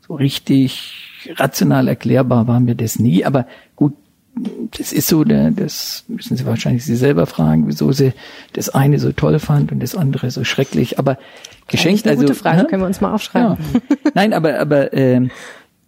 so 0.08 0.16
richtig 0.16 1.30
rational 1.38 1.88
erklärbar 1.88 2.48
war 2.48 2.60
mir 2.60 2.76
das 2.76 3.00
nie, 3.00 3.26
aber 3.26 3.48
gut, 3.76 3.94
das 4.78 4.92
ist 4.92 5.08
so, 5.08 5.24
der, 5.24 5.52
das 5.52 6.04
müssen 6.08 6.36
Sie 6.36 6.46
wahrscheinlich 6.46 6.84
Sie 6.84 6.96
selber 6.96 7.26
fragen, 7.26 7.68
wieso 7.68 7.92
sie 7.94 8.12
das 8.54 8.70
eine 8.70 9.00
so 9.00 9.12
toll 9.14 9.40
fand 9.40 9.72
und 9.72 9.80
das 9.82 9.96
andere 9.96 10.30
so 10.30 10.44
schrecklich. 10.44 11.00
Aber 11.00 11.18
geschenkt, 11.68 12.06
eine 12.06 12.18
also 12.18 12.24
gute 12.24 12.36
Frage, 12.36 12.58
ja? 12.60 12.64
können 12.66 12.82
wir 12.82 12.88
uns 12.88 13.00
mal 13.00 13.14
aufschreiben. 13.14 13.58
Ja. 13.74 13.80
Nein, 14.14 14.34
aber, 14.34 14.60
aber 14.60 14.94
ähm, 14.94 15.32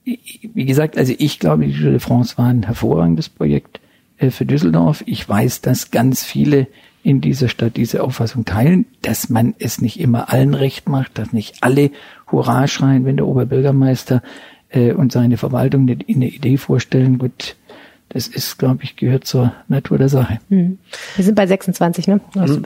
wie 0.05 0.65
gesagt, 0.65 0.97
also 0.97 1.13
ich 1.17 1.39
glaube, 1.39 1.65
die 1.65 1.77
Tour 1.77 1.91
de 1.91 1.99
France 1.99 2.37
war 2.37 2.47
ein 2.47 2.63
hervorragendes 2.63 3.27
Projekt 3.27 3.81
äh, 4.17 4.29
für 4.29 4.45
Düsseldorf. 4.45 5.03
Ich 5.05 5.27
weiß, 5.27 5.59
dass 5.59 5.91
ganz 5.91 6.23
viele 6.23 6.67
in 7.07 7.21
dieser 7.21 7.47
Stadt 7.47 7.77
diese 7.77 8.03
Auffassung 8.03 8.43
teilen, 8.43 8.85
dass 9.01 9.29
man 9.29 9.55
es 9.59 9.79
nicht 9.79 9.97
immer 9.97 10.29
allen 10.29 10.53
recht 10.53 10.89
macht, 10.89 11.17
dass 11.17 11.31
nicht 11.31 11.55
alle 11.61 11.89
Hurra 12.29 12.67
schreien, 12.67 13.05
wenn 13.05 13.15
der 13.15 13.27
Oberbürgermeister 13.27 14.21
äh, 14.71 14.91
und 14.91 15.13
seine 15.13 15.37
Verwaltung 15.37 15.83
eine, 15.83 15.97
eine 16.05 16.27
Idee 16.27 16.57
vorstellen. 16.57 17.17
Gut, 17.17 17.55
das 18.09 18.27
ist, 18.27 18.57
glaube 18.57 18.83
ich, 18.83 18.97
gehört 18.97 19.23
zur 19.23 19.53
Natur 19.69 19.97
der 19.97 20.09
Sache. 20.09 20.39
Wir 21.15 21.23
sind 21.23 21.35
bei 21.35 21.47
26, 21.47 22.07
ne? 22.07 22.19
Mhm. 22.35 22.65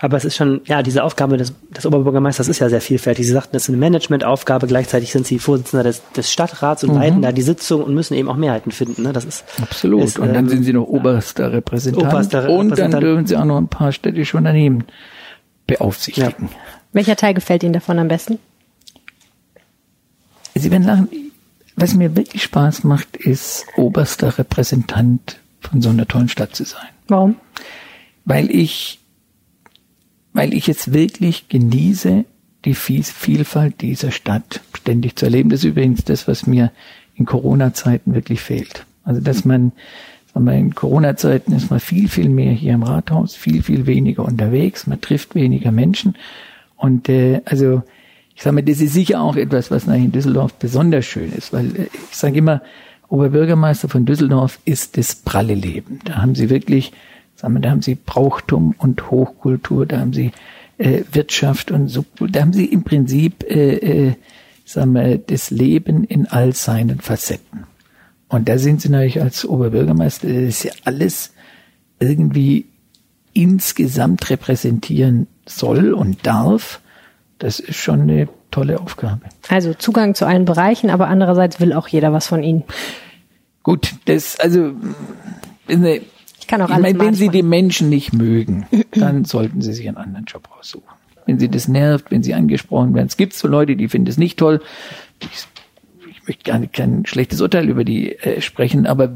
Aber 0.00 0.16
es 0.16 0.24
ist 0.24 0.36
schon, 0.36 0.60
ja, 0.64 0.82
diese 0.82 1.02
Aufgabe 1.02 1.36
des, 1.36 1.52
des 1.70 1.84
Oberbürgermeisters 1.84 2.46
ist 2.46 2.60
ja 2.60 2.68
sehr 2.68 2.80
vielfältig. 2.80 3.26
Sie 3.26 3.32
sagten, 3.32 3.50
das 3.52 3.64
ist 3.64 3.68
eine 3.68 3.78
Managementaufgabe, 3.78 4.68
gleichzeitig 4.68 5.10
sind 5.10 5.26
Sie 5.26 5.40
Vorsitzender 5.40 5.82
des, 5.82 6.02
des 6.12 6.32
Stadtrats 6.32 6.84
und 6.84 6.94
leiten 6.94 7.20
da 7.20 7.32
die 7.32 7.42
Sitzung 7.42 7.82
und 7.82 7.94
müssen 7.94 8.14
eben 8.14 8.28
auch 8.28 8.36
Mehrheiten 8.36 8.70
finden. 8.70 9.02
Ne? 9.02 9.12
Das 9.12 9.24
ist 9.24 9.44
Absolut. 9.60 10.04
Ist, 10.04 10.18
und 10.18 10.28
dann 10.28 10.44
ähm, 10.44 10.48
sind 10.48 10.62
sie 10.62 10.72
noch 10.72 10.86
oberster 10.86 11.52
Repräsentant. 11.52 12.12
Oberster 12.12 12.48
und 12.48 12.48
dann 12.48 12.62
Repräsentant. 12.68 13.02
dürfen 13.02 13.26
sie 13.26 13.36
auch 13.36 13.44
noch 13.44 13.58
ein 13.58 13.68
paar 13.68 13.90
städtische 13.90 14.36
Unternehmen 14.36 14.84
beaufsichtigen. 15.66 16.48
Welcher 16.92 17.16
Teil 17.16 17.34
gefällt 17.34 17.62
Ihnen 17.62 17.72
davon 17.72 17.98
am 17.98 18.08
besten? 18.08 18.38
Sie 20.54 20.70
werden 20.70 20.84
lachen. 20.84 21.08
Was 21.76 21.94
mir 21.94 22.16
wirklich 22.16 22.42
Spaß 22.42 22.84
macht, 22.84 23.16
ist 23.16 23.66
oberster 23.76 24.38
Repräsentant 24.38 25.38
von 25.60 25.80
so 25.80 25.90
einer 25.90 26.08
tollen 26.08 26.28
Stadt 26.28 26.56
zu 26.56 26.64
sein. 26.64 26.88
Warum? 27.06 27.36
Weil 28.24 28.50
ich, 28.50 28.98
weil 30.38 30.54
ich 30.54 30.68
es 30.68 30.92
wirklich 30.92 31.48
genieße, 31.48 32.24
die 32.64 32.74
Vie- 32.74 33.02
Vielfalt 33.02 33.80
dieser 33.80 34.12
Stadt 34.12 34.60
ständig 34.72 35.16
zu 35.16 35.24
erleben. 35.26 35.50
Das 35.50 35.60
ist 35.60 35.70
übrigens 35.70 36.04
das, 36.04 36.28
was 36.28 36.46
mir 36.46 36.70
in 37.16 37.26
Corona-Zeiten 37.26 38.14
wirklich 38.14 38.40
fehlt. 38.40 38.86
Also, 39.02 39.20
dass 39.20 39.44
man, 39.44 39.72
sagen 40.32 40.46
wir, 40.46 40.54
in 40.54 40.76
Corona-Zeiten 40.76 41.52
ist 41.52 41.70
man 41.72 41.80
viel, 41.80 42.08
viel 42.08 42.28
mehr 42.28 42.52
hier 42.52 42.74
im 42.74 42.84
Rathaus, 42.84 43.34
viel, 43.34 43.64
viel 43.64 43.86
weniger 43.86 44.24
unterwegs, 44.24 44.86
man 44.86 45.00
trifft 45.00 45.34
weniger 45.34 45.72
Menschen. 45.72 46.14
Und 46.76 47.08
äh, 47.08 47.40
also 47.44 47.82
ich 48.36 48.44
sage 48.44 48.54
mal, 48.54 48.62
das 48.62 48.80
ist 48.80 48.92
sicher 48.92 49.20
auch 49.20 49.34
etwas, 49.34 49.72
was 49.72 49.88
in 49.88 50.12
Düsseldorf 50.12 50.54
besonders 50.54 51.04
schön 51.04 51.32
ist, 51.32 51.52
weil 51.52 51.66
äh, 51.74 51.88
ich 52.10 52.16
sage 52.16 52.38
immer, 52.38 52.62
Oberbürgermeister 53.08 53.88
von 53.88 54.04
Düsseldorf 54.04 54.60
ist 54.64 54.96
das 54.98 55.16
pralle 55.16 55.54
Leben. 55.54 55.98
Da 56.04 56.18
haben 56.18 56.36
sie 56.36 56.48
wirklich, 56.48 56.92
sagen 57.40 57.54
wir, 57.54 57.60
da 57.60 57.70
haben 57.70 57.82
sie 57.82 57.94
Brauchtum 57.94 58.74
und 58.78 59.10
Hochkultur, 59.10 59.86
da 59.86 60.00
haben 60.00 60.12
sie 60.12 60.32
äh, 60.78 61.02
Wirtschaft 61.12 61.70
und 61.70 61.88
Subkultur, 61.88 62.32
da 62.32 62.40
haben 62.40 62.52
sie 62.52 62.66
im 62.66 62.82
Prinzip, 62.82 63.44
äh, 63.48 64.08
äh, 64.08 64.12
sagen 64.64 64.92
wir, 64.92 65.18
das 65.18 65.50
Leben 65.50 66.04
in 66.04 66.26
all 66.26 66.52
seinen 66.52 67.00
Facetten. 67.00 67.64
Und 68.28 68.48
da 68.48 68.58
sind 68.58 68.82
sie 68.82 68.88
natürlich 68.88 69.22
als 69.22 69.46
Oberbürgermeister, 69.46 70.26
das 70.26 70.36
ist 70.36 70.64
ja 70.64 70.72
alles 70.84 71.32
irgendwie 72.00 72.66
insgesamt 73.32 74.28
repräsentieren 74.30 75.28
soll 75.46 75.92
und 75.92 76.26
darf. 76.26 76.80
Das 77.38 77.60
ist 77.60 77.76
schon 77.76 78.02
eine 78.02 78.28
tolle 78.50 78.80
Aufgabe. 78.80 79.20
Also 79.48 79.74
Zugang 79.74 80.16
zu 80.16 80.26
allen 80.26 80.44
Bereichen, 80.44 80.90
aber 80.90 81.06
andererseits 81.06 81.60
will 81.60 81.72
auch 81.72 81.86
jeder 81.86 82.12
was 82.12 82.26
von 82.26 82.42
Ihnen. 82.42 82.64
Gut, 83.62 83.94
das, 84.06 84.40
also, 84.40 84.72
kann 86.48 86.62
auch 86.62 86.68
ich 86.68 86.74
alles 86.74 86.92
meine, 86.92 86.98
wenn 86.98 87.14
Sie 87.14 87.26
machen. 87.26 87.36
die 87.36 87.42
Menschen 87.42 87.88
nicht 87.88 88.12
mögen, 88.12 88.66
dann 88.92 89.24
sollten 89.24 89.60
Sie 89.60 89.72
sich 89.72 89.86
einen 89.86 89.96
anderen 89.96 90.24
Job 90.24 90.48
raussuchen. 90.56 90.88
Wenn 91.26 91.38
Sie 91.38 91.48
das 91.48 91.68
nervt, 91.68 92.10
wenn 92.10 92.22
Sie 92.22 92.34
angesprochen 92.34 92.94
werden. 92.94 93.06
Es 93.06 93.16
gibt 93.16 93.34
so 93.34 93.48
Leute, 93.48 93.76
die 93.76 93.88
finden 93.88 94.08
es 94.08 94.16
nicht 94.16 94.38
toll. 94.38 94.60
Ich, 95.20 95.46
ich 96.10 96.26
möchte 96.26 96.50
gar 96.50 96.58
nicht 96.58 96.72
kein 96.72 97.04
schlechtes 97.06 97.40
Urteil 97.40 97.68
über 97.68 97.84
die 97.84 98.12
äh, 98.12 98.40
sprechen, 98.40 98.86
aber 98.86 99.14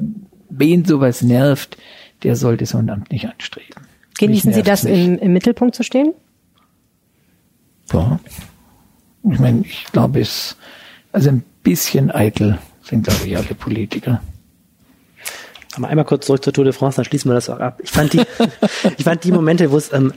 wen 0.50 0.84
sowas 0.84 1.22
nervt, 1.22 1.78
der 2.22 2.36
sollte 2.36 2.66
so 2.66 2.78
ein 2.78 2.90
Amt 2.90 3.10
nicht 3.10 3.26
anstreben. 3.26 3.82
Genießen 4.18 4.52
Sie 4.52 4.62
das 4.62 4.84
im, 4.84 5.18
im 5.18 5.32
Mittelpunkt 5.32 5.74
zu 5.74 5.82
stehen? 5.82 6.12
Ja. 7.92 8.20
Ich 9.30 9.38
meine, 9.38 9.60
ich 9.62 9.84
glaube, 9.92 10.20
es, 10.20 10.56
also 11.12 11.30
ein 11.30 11.44
bisschen 11.62 12.10
eitel 12.10 12.58
sind, 12.82 13.04
glaube 13.04 13.26
ich, 13.26 13.36
alle 13.36 13.54
Politiker. 13.54 14.20
Aber 15.74 15.88
einmal 15.88 16.04
kurz 16.04 16.26
zurück 16.26 16.44
zur 16.44 16.52
Tour 16.52 16.64
de 16.64 16.72
France, 16.72 16.96
dann 16.96 17.04
schließen 17.04 17.30
wir 17.30 17.34
das 17.34 17.48
auch 17.48 17.60
ab. 17.60 17.80
Ich 17.82 17.90
fand 17.90 18.12
die, 18.12 18.22
ich 18.98 19.04
fand 19.04 19.24
die 19.24 19.32
Momente, 19.32 19.70
wo 19.70 19.76
es 19.76 19.92
ähm, 19.92 20.12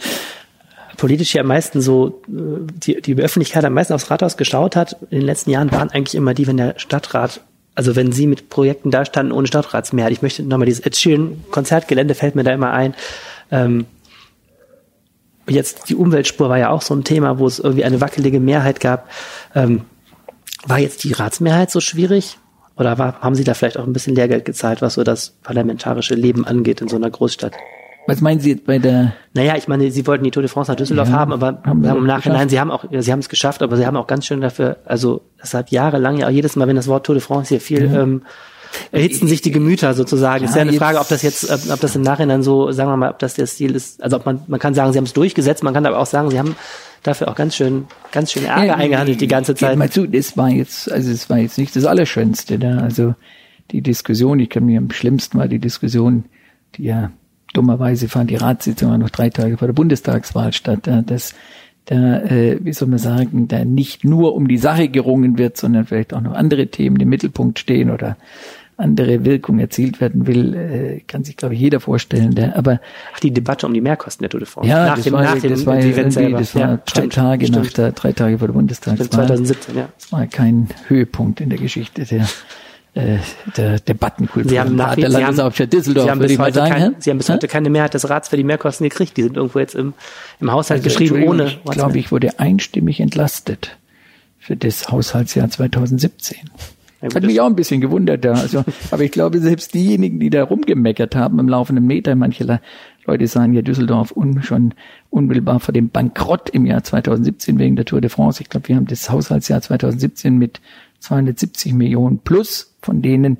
politisch 0.97 1.33
ja 1.33 1.41
am 1.41 1.47
meisten 1.47 1.81
so, 1.81 2.21
äh, 2.27 2.65
die, 2.73 3.01
die 3.01 3.15
Öffentlichkeit 3.15 3.63
am 3.63 3.73
meisten 3.73 3.93
aufs 3.93 4.11
Rathaus 4.11 4.37
geschaut 4.37 4.75
hat, 4.75 4.97
in 5.09 5.19
den 5.19 5.25
letzten 5.25 5.51
Jahren 5.51 5.71
waren 5.71 5.89
eigentlich 5.89 6.15
immer 6.15 6.33
die, 6.33 6.47
wenn 6.47 6.57
der 6.57 6.77
Stadtrat, 6.77 7.41
also 7.73 7.95
wenn 7.95 8.11
sie 8.11 8.27
mit 8.27 8.49
Projekten 8.49 8.91
da 8.91 9.05
standen 9.05 9.31
ohne 9.31 9.47
Stadtratsmehrheit. 9.47 10.11
Ich 10.11 10.21
möchte 10.21 10.43
nochmal 10.43 10.65
dieses 10.65 10.85
Ed 10.85 10.95
Sheeran 10.95 11.43
Konzertgelände 11.51 12.15
fällt 12.15 12.35
mir 12.35 12.43
da 12.43 12.53
immer 12.53 12.71
ein. 12.71 12.93
Ähm, 13.51 13.85
jetzt 15.47 15.89
die 15.89 15.95
Umweltspur 15.95 16.49
war 16.49 16.57
ja 16.57 16.69
auch 16.69 16.81
so 16.81 16.93
ein 16.93 17.03
Thema, 17.03 17.39
wo 17.39 17.47
es 17.47 17.59
irgendwie 17.59 17.85
eine 17.85 18.01
wackelige 18.01 18.39
Mehrheit 18.39 18.79
gab. 18.79 19.09
Ähm, 19.53 19.81
war 20.65 20.79
jetzt 20.79 21.03
die 21.03 21.13
Ratsmehrheit 21.13 21.69
so 21.69 21.79
schwierig? 21.79 22.39
Oder 22.77 22.97
war, 22.97 23.21
haben 23.21 23.35
Sie 23.35 23.43
da 23.43 23.53
vielleicht 23.53 23.77
auch 23.77 23.85
ein 23.85 23.93
bisschen 23.93 24.15
Lehrgeld 24.15 24.45
gezahlt, 24.45 24.81
was 24.81 24.95
so 24.95 25.03
das 25.03 25.35
parlamentarische 25.43 26.15
Leben 26.15 26.45
angeht 26.45 26.81
in 26.81 26.88
so 26.88 26.97
einer 26.97 27.09
Großstadt? 27.09 27.53
Was 28.07 28.21
meinen 28.21 28.39
Sie 28.39 28.51
jetzt 28.51 28.65
bei 28.65 28.77
der, 28.77 29.13
Naja, 29.33 29.55
ich 29.57 29.67
meine, 29.67 29.89
Sie 29.89 30.05
wollten 30.05 30.23
die 30.23 30.31
Tour 30.31 30.43
de 30.43 30.49
France 30.49 30.71
nach 30.71 30.75
Düsseldorf 30.75 31.09
Ja, 31.09 31.15
haben, 31.15 31.33
aber 31.33 31.59
haben 31.63 31.88
haben 31.88 31.99
im 31.99 32.05
Nachhinein, 32.05 32.47
geschafft. 32.47 32.49
Sie 32.51 32.59
haben 32.59 32.71
auch, 32.71 32.85
ja, 32.91 33.01
Sie 33.01 33.11
haben 33.11 33.19
es 33.19 33.29
geschafft, 33.29 33.63
aber 33.63 33.77
Sie 33.77 33.85
haben 33.85 33.97
auch 33.97 34.07
ganz 34.07 34.25
schön 34.25 34.41
dafür, 34.41 34.77
also 34.85 35.21
es 35.41 35.53
hat 35.53 35.71
jahrelang 35.71 36.17
ja 36.17 36.27
auch 36.27 36.31
jedes 36.31 36.55
Mal, 36.55 36.67
wenn 36.67 36.75
das 36.75 36.88
Wort 36.88 37.05
Tour 37.05 37.15
de 37.15 37.21
France 37.21 37.49
hier 37.49 37.61
fiel, 37.61 37.91
ähm, 37.95 38.21
erhitzten 38.91 39.27
sich 39.27 39.41
die 39.41 39.51
Gemüter 39.51 39.93
sozusagen. 39.93 40.43
Ja, 40.43 40.45
es 40.45 40.51
ist 40.51 40.55
ja 40.55 40.61
eine 40.61 40.73
Frage, 40.73 40.99
ob 40.99 41.07
das 41.07 41.21
jetzt, 41.23 41.49
ob, 41.49 41.73
ob 41.73 41.79
das 41.79 41.95
im 41.95 42.01
Nachhinein 42.03 42.43
so, 42.43 42.71
sagen 42.71 42.91
wir 42.91 42.97
mal, 42.97 43.09
ob 43.09 43.19
das 43.19 43.33
der 43.35 43.47
Stil 43.47 43.73
ist, 43.73 44.03
also 44.03 44.17
ob 44.17 44.25
man, 44.25 44.41
man 44.47 44.59
kann 44.59 44.73
sagen, 44.75 44.91
Sie 44.91 44.97
haben 44.97 45.05
es 45.05 45.13
durchgesetzt, 45.13 45.63
man 45.63 45.73
kann 45.73 45.85
aber 45.85 45.97
auch 45.97 46.05
sagen, 46.05 46.29
Sie 46.29 46.38
haben 46.38 46.55
dafür 47.07 47.29
auch 47.29 47.35
ganz 47.35 47.55
schön, 47.55 47.85
ganz 48.11 48.31
schön 48.31 48.45
Ärger 48.45 48.65
Ja, 48.65 48.75
eingehandelt 48.75 49.21
die 49.21 49.27
ganze 49.27 49.55
Zeit. 49.55 49.77
mal 49.77 49.89
zu, 49.89 50.07
das 50.07 50.37
war 50.37 50.49
jetzt, 50.49 50.91
also 50.91 51.11
es 51.11 51.29
war 51.29 51.37
jetzt 51.37 51.57
nicht 51.57 51.75
das 51.75 51.85
Allerschönste 51.85 52.59
da. 52.59 52.79
Also 52.79 53.15
die 53.71 53.81
Diskussion, 53.81 54.39
ich 54.39 54.49
kann 54.49 54.65
mir 54.65 54.77
am 54.77 54.91
schlimmsten 54.91 55.37
war 55.37 55.47
die 55.47 55.59
Diskussion, 55.59 56.25
die 56.75 56.84
ja 56.86 57.11
dummerweise 57.53 58.09
fand 58.09 58.30
die 58.30 58.36
Ratssitzung 58.36 58.97
noch 58.99 59.09
drei 59.09 59.30
Tage 59.30 59.57
vor 59.57 59.67
der 59.67 59.73
Bundestagswahl 59.73 60.53
statt, 60.53 60.82
da, 60.84 61.01
dass 61.01 61.34
da, 61.86 62.21
äh, 62.21 62.57
wie 62.61 62.73
soll 62.73 62.88
man 62.88 62.97
sagen, 62.97 63.47
da 63.47 63.63
nicht 63.63 64.03
nur 64.03 64.34
um 64.36 64.47
die 64.47 64.57
Sache 64.57 64.89
gerungen 64.89 65.38
wird, 65.38 65.57
sondern 65.57 65.86
vielleicht 65.86 66.13
auch 66.13 66.21
noch 66.21 66.34
andere 66.34 66.67
Themen 66.67 66.99
im 66.99 67.09
Mittelpunkt 67.09 67.59
stehen 67.59 67.91
oder 67.91 68.17
andere 68.78 69.23
Wirkung 69.23 69.59
erzielt 69.59 70.01
werden 70.01 70.28
will, 70.28 70.53
äh, 70.53 70.99
kann 71.07 71.23
sich, 71.23 71.38
glaube 71.38 71.55
ich, 71.55 71.61
jeder 71.61 71.80
vorstellen. 71.80 72.36
Der, 72.36 72.57
aber 72.57 72.82
Ach, 73.13 73.19
die 73.19 73.32
Debatte 73.32 73.65
um 73.65 73.73
die 73.73 73.82
Mehrkosten 73.82 74.28
der 74.28 74.45
France. 74.45 74.69
ja, 74.69 74.86
nach 74.86 74.95
das 74.95 75.05
dem, 75.05 75.13
war, 75.13 75.23
nach 75.23 75.39
dem 75.39 75.51
das 75.51 75.65
war, 75.65 75.78
Event 75.78 76.13
selber. 76.13 76.39
das 76.39 76.55
war 76.55 76.61
ja, 76.61 76.78
drei 76.78 76.91
stimmt, 76.91 77.13
Tage 77.13 77.45
stimmt. 77.47 77.65
nach 77.65 77.73
der, 77.73 77.91
drei 77.93 78.11
Tage 78.11 78.38
vor 78.38 78.47
der 78.47 78.53
Bundestagswahl. 78.53 79.07
Stimmt, 79.07 79.13
2017, 79.13 79.76
ja. 79.78 79.89
Das 79.97 80.11
war 80.11 80.28
kein 80.28 80.67
Höhepunkt 80.88 81.41
in 81.41 81.49
der 81.49 81.59
Geschichte 81.59 82.03
der 82.03 82.28
äh, 82.95 83.17
der 83.57 83.80
Debattenkultur. 83.80 84.49
Sie 84.49 84.59
haben, 84.59 84.76
nach, 84.76 84.95
der 84.95 85.09
Sie 85.09 85.15
haben, 85.17 85.23
Landeshauptstadt 85.23 85.73
Düsseldorf, 85.73 86.05
Sie 86.05 86.11
haben 86.11 86.19
bis 86.19 86.39
heute 86.39 86.53
sagen. 86.53 86.71
kein? 86.71 86.95
Sie 86.99 87.09
haben 87.09 87.17
bis 87.17 87.30
heute 87.30 87.47
keine 87.49 87.69
Mehrheit 87.69 87.93
des 87.93 88.09
Rats 88.09 88.30
für 88.30 88.38
die 88.38 88.45
Mehrkosten 88.45 88.88
gekriegt. 88.88 89.17
Die 89.17 89.23
sind 89.23 89.36
irgendwo 89.36 89.59
jetzt 89.59 89.76
im, 89.76 89.93
im 90.39 90.51
Haushalt 90.51 90.84
Also, 90.84 90.97
geschrieben 90.97 91.28
ohne. 91.28 91.47
Ich 91.47 91.71
glaube, 91.71 91.97
ich 91.97 92.11
wurde 92.13 92.39
einstimmig 92.39 93.01
entlastet 93.01 93.78
für 94.39 94.55
das 94.55 94.89
Haushaltsjahr 94.89 95.49
2017. 95.49 96.38
Hat 97.01 97.23
mich 97.23 97.39
auch 97.41 97.45
ein 97.47 97.55
bisschen 97.55 97.81
gewundert 97.81 98.25
da. 98.25 98.33
Also, 98.33 98.63
aber 98.91 99.03
ich 99.03 99.11
glaube, 99.11 99.39
selbst 99.39 99.73
diejenigen, 99.73 100.19
die 100.19 100.29
da 100.29 100.43
rumgemeckert 100.43 101.15
haben 101.15 101.39
im 101.39 101.47
laufenden 101.47 101.85
Meter, 101.85 102.15
manche 102.15 102.43
Le- 102.43 102.61
Leute 103.05 103.27
sahen 103.27 103.53
ja 103.53 103.61
Düsseldorf 103.61 104.11
un, 104.15 104.41
schon 104.41 104.73
unmittelbar 105.11 105.59
vor 105.59 105.73
dem 105.73 105.89
Bankrott 105.89 106.49
im 106.49 106.65
Jahr 106.65 106.83
2017 106.83 107.59
wegen 107.59 107.75
der 107.75 107.85
Tour 107.85 108.01
de 108.01 108.09
France. 108.09 108.41
Ich 108.41 108.49
glaube, 108.49 108.67
wir 108.69 108.75
haben 108.75 108.87
das 108.87 109.09
Haushaltsjahr 109.11 109.61
2017 109.61 110.37
mit 110.37 110.59
270 110.99 111.73
Millionen 111.73 112.19
plus, 112.19 112.75
von 112.81 113.01
denen 113.03 113.37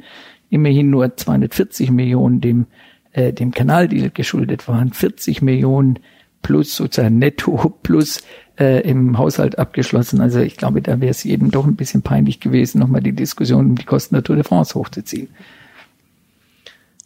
immerhin 0.52 0.92
nur 0.92 1.16
240 1.18 1.90
Millionen 1.92 2.42
dem, 2.42 2.68
äh, 3.14 3.34
dem 3.34 3.52
Kanaldeal 3.52 4.12
geschuldet 4.12 4.68
waren, 4.68 4.94
40 4.94 5.42
Millionen 5.42 5.98
plus 6.46 6.76
sozusagen 6.76 7.18
netto 7.18 7.74
plus 7.82 8.22
äh, 8.60 8.82
im 8.88 9.18
Haushalt 9.18 9.58
abgeschlossen. 9.58 10.22
Also 10.22 10.40
ich 10.40 10.58
glaube, 10.58 10.82
da 10.82 11.02
wäre 11.02 11.10
es 11.12 11.24
jedem 11.24 11.50
doch 11.50 11.66
ein 11.66 11.76
bisschen 11.76 12.04
peinlich 12.04 12.40
gewesen, 12.40 12.80
nochmal 12.80 13.02
die 13.02 13.14
Diskussion 13.14 13.66
um 13.72 13.76
die 13.76 13.84
Kosten 13.86 14.14
der 14.16 14.24
Tour 14.24 14.36
de 14.36 14.46
France 14.46 14.76
hochzuziehen. 14.76 15.30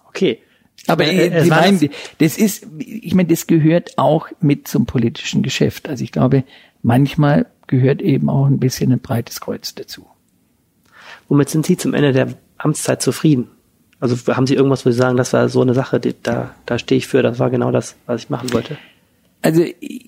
Okay. 0.07 0.39
Aber 0.87 1.05
Äh, 1.05 1.27
äh, 1.27 1.43
Sie 1.43 1.49
war 1.49 1.61
meinen, 1.61 1.79
das- 1.79 1.89
das 2.17 2.37
ist, 2.37 2.67
ich 2.79 3.13
meine, 3.15 3.29
das 3.29 3.47
gehört 3.47 3.97
auch 3.97 4.27
mit 4.41 4.67
zum 4.67 4.85
politischen 4.85 5.41
Geschäft. 5.43 5.87
Also 5.89 6.03
ich 6.03 6.11
glaube, 6.11 6.43
manchmal 6.81 7.45
gehört 7.67 8.01
eben 8.01 8.29
auch 8.29 8.45
ein 8.47 8.59
bisschen 8.59 8.91
ein 8.91 8.99
breites 8.99 9.41
Kreuz 9.41 9.75
dazu. 9.75 10.05
Womit 11.27 11.49
sind 11.49 11.65
Sie 11.65 11.77
zum 11.77 11.93
Ende 11.93 12.11
der 12.11 12.33
Amtszeit 12.57 13.01
zufrieden? 13.01 13.49
Also 13.99 14.15
haben 14.33 14.47
Sie 14.47 14.55
irgendwas, 14.55 14.85
wo 14.85 14.91
Sie 14.91 14.97
sagen, 14.97 15.17
das 15.17 15.33
war 15.33 15.49
so 15.49 15.61
eine 15.61 15.73
Sache, 15.73 15.99
da, 15.99 16.55
da 16.65 16.79
stehe 16.79 16.97
ich 16.97 17.07
für, 17.07 17.21
das 17.21 17.37
war 17.39 17.49
genau 17.49 17.71
das, 17.71 17.95
was 18.05 18.23
ich 18.23 18.29
machen 18.29 18.51
wollte? 18.53 18.77
Also 19.41 19.63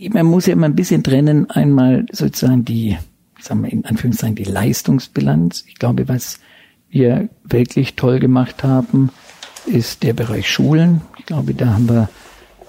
man 0.10 0.26
muss 0.26 0.46
ja 0.46 0.54
immer 0.54 0.66
ein 0.66 0.76
bisschen 0.76 1.04
trennen, 1.04 1.50
einmal 1.50 2.06
sozusagen 2.12 2.66
die, 2.66 2.98
sagen 3.40 3.64
wir 3.64 3.72
in 3.72 3.86
Anführungszeichen, 3.86 4.36
die 4.36 4.44
Leistungsbilanz. 4.44 5.64
Ich 5.68 5.76
glaube, 5.76 6.08
was 6.08 6.40
wir 6.90 7.30
wirklich 7.44 7.96
toll 7.96 8.20
gemacht 8.20 8.64
haben, 8.64 9.10
ist 9.66 10.04
der 10.04 10.14
Bereich 10.14 10.50
Schulen. 10.50 11.02
Ich 11.18 11.26
glaube, 11.26 11.54
da 11.54 11.74
haben 11.74 11.88
wir 11.88 12.10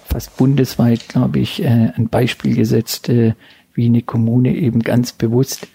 fast 0.06 0.36
bundesweit, 0.36 1.08
glaube 1.08 1.40
ich, 1.40 1.62
äh, 1.62 1.92
ein 1.96 2.08
Beispiel 2.08 2.54
gesetzt, 2.54 3.08
äh, 3.08 3.34
wie 3.74 3.86
eine 3.86 4.02
Kommune 4.02 4.54
eben 4.54 4.80
ganz 4.80 5.12
bewusst, 5.12 5.66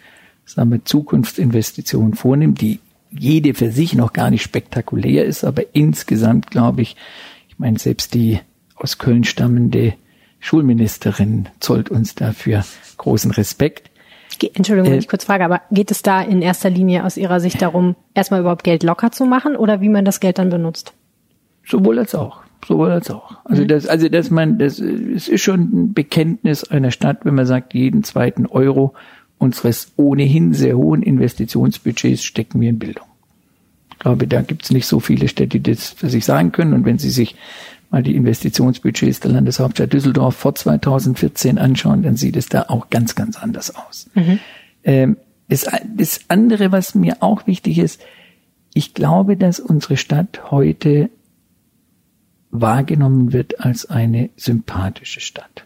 sagen 0.45 0.71
wir, 0.71 0.85
Zukunftsinvestitionen 0.85 2.13
vornimmt, 2.13 2.61
die 2.61 2.79
jede 3.09 3.53
für 3.53 3.71
sich 3.71 3.93
noch 3.93 4.13
gar 4.13 4.29
nicht 4.29 4.43
spektakulär 4.43 5.25
ist, 5.25 5.43
aber 5.43 5.63
insgesamt 5.73 6.51
glaube 6.51 6.81
ich, 6.81 6.95
ich 7.49 7.57
meine, 7.57 7.79
selbst 7.79 8.13
die 8.13 8.39
aus 8.75 8.97
Köln 8.99 9.23
stammende 9.23 9.95
Schulministerin 10.47 11.49
zollt 11.59 11.89
uns 11.89 12.15
dafür 12.15 12.63
großen 12.95 13.31
Respekt. 13.31 13.91
Entschuldigung, 14.53 14.91
wenn 14.91 14.95
Äh, 14.95 14.99
ich 14.99 15.09
kurz 15.09 15.25
frage, 15.25 15.43
aber 15.43 15.61
geht 15.71 15.91
es 15.91 16.03
da 16.03 16.21
in 16.21 16.41
erster 16.41 16.69
Linie 16.69 17.03
aus 17.03 17.17
Ihrer 17.17 17.41
Sicht 17.41 17.61
darum, 17.61 17.97
erstmal 18.13 18.39
überhaupt 18.39 18.63
Geld 18.63 18.83
locker 18.83 19.11
zu 19.11 19.25
machen 19.25 19.57
oder 19.57 19.81
wie 19.81 19.89
man 19.89 20.05
das 20.05 20.21
Geld 20.21 20.37
dann 20.37 20.49
benutzt? 20.49 20.93
Sowohl 21.65 21.99
als 21.99 22.15
auch. 22.15 22.39
Sowohl 22.65 22.91
als 22.91 23.11
auch. 23.11 23.35
Also 23.43 23.65
das, 23.65 23.87
also 23.87 24.07
dass 24.07 24.29
man, 24.29 24.57
das, 24.57 24.79
es 24.79 25.27
ist 25.27 25.41
schon 25.41 25.59
ein 25.59 25.93
Bekenntnis 25.93 26.63
einer 26.63 26.91
Stadt, 26.91 27.25
wenn 27.25 27.35
man 27.35 27.45
sagt, 27.45 27.73
jeden 27.73 28.05
zweiten 28.05 28.45
Euro 28.45 28.93
unseres 29.37 29.91
ohnehin 29.97 30.53
sehr 30.53 30.77
hohen 30.77 31.03
Investitionsbudgets 31.03 32.23
stecken 32.23 32.61
wir 32.61 32.69
in 32.69 32.79
Bildung. 32.79 33.05
Ich 33.91 33.99
glaube, 33.99 34.27
da 34.27 34.41
gibt 34.41 34.63
es 34.63 34.71
nicht 34.71 34.85
so 34.85 35.01
viele 35.01 35.27
Städte, 35.27 35.59
die 35.59 35.73
das 35.73 35.89
für 35.89 36.09
sich 36.09 36.23
sagen 36.23 36.53
können. 36.53 36.73
Und 36.73 36.85
wenn 36.85 36.99
Sie 36.99 37.09
sich 37.09 37.35
mal 37.89 38.03
die 38.03 38.15
Investitionsbudgets 38.15 39.19
der 39.21 39.31
Landeshauptstadt 39.31 39.93
Düsseldorf 39.93 40.35
vor 40.35 40.55
2014 40.55 41.57
anschauen, 41.57 42.03
dann 42.03 42.17
sieht 42.17 42.35
es 42.35 42.47
da 42.47 42.65
auch 42.67 42.89
ganz, 42.89 43.15
ganz 43.15 43.37
anders 43.37 43.75
aus. 43.75 44.09
Ähm, 44.83 45.17
das, 45.49 45.65
das 45.95 46.21
andere, 46.27 46.71
was 46.71 46.95
mir 46.95 47.17
auch 47.21 47.47
wichtig 47.47 47.77
ist, 47.79 48.01
ich 48.73 48.93
glaube, 48.93 49.37
dass 49.37 49.59
unsere 49.59 49.97
Stadt 49.97 50.51
heute 50.51 51.09
wahrgenommen 52.51 53.33
wird 53.33 53.59
als 53.61 53.85
eine 53.89 54.29
sympathische 54.35 55.19
Stadt. 55.19 55.65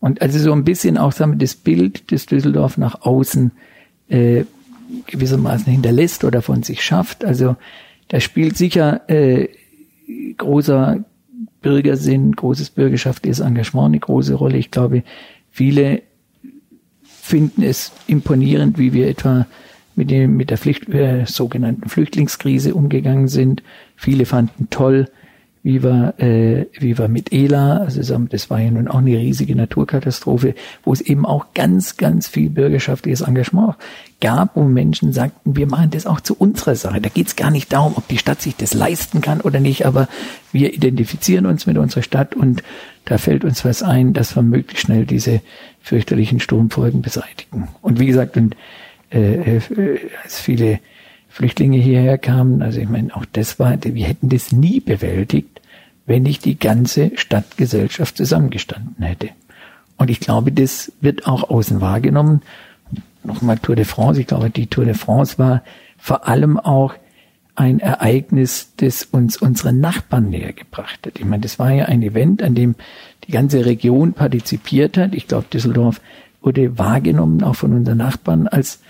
Und 0.00 0.20
also 0.20 0.38
so 0.38 0.52
ein 0.52 0.64
bisschen 0.64 0.98
auch 0.98 1.12
sagen 1.12 1.32
wir, 1.32 1.38
das 1.38 1.54
Bild, 1.54 2.12
das 2.12 2.26
Düsseldorf 2.26 2.76
nach 2.76 3.02
außen 3.02 3.52
äh, 4.08 4.44
gewissermaßen 5.06 5.72
hinterlässt 5.72 6.24
oder 6.24 6.42
von 6.42 6.62
sich 6.62 6.84
schafft. 6.84 7.24
Also 7.24 7.56
da 8.08 8.20
spielt 8.20 8.56
sicher 8.56 9.08
äh, 9.08 9.48
großer 10.36 11.04
Bürgersinn, 11.64 12.32
großes 12.32 12.68
bürgerschaftliches 12.70 13.40
Engagement 13.40 13.86
eine 13.86 13.98
große 13.98 14.34
Rolle. 14.34 14.58
Ich 14.58 14.70
glaube, 14.70 15.02
viele 15.50 16.02
finden 17.02 17.62
es 17.62 17.90
imponierend, 18.06 18.78
wie 18.78 18.92
wir 18.92 19.08
etwa 19.08 19.46
mit 19.96 20.10
dem 20.10 20.36
mit 20.36 20.50
der 20.50 20.58
Pflicht, 20.58 20.90
äh, 20.90 21.24
sogenannten 21.24 21.88
Flüchtlingskrise 21.88 22.74
umgegangen 22.74 23.28
sind. 23.28 23.62
Viele 23.96 24.26
fanden 24.26 24.68
toll, 24.68 25.08
wie 25.62 25.82
wir, 25.82 26.14
äh, 26.18 26.66
wie 26.78 26.98
wir 26.98 27.08
mit 27.08 27.32
Ela, 27.32 27.78
also 27.78 28.18
das 28.28 28.50
war 28.50 28.60
ja 28.60 28.70
nun 28.70 28.86
auch 28.86 28.98
eine 28.98 29.16
riesige 29.16 29.56
Naturkatastrophe, 29.56 30.54
wo 30.84 30.92
es 30.92 31.00
eben 31.00 31.24
auch 31.24 31.54
ganz, 31.54 31.96
ganz 31.96 32.28
viel 32.28 32.50
bürgerschaftliches 32.50 33.22
Engagement 33.22 33.76
gab, 34.24 34.56
wo 34.56 34.62
Menschen 34.64 35.12
sagten, 35.12 35.54
wir 35.54 35.66
machen 35.66 35.90
das 35.90 36.06
auch 36.06 36.18
zu 36.18 36.34
unserer 36.34 36.76
Sache. 36.76 36.98
Da 36.98 37.10
geht 37.10 37.26
es 37.26 37.36
gar 37.36 37.50
nicht 37.50 37.70
darum, 37.74 37.92
ob 37.96 38.08
die 38.08 38.16
Stadt 38.16 38.40
sich 38.40 38.56
das 38.56 38.72
leisten 38.72 39.20
kann 39.20 39.42
oder 39.42 39.60
nicht, 39.60 39.84
aber 39.84 40.08
wir 40.50 40.72
identifizieren 40.72 41.44
uns 41.44 41.66
mit 41.66 41.76
unserer 41.76 42.02
Stadt 42.02 42.34
und 42.34 42.62
da 43.04 43.18
fällt 43.18 43.44
uns 43.44 43.66
was 43.66 43.82
ein, 43.82 44.14
dass 44.14 44.34
wir 44.34 44.42
möglichst 44.42 44.86
schnell 44.86 45.04
diese 45.04 45.42
fürchterlichen 45.82 46.40
Sturmfolgen 46.40 47.02
beseitigen. 47.02 47.68
Und 47.82 48.00
wie 48.00 48.06
gesagt, 48.06 48.38
und 48.38 48.56
äh, 49.12 49.58
äh, 49.58 49.60
als 50.22 50.40
viele 50.40 50.80
Flüchtlinge 51.28 51.76
hierher 51.76 52.16
kamen, 52.16 52.62
also 52.62 52.80
ich 52.80 52.88
meine, 52.88 53.14
auch 53.14 53.26
das 53.30 53.58
war, 53.58 53.76
wir 53.82 54.06
hätten 54.06 54.30
das 54.30 54.52
nie 54.52 54.80
bewältigt, 54.80 55.60
wenn 56.06 56.22
nicht 56.22 56.46
die 56.46 56.58
ganze 56.58 57.10
Stadtgesellschaft 57.16 58.16
zusammengestanden 58.16 59.04
hätte. 59.04 59.28
Und 59.98 60.08
ich 60.08 60.20
glaube, 60.20 60.50
das 60.50 60.92
wird 61.02 61.26
auch 61.26 61.50
außen 61.50 61.82
wahrgenommen. 61.82 62.40
Nochmal 63.24 63.58
Tour 63.58 63.76
de 63.76 63.84
France, 63.84 64.20
ich 64.20 64.26
glaube, 64.26 64.50
die 64.50 64.66
Tour 64.66 64.84
de 64.84 64.94
France 64.94 65.38
war 65.38 65.62
vor 65.96 66.28
allem 66.28 66.58
auch 66.58 66.94
ein 67.56 67.78
Ereignis, 67.80 68.72
das 68.76 69.04
uns 69.04 69.36
unsere 69.36 69.72
Nachbarn 69.72 70.28
näher 70.28 70.52
gebracht 70.52 71.06
hat. 71.06 71.18
Ich 71.18 71.24
meine, 71.24 71.42
das 71.42 71.58
war 71.58 71.72
ja 71.72 71.86
ein 71.86 72.02
Event, 72.02 72.42
an 72.42 72.54
dem 72.54 72.74
die 73.26 73.32
ganze 73.32 73.64
Region 73.64 74.12
partizipiert 74.12 74.96
hat. 74.96 75.14
Ich 75.14 75.28
glaube, 75.28 75.46
Düsseldorf 75.52 76.00
wurde 76.42 76.78
wahrgenommen, 76.78 77.42
auch 77.42 77.56
von 77.56 77.72
unseren 77.72 77.98
Nachbarn, 77.98 78.48
als, 78.48 78.80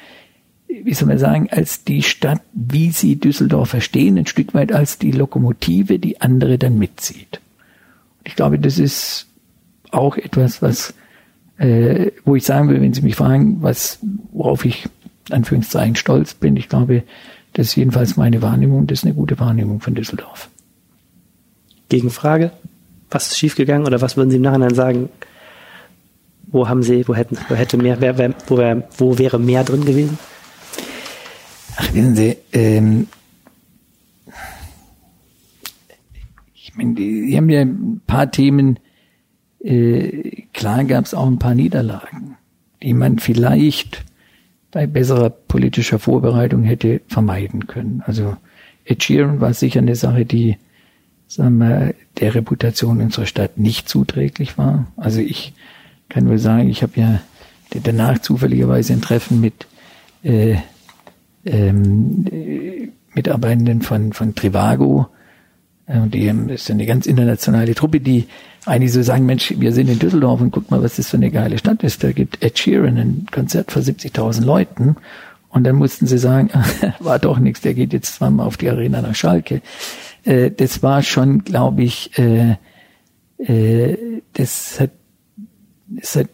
wie 0.66 0.95
soll 0.95 1.09
man 1.09 1.18
sagen, 1.18 1.49
als 1.51 1.85
die 1.85 2.03
Stadt, 2.03 2.41
wie 2.53 2.91
sie 2.91 3.16
Düsseldorf 3.16 3.70
verstehen, 3.70 4.18
ein 4.18 4.26
Stück 4.26 4.55
weit 4.55 4.72
als 4.72 4.99
die 4.99 5.12
Lokomotive, 5.12 5.99
die 5.99 6.20
andere 6.20 6.59
dann 6.59 6.78
mitzieht. 6.78 7.41
Und 8.18 8.28
ich 8.28 8.35
glaube, 8.35 8.59
das 8.59 8.78
ist 8.78 9.28
auch 9.91 10.16
etwas, 10.16 10.62
was, 10.62 10.95
äh, 11.59 12.11
wo 12.25 12.37
ich 12.37 12.45
sagen 12.45 12.69
will, 12.69 12.81
wenn 12.81 12.93
Sie 12.93 13.03
mich 13.03 13.17
fragen, 13.17 13.63
was, 13.63 13.99
worauf 14.33 14.65
ich, 14.65 14.89
Anführungszeichen, 15.31 15.97
stolz 15.97 16.35
bin, 16.35 16.57
ich 16.57 16.69
glaube, 16.69 17.03
das 17.53 17.69
ist 17.69 17.77
jedenfalls 17.77 18.17
meine 18.17 18.43
Wahrnehmung, 18.43 18.87
das 18.87 19.01
ist 19.01 19.05
eine 19.05 19.15
gute 19.15 19.39
Wahrnehmung 19.39 19.81
von 19.81 19.95
Düsseldorf. 19.95 20.51
Gegenfrage? 21.89 22.51
Was 23.11 23.29
ist 23.29 23.39
schiefgegangen 23.39 23.87
oder 23.87 24.01
was 24.01 24.17
würden 24.17 24.31
Sie 24.31 24.37
im 24.37 24.43
Nachhinein 24.43 24.75
sagen? 24.75 25.09
Wo 26.49 26.69
haben 26.69 26.83
Sie, 26.83 27.07
wo 27.07 27.15
hätten, 27.15 27.39
wo 27.49 27.55
hätte 27.55 27.77
mehr, 27.77 28.01
wer, 28.01 28.19
wer, 28.19 28.35
wo, 28.49 28.59
wär, 28.59 28.89
wo 28.99 29.19
wäre 29.19 29.39
mehr 29.39 29.63
drin 29.65 29.85
gewesen? 29.85 30.19
Ach, 31.77 31.93
wissen 31.95 32.17
Sie, 32.17 32.37
ähm, 32.53 33.07
ich 36.55 36.75
meine, 36.75 36.95
die 36.95 37.37
haben 37.37 37.49
ja 37.51 37.61
ein 37.61 38.01
paar 38.07 38.31
Themen, 38.31 38.81
äh, 39.65 40.45
klar 40.53 40.85
gab 40.85 41.05
es 41.07 41.15
auch 41.15 41.27
ein 41.27 41.39
paar 41.39 41.55
Niederlagen, 41.55 42.37
die 42.83 42.95
man 42.95 43.19
vielleicht 43.19 44.05
bei 44.71 44.87
besserer 44.87 45.31
politischer 45.31 45.99
Vorbereitung 45.99 46.65
hätte 46.65 47.01
vermeiden 47.09 47.67
können. 47.67 48.03
Also 48.07 48.37
Ed 48.85 49.03
Sheeran 49.03 49.41
war 49.41 49.55
sicher 49.55 49.81
eine 49.81 49.97
Sache, 49.97 50.27
die 50.27 50.57
sagen 51.27 51.59
wir, 51.59 51.95
der 52.19 52.35
Reputation 52.35 53.01
unserer 53.01 53.27
Stadt 53.27 53.57
nicht 53.59 53.89
zuträglich 53.89 54.59
war. 54.59 54.87
Also 54.97 55.21
ich 55.21 55.55
kann 56.09 56.25
nur 56.25 56.39
sagen, 56.39 56.69
ich 56.69 56.83
habe 56.83 56.93
ja 56.97 57.21
danach 57.83 58.19
zufälligerweise 58.19 58.93
ein 58.93 59.01
Treffen 59.01 59.41
mit 59.41 59.67
äh, 60.23 60.57
ähm, 61.45 62.27
äh, 62.31 62.89
Mitarbeitenden 63.15 63.83
von, 63.83 64.12
von 64.12 64.35
Trivago. 64.35 65.09
Äh, 65.87 66.09
die 66.09 66.26
ist 66.53 66.70
eine 66.70 66.87
ganz 66.87 67.07
internationale 67.07 67.74
Truppe, 67.74 68.01
die 68.01 68.26
eigentlich 68.66 68.93
so 68.93 69.03
sagen, 69.03 69.26
Mensch, 69.26 69.55
wir 69.59 69.72
sind 69.72 69.89
in 69.89 69.99
Düsseldorf 69.99 70.41
und 70.41 70.51
guck 70.51 70.70
mal, 70.70 70.82
was 70.82 70.97
das 70.97 71.11
für 71.11 71.16
eine 71.16 71.30
geile 71.30 71.59
Stadt 71.59 71.82
ist. 71.82 72.03
Da 72.03 72.12
gibt 72.12 72.43
Ed 72.43 72.59
Sheeran 72.59 72.97
ein 72.97 73.26
Konzert 73.30 73.70
vor 73.70 73.82
70.000 73.82 74.45
Leuten 74.45 74.97
Und 75.51 75.64
dann 75.64 75.76
mussten 75.76 76.07
sie 76.07 76.18
sagen, 76.18 76.51
war 76.99 77.18
doch 77.18 77.39
nichts, 77.39 77.61
der 77.61 77.74
geht 77.74 77.93
jetzt 77.93 78.14
zweimal 78.14 78.47
auf 78.47 78.57
die 78.57 78.68
Arena 78.68 79.03
nach 79.03 79.14
Schalke. 79.14 79.61
Äh, 80.24 80.51
das 80.51 80.82
war 80.82 81.03
schon, 81.03 81.45
glaube 81.45 81.82
ich, 81.82 82.18
äh, 82.18 82.57
äh, 83.39 83.97
das 84.32 84.80
hat, 84.80 84.91
das 85.87 86.16
hat 86.16 86.28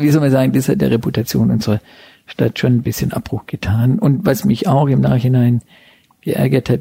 wie 0.00 0.10
soll 0.10 0.22
man 0.22 0.30
sagen, 0.30 0.52
das 0.52 0.68
hat 0.68 0.80
der 0.80 0.90
Reputation 0.90 1.50
unserer 1.50 1.80
Stadt 2.26 2.58
schon 2.58 2.76
ein 2.76 2.82
bisschen 2.82 3.12
Abbruch 3.12 3.46
getan. 3.46 3.98
Und 3.98 4.24
was 4.24 4.44
mich 4.44 4.66
auch 4.66 4.88
im 4.88 5.00
Nachhinein 5.00 5.60
geärgert 6.22 6.70
hat, 6.70 6.80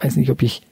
weiß 0.00 0.16
nicht, 0.16 0.30
ob 0.30 0.42
ich 0.42 0.62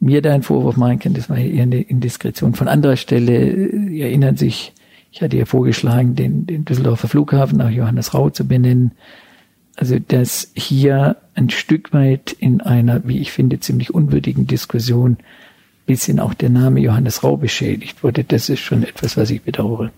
mir 0.00 0.22
da 0.22 0.32
einen 0.32 0.42
Vorwurf 0.42 0.76
machen 0.76 0.98
kann, 0.98 1.14
das 1.14 1.28
war 1.28 1.38
eher 1.38 1.64
eine 1.64 1.80
Indiskretion 1.80 2.54
von 2.54 2.68
anderer 2.68 2.96
Stelle. 2.96 3.70
Sie 3.88 4.00
erinnern 4.00 4.36
sich, 4.36 4.72
ich 5.10 5.22
hatte 5.22 5.36
ja 5.36 5.44
vorgeschlagen, 5.44 6.14
den, 6.14 6.46
den 6.46 6.64
Düsseldorfer 6.64 7.08
Flughafen 7.08 7.58
nach 7.58 7.70
Johannes 7.70 8.14
Rau 8.14 8.30
zu 8.30 8.46
benennen. 8.46 8.92
Also, 9.76 9.98
dass 9.98 10.50
hier 10.54 11.16
ein 11.34 11.50
Stück 11.50 11.92
weit 11.92 12.32
in 12.32 12.60
einer, 12.60 13.06
wie 13.06 13.18
ich 13.18 13.32
finde, 13.32 13.60
ziemlich 13.60 13.94
unwürdigen 13.94 14.46
Diskussion 14.46 15.18
bisschen 15.86 16.20
auch 16.20 16.34
der 16.34 16.50
Name 16.50 16.80
Johannes 16.80 17.24
Rau 17.24 17.36
beschädigt 17.36 18.04
wurde, 18.04 18.22
das 18.22 18.48
ist 18.48 18.60
schon 18.60 18.84
etwas, 18.84 19.16
was 19.16 19.30
ich 19.30 19.42
bedauere. 19.42 19.90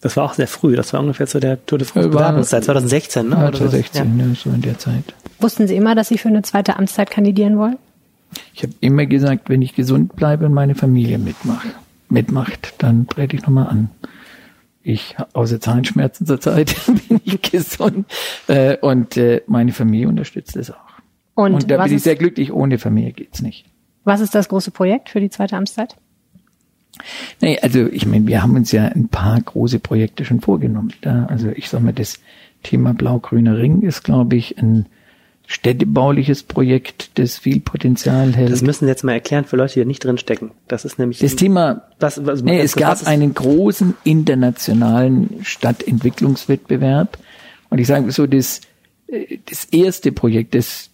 Das 0.00 0.16
war 0.16 0.24
auch 0.24 0.34
sehr 0.34 0.46
früh, 0.46 0.76
das 0.76 0.92
war 0.92 1.00
ungefähr 1.00 1.26
zu 1.26 1.40
der 1.40 1.64
Tour 1.66 1.78
de 1.78 1.88
France 1.88 2.10
Bewerbungszeit, 2.10 2.64
2016, 2.64 3.28
ne? 3.28 3.34
Ja, 3.34 3.40
2016, 3.50 4.18
ja. 4.18 4.26
ja, 4.26 4.34
so 4.34 4.50
in 4.50 4.60
der 4.60 4.78
Zeit. 4.78 5.02
Wussten 5.40 5.66
Sie 5.66 5.74
immer, 5.74 5.96
dass 5.96 6.08
Sie 6.08 6.18
für 6.18 6.28
eine 6.28 6.42
zweite 6.42 6.76
Amtszeit 6.76 7.10
kandidieren 7.10 7.58
wollen? 7.58 7.78
Ich 8.54 8.62
habe 8.62 8.74
immer 8.80 9.06
gesagt, 9.06 9.48
wenn 9.48 9.62
ich 9.62 9.74
gesund 9.74 10.16
bleibe 10.16 10.46
und 10.46 10.54
meine 10.54 10.74
Familie 10.74 11.18
mitmacht, 11.18 11.68
mitmacht, 12.08 12.74
dann 12.78 13.06
trete 13.06 13.36
ich 13.36 13.42
nochmal 13.42 13.68
an. 13.68 13.90
Ich, 14.82 15.16
außer 15.32 15.60
Zahnschmerzen 15.60 16.26
zurzeit, 16.26 16.74
bin 17.08 17.20
ich 17.24 17.42
gesund. 17.42 18.06
Äh, 18.46 18.76
und 18.78 19.16
äh, 19.16 19.42
meine 19.46 19.72
Familie 19.72 20.08
unterstützt 20.08 20.56
es 20.56 20.70
auch. 20.70 20.76
Und, 21.34 21.54
und 21.54 21.70
da 21.70 21.82
bin 21.82 21.94
ich 21.94 22.02
sehr 22.02 22.16
glücklich, 22.16 22.52
ohne 22.52 22.78
Familie 22.78 23.12
geht's 23.12 23.42
nicht. 23.42 23.66
Was 24.04 24.20
ist 24.20 24.34
das 24.34 24.48
große 24.48 24.70
Projekt 24.70 25.10
für 25.10 25.20
die 25.20 25.30
zweite 25.30 25.56
Amtszeit? 25.56 25.96
Nee, 27.40 27.58
also 27.60 27.86
ich 27.86 28.06
meine, 28.06 28.26
wir 28.26 28.42
haben 28.42 28.56
uns 28.56 28.72
ja 28.72 28.86
ein 28.86 29.08
paar 29.08 29.40
große 29.40 29.78
Projekte 29.78 30.24
schon 30.24 30.40
vorgenommen. 30.40 30.92
Da, 31.00 31.26
also 31.26 31.50
ich 31.50 31.68
sag 31.68 31.82
mal, 31.82 31.92
das 31.92 32.18
Thema 32.62 32.94
Blau-Grüner 32.94 33.56
Ring 33.56 33.82
ist, 33.82 34.02
glaube 34.02 34.36
ich, 34.36 34.58
ein 34.58 34.86
städtebauliches 35.50 36.42
Projekt, 36.42 37.18
das 37.18 37.38
viel 37.38 37.60
Potenzial 37.60 38.34
hält. 38.34 38.52
Das 38.52 38.60
müssen 38.60 38.84
Sie 38.84 38.90
jetzt 38.90 39.02
mal 39.02 39.14
erklären 39.14 39.46
für 39.46 39.56
Leute, 39.56 39.80
die 39.80 39.86
nicht 39.86 40.04
drinstecken. 40.04 40.50
Das 40.68 40.84
ist 40.84 40.98
nämlich 40.98 41.20
das 41.20 41.36
Thema. 41.36 41.88
Was, 41.98 42.24
was, 42.26 42.42
nee, 42.42 42.60
es 42.60 42.76
gab 42.76 43.06
einen 43.06 43.32
großen 43.32 43.94
internationalen 44.04 45.40
Stadtentwicklungswettbewerb 45.42 47.16
und 47.70 47.78
ich 47.78 47.86
sage 47.86 48.12
so, 48.12 48.26
das 48.26 48.60
äh, 49.06 49.38
das 49.46 49.64
erste 49.64 50.12
Projekt, 50.12 50.54
das 50.54 50.90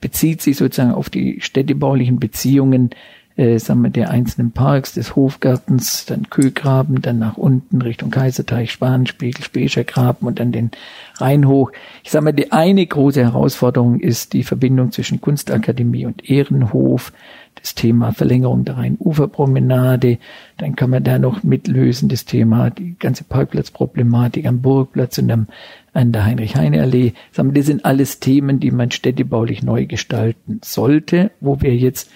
bezieht 0.00 0.42
sich 0.42 0.56
sozusagen 0.56 0.92
auf 0.92 1.10
die 1.10 1.40
städtebaulichen 1.40 2.20
Beziehungen 2.20 2.90
äh, 3.38 3.58
sagen 3.58 3.82
wir, 3.82 3.90
der 3.90 4.10
einzelnen 4.10 4.50
Parks, 4.50 4.94
des 4.94 5.14
Hofgartens, 5.14 6.06
dann 6.06 6.28
Kögraben, 6.28 7.00
dann 7.00 7.20
nach 7.20 7.36
unten 7.36 7.80
Richtung 7.80 8.10
Kaiserteich, 8.10 8.72
Spanenspiegel, 8.72 9.44
Specher 9.44 9.84
Graben 9.84 10.26
und 10.26 10.40
dann 10.40 10.50
den 10.50 10.72
Rhein 11.18 11.46
hoch. 11.46 11.70
Ich 12.02 12.10
sage 12.10 12.24
mal, 12.24 12.32
die 12.32 12.50
eine 12.50 12.84
große 12.84 13.22
Herausforderung 13.22 14.00
ist 14.00 14.32
die 14.32 14.42
Verbindung 14.42 14.90
zwischen 14.90 15.20
Kunstakademie 15.20 16.04
und 16.04 16.28
Ehrenhof, 16.28 17.12
das 17.54 17.76
Thema 17.76 18.12
Verlängerung 18.12 18.64
der 18.64 18.76
Rheinuferpromenade, 18.76 20.18
dann 20.56 20.74
kann 20.74 20.90
man 20.90 21.04
da 21.04 21.20
noch 21.20 21.44
mitlösen 21.44 22.08
das 22.08 22.24
Thema, 22.24 22.70
die 22.70 22.96
ganze 22.98 23.22
Parkplatzproblematik 23.22 24.46
am 24.46 24.62
Burgplatz 24.62 25.18
und 25.18 25.30
am, 25.30 25.46
an 25.92 26.10
der 26.10 26.24
Heinrich-Heine-Allee. 26.24 27.12
Das 27.34 27.66
sind 27.66 27.84
alles 27.84 28.18
Themen, 28.18 28.58
die 28.58 28.72
man 28.72 28.90
städtebaulich 28.90 29.62
neu 29.62 29.86
gestalten 29.86 30.60
sollte, 30.64 31.30
wo 31.40 31.60
wir 31.60 31.76
jetzt 31.76 32.10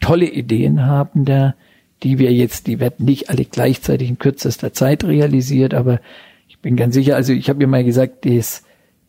tolle 0.00 0.26
Ideen 0.26 0.86
haben 0.86 1.24
da, 1.24 1.54
die 2.02 2.18
wir 2.18 2.32
jetzt, 2.32 2.66
die 2.66 2.80
werden 2.80 3.06
nicht 3.06 3.30
alle 3.30 3.44
gleichzeitig 3.44 4.08
in 4.08 4.18
kürzester 4.18 4.72
Zeit 4.72 5.04
realisiert, 5.04 5.74
aber 5.74 6.00
ich 6.48 6.58
bin 6.58 6.76
ganz 6.76 6.94
sicher, 6.94 7.16
also 7.16 7.32
ich 7.32 7.48
habe 7.48 7.62
ja 7.62 7.66
mal 7.66 7.84
gesagt, 7.84 8.26
das 8.26 8.62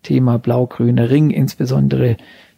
Thema 0.03 0.39
blau-grüner 0.39 1.09
Ring, 1.09 1.29
insbesondere, 1.29 2.17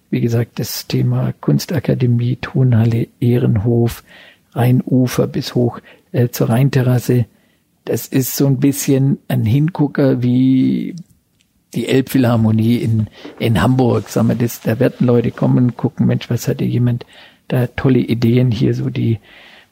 wie 0.09 0.21
gesagt, 0.21 0.59
das 0.59 0.87
Thema 0.87 1.33
Kunstakademie, 1.41 2.37
Tonhalle, 2.37 3.07
Ehrenhof, 3.19 4.03
Rheinufer 4.53 5.27
bis 5.27 5.55
hoch 5.55 5.79
äh, 6.11 6.29
zur 6.29 6.49
Rheinterrasse, 6.49 7.25
das 7.85 8.05
ist 8.05 8.35
so 8.35 8.45
ein 8.45 8.59
bisschen 8.59 9.17
ein 9.27 9.45
Hingucker 9.45 10.21
wie 10.21 10.95
die 11.73 11.87
Elbphilharmonie 11.87 12.77
in, 12.77 13.07
in 13.37 13.61
Hamburg, 13.61 14.09
sagen 14.09 14.29
wir 14.29 14.35
das, 14.35 14.61
da 14.61 14.79
werden 14.79 15.05
Leute 15.05 15.31
kommen, 15.31 15.75
gucken, 15.75 16.07
Mensch, 16.07 16.29
was 16.29 16.47
hat 16.47 16.59
hier 16.59 16.67
jemand 16.67 17.05
da 17.49 17.67
tolle 17.67 17.99
Ideen 17.99 18.51
hier, 18.51 18.73
so 18.73 18.89
die 18.89 19.19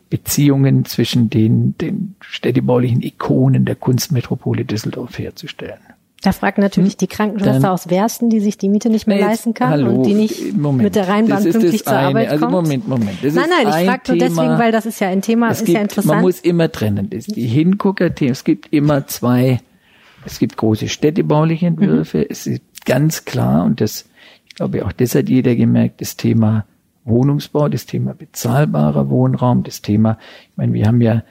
Beziehungen 0.09 0.85
zwischen 0.85 1.29
den, 1.29 1.77
den 1.77 2.15
städtebaulichen 2.19 3.01
Ikonen 3.01 3.65
der 3.65 3.75
Kunstmetropole 3.75 4.65
Düsseldorf 4.65 5.17
herzustellen. 5.17 5.79
Da 6.23 6.31
fragt 6.31 6.57
natürlich 6.57 6.93
hm? 6.93 6.97
die 6.97 7.07
Krankenschwester 7.07 7.61
Dann, 7.61 7.71
aus 7.71 7.89
Wersten, 7.89 8.29
die 8.29 8.39
sich 8.39 8.57
die 8.57 8.69
Miete 8.69 8.89
nicht 8.89 9.05
mehr 9.05 9.17
jetzt, 9.17 9.27
leisten 9.27 9.53
kann 9.53 9.69
hallo, 9.69 9.91
und 9.91 10.03
die 10.03 10.15
nicht 10.15 10.57
Moment, 10.57 10.83
mit 10.83 10.95
der 10.95 11.07
Rheinbahn 11.07 11.43
pünktlich 11.43 11.83
zur 11.83 11.93
eine. 11.93 12.07
Arbeit 12.07 12.29
also 12.29 12.45
kommt. 12.45 12.55
Also 12.55 12.63
Moment, 12.63 12.87
Moment. 12.87 13.23
Nein, 13.23 13.33
nein, 13.35 13.67
ich 13.67 13.87
frage 13.87 14.01
nur 14.07 14.17
deswegen, 14.17 14.57
weil 14.57 14.71
das 14.71 14.87
ist 14.87 14.99
ja 14.99 15.09
ein 15.09 15.21
Thema, 15.21 15.51
ist 15.51 15.65
gibt, 15.65 15.75
ja 15.75 15.81
interessant. 15.81 16.15
Man 16.15 16.21
muss 16.21 16.39
immer 16.39 16.71
trennen. 16.71 17.09
Das 17.11 17.25
die 17.25 17.45
Hingucker-Themen. 17.45 18.31
Es 18.31 18.43
gibt 18.43 18.73
immer 18.73 19.05
zwei. 19.05 19.59
Es 20.25 20.39
gibt 20.39 20.57
große 20.57 20.89
städtebauliche 20.89 21.67
Entwürfe. 21.67 22.17
Mhm. 22.17 22.25
Es 22.29 22.47
ist 22.47 22.61
ganz 22.85 23.25
klar 23.25 23.63
und 23.63 23.79
das, 23.79 24.05
ich 24.47 24.55
glaube 24.55 24.85
auch 24.85 24.91
das 24.91 25.13
hat 25.13 25.29
jeder 25.29 25.55
gemerkt, 25.55 26.01
das 26.01 26.17
Thema 26.17 26.65
Wohnungsbau, 27.07 27.69
das 27.69 27.85
Thema 27.85 28.13
bezahlbarer 28.13 29.09
Wohnraum, 29.09 29.63
das 29.63 29.81
Thema, 29.81 30.17
ich 30.51 30.57
meine, 30.57 30.73
wir 30.73 30.85
haben 30.85 31.01
ja 31.01 31.23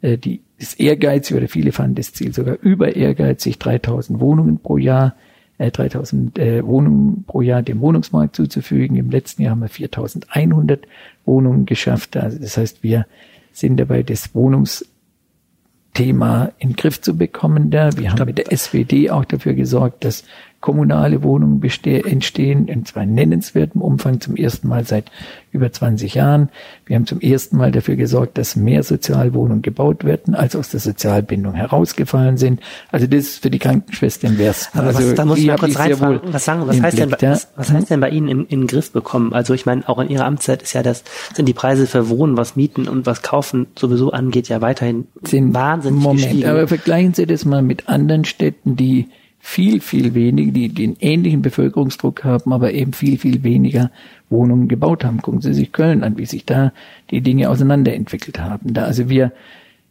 äh, 0.00 0.18
die, 0.18 0.42
das 0.58 0.74
ehrgeizig 0.74 1.36
oder 1.36 1.48
viele 1.48 1.72
fanden 1.72 1.96
das 1.96 2.12
Ziel 2.12 2.34
sogar 2.34 2.58
über 2.60 2.96
ehrgeizig, 2.96 3.58
3000 3.58 4.20
Wohnungen 4.20 4.58
pro 4.58 4.76
Jahr, 4.76 5.14
äh, 5.58 5.70
3000 5.70 6.38
äh, 6.38 6.64
Wohnungen 6.64 7.24
pro 7.24 7.42
Jahr 7.42 7.62
dem 7.62 7.80
Wohnungsmarkt 7.80 8.36
zuzufügen. 8.36 8.96
Im 8.96 9.10
letzten 9.10 9.42
Jahr 9.42 9.52
haben 9.52 9.60
wir 9.60 9.68
4100 9.68 10.86
Wohnungen 11.24 11.66
geschafft. 11.66 12.16
Also 12.16 12.38
das 12.38 12.56
heißt, 12.56 12.82
wir 12.82 13.06
sind 13.52 13.78
dabei, 13.78 14.02
das 14.02 14.34
Wohnungsthema 14.34 16.52
in 16.58 16.70
den 16.70 16.76
Griff 16.76 17.00
zu 17.00 17.16
bekommen 17.16 17.70
da. 17.70 17.96
Wir 17.96 18.10
haben 18.12 18.26
mit 18.26 18.38
der 18.38 18.56
SWD 18.56 19.10
auch 19.10 19.24
dafür 19.24 19.54
gesorgt, 19.54 20.04
dass 20.04 20.24
kommunale 20.60 21.22
Wohnungen 21.22 21.62
entstehen, 21.82 22.66
in 22.66 22.84
zwar 22.84 23.06
nennenswertem 23.06 23.80
Umfang 23.80 24.20
zum 24.20 24.34
ersten 24.34 24.66
Mal 24.66 24.84
seit 24.84 25.10
über 25.52 25.70
20 25.70 26.14
Jahren. 26.14 26.48
Wir 26.84 26.96
haben 26.96 27.06
zum 27.06 27.20
ersten 27.20 27.56
Mal 27.56 27.70
dafür 27.70 27.94
gesorgt, 27.94 28.38
dass 28.38 28.56
mehr 28.56 28.82
Sozialwohnungen 28.82 29.62
gebaut 29.62 30.04
werden, 30.04 30.34
als 30.34 30.56
aus 30.56 30.70
der 30.70 30.80
Sozialbindung 30.80 31.54
herausgefallen 31.54 32.38
sind. 32.38 32.60
Also 32.90 33.06
das 33.06 33.20
ist 33.20 33.42
für 33.42 33.50
die 33.50 33.60
Krankenschwestern 33.60 34.36
wär's. 34.36 34.68
Aber 34.72 34.88
also 34.88 35.08
was, 35.08 35.14
da 35.14 35.24
muss 35.24 35.38
ich 35.38 35.46
mal 35.46 35.58
kurz 35.58 35.78
reinfragen. 35.78 36.20
Was 36.32 36.44
sagen, 36.44 36.66
was 36.66 36.82
heißt 36.82 36.96
Blick, 36.96 37.18
denn, 37.18 37.30
was, 37.30 37.48
was, 37.54 37.72
heißt 37.72 37.90
denn 37.90 38.00
bei 38.00 38.10
Ihnen 38.10 38.28
in, 38.28 38.46
in 38.46 38.60
den 38.62 38.66
Griff 38.66 38.90
bekommen? 38.90 39.32
Also 39.32 39.54
ich 39.54 39.64
meine, 39.64 39.88
auch 39.88 40.00
in 40.00 40.08
Ihrer 40.08 40.24
Amtszeit 40.24 40.62
ist 40.62 40.72
ja 40.72 40.82
das, 40.82 41.04
sind 41.34 41.46
die 41.46 41.54
Preise 41.54 41.86
für 41.86 42.08
Wohnen, 42.08 42.36
was 42.36 42.56
Mieten 42.56 42.88
und 42.88 43.06
was 43.06 43.22
Kaufen 43.22 43.68
sowieso 43.78 44.10
angeht, 44.10 44.48
ja 44.48 44.60
weiterhin 44.60 45.06
sind 45.22 45.54
wahnsinnig 45.54 46.02
Moment, 46.02 46.22
gestiegen. 46.22 46.48
aber 46.48 46.66
vergleichen 46.66 47.14
Sie 47.14 47.26
das 47.26 47.44
mal 47.44 47.62
mit 47.62 47.88
anderen 47.88 48.24
Städten, 48.24 48.74
die 48.74 49.08
viel, 49.48 49.80
viel 49.80 50.12
weniger, 50.12 50.52
die 50.52 50.68
den 50.68 50.96
ähnlichen 51.00 51.40
Bevölkerungsdruck 51.40 52.22
haben, 52.22 52.52
aber 52.52 52.74
eben 52.74 52.92
viel, 52.92 53.16
viel 53.16 53.42
weniger 53.44 53.90
Wohnungen 54.28 54.68
gebaut 54.68 55.06
haben. 55.06 55.22
Gucken 55.22 55.40
Sie 55.40 55.54
sich 55.54 55.72
Köln 55.72 56.04
an, 56.04 56.18
wie 56.18 56.26
sich 56.26 56.44
da 56.44 56.74
die 57.10 57.22
Dinge 57.22 57.48
auseinanderentwickelt 57.48 58.40
haben. 58.40 58.74
Da 58.74 58.84
also 58.84 59.08
wir, 59.08 59.32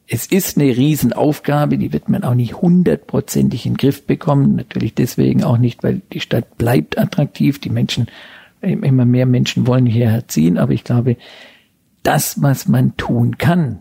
es 0.08 0.28
ist 0.28 0.60
eine 0.60 0.78
Riesenaufgabe, 0.78 1.80
die 1.80 1.92
wird 1.92 2.08
man 2.08 2.24
auch 2.24 2.36
nicht 2.36 2.62
hundertprozentig 2.62 3.66
in 3.66 3.74
den 3.74 3.78
Griff 3.78 4.06
bekommen. 4.06 4.56
Natürlich 4.58 4.94
deswegen 4.94 5.44
auch 5.44 5.58
nicht, 5.58 5.84
weil 5.84 6.04
die 6.14 6.20
Stadt 6.20 6.60
bleibt 6.60 7.00
attraktiv, 7.00 7.60
die 7.60 7.72
Menschen, 7.72 8.06
immer 8.62 9.06
mehr 9.06 9.26
Menschen 9.26 9.66
wollen 9.66 9.88
hierher 9.88 10.28
ziehen, 10.28 10.60
aber 10.60 10.74
ich 10.74 10.84
glaube, 10.84 11.18
das, 12.04 12.44
was 12.44 12.68
man 12.68 12.96
tun 12.96 13.40
kann, 13.40 13.80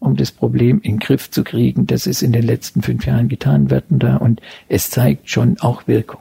um 0.00 0.16
das 0.16 0.32
Problem 0.32 0.80
in 0.82 0.94
den 0.94 0.98
Griff 0.98 1.30
zu 1.30 1.44
kriegen. 1.44 1.86
Das 1.86 2.06
ist 2.06 2.22
in 2.22 2.32
den 2.32 2.42
letzten 2.42 2.82
fünf 2.82 3.06
Jahren 3.06 3.28
getan 3.28 3.70
werden 3.70 3.98
da 3.98 4.16
und 4.16 4.40
es 4.68 4.90
zeigt 4.90 5.30
schon 5.30 5.58
auch 5.60 5.86
Wirkung. 5.86 6.20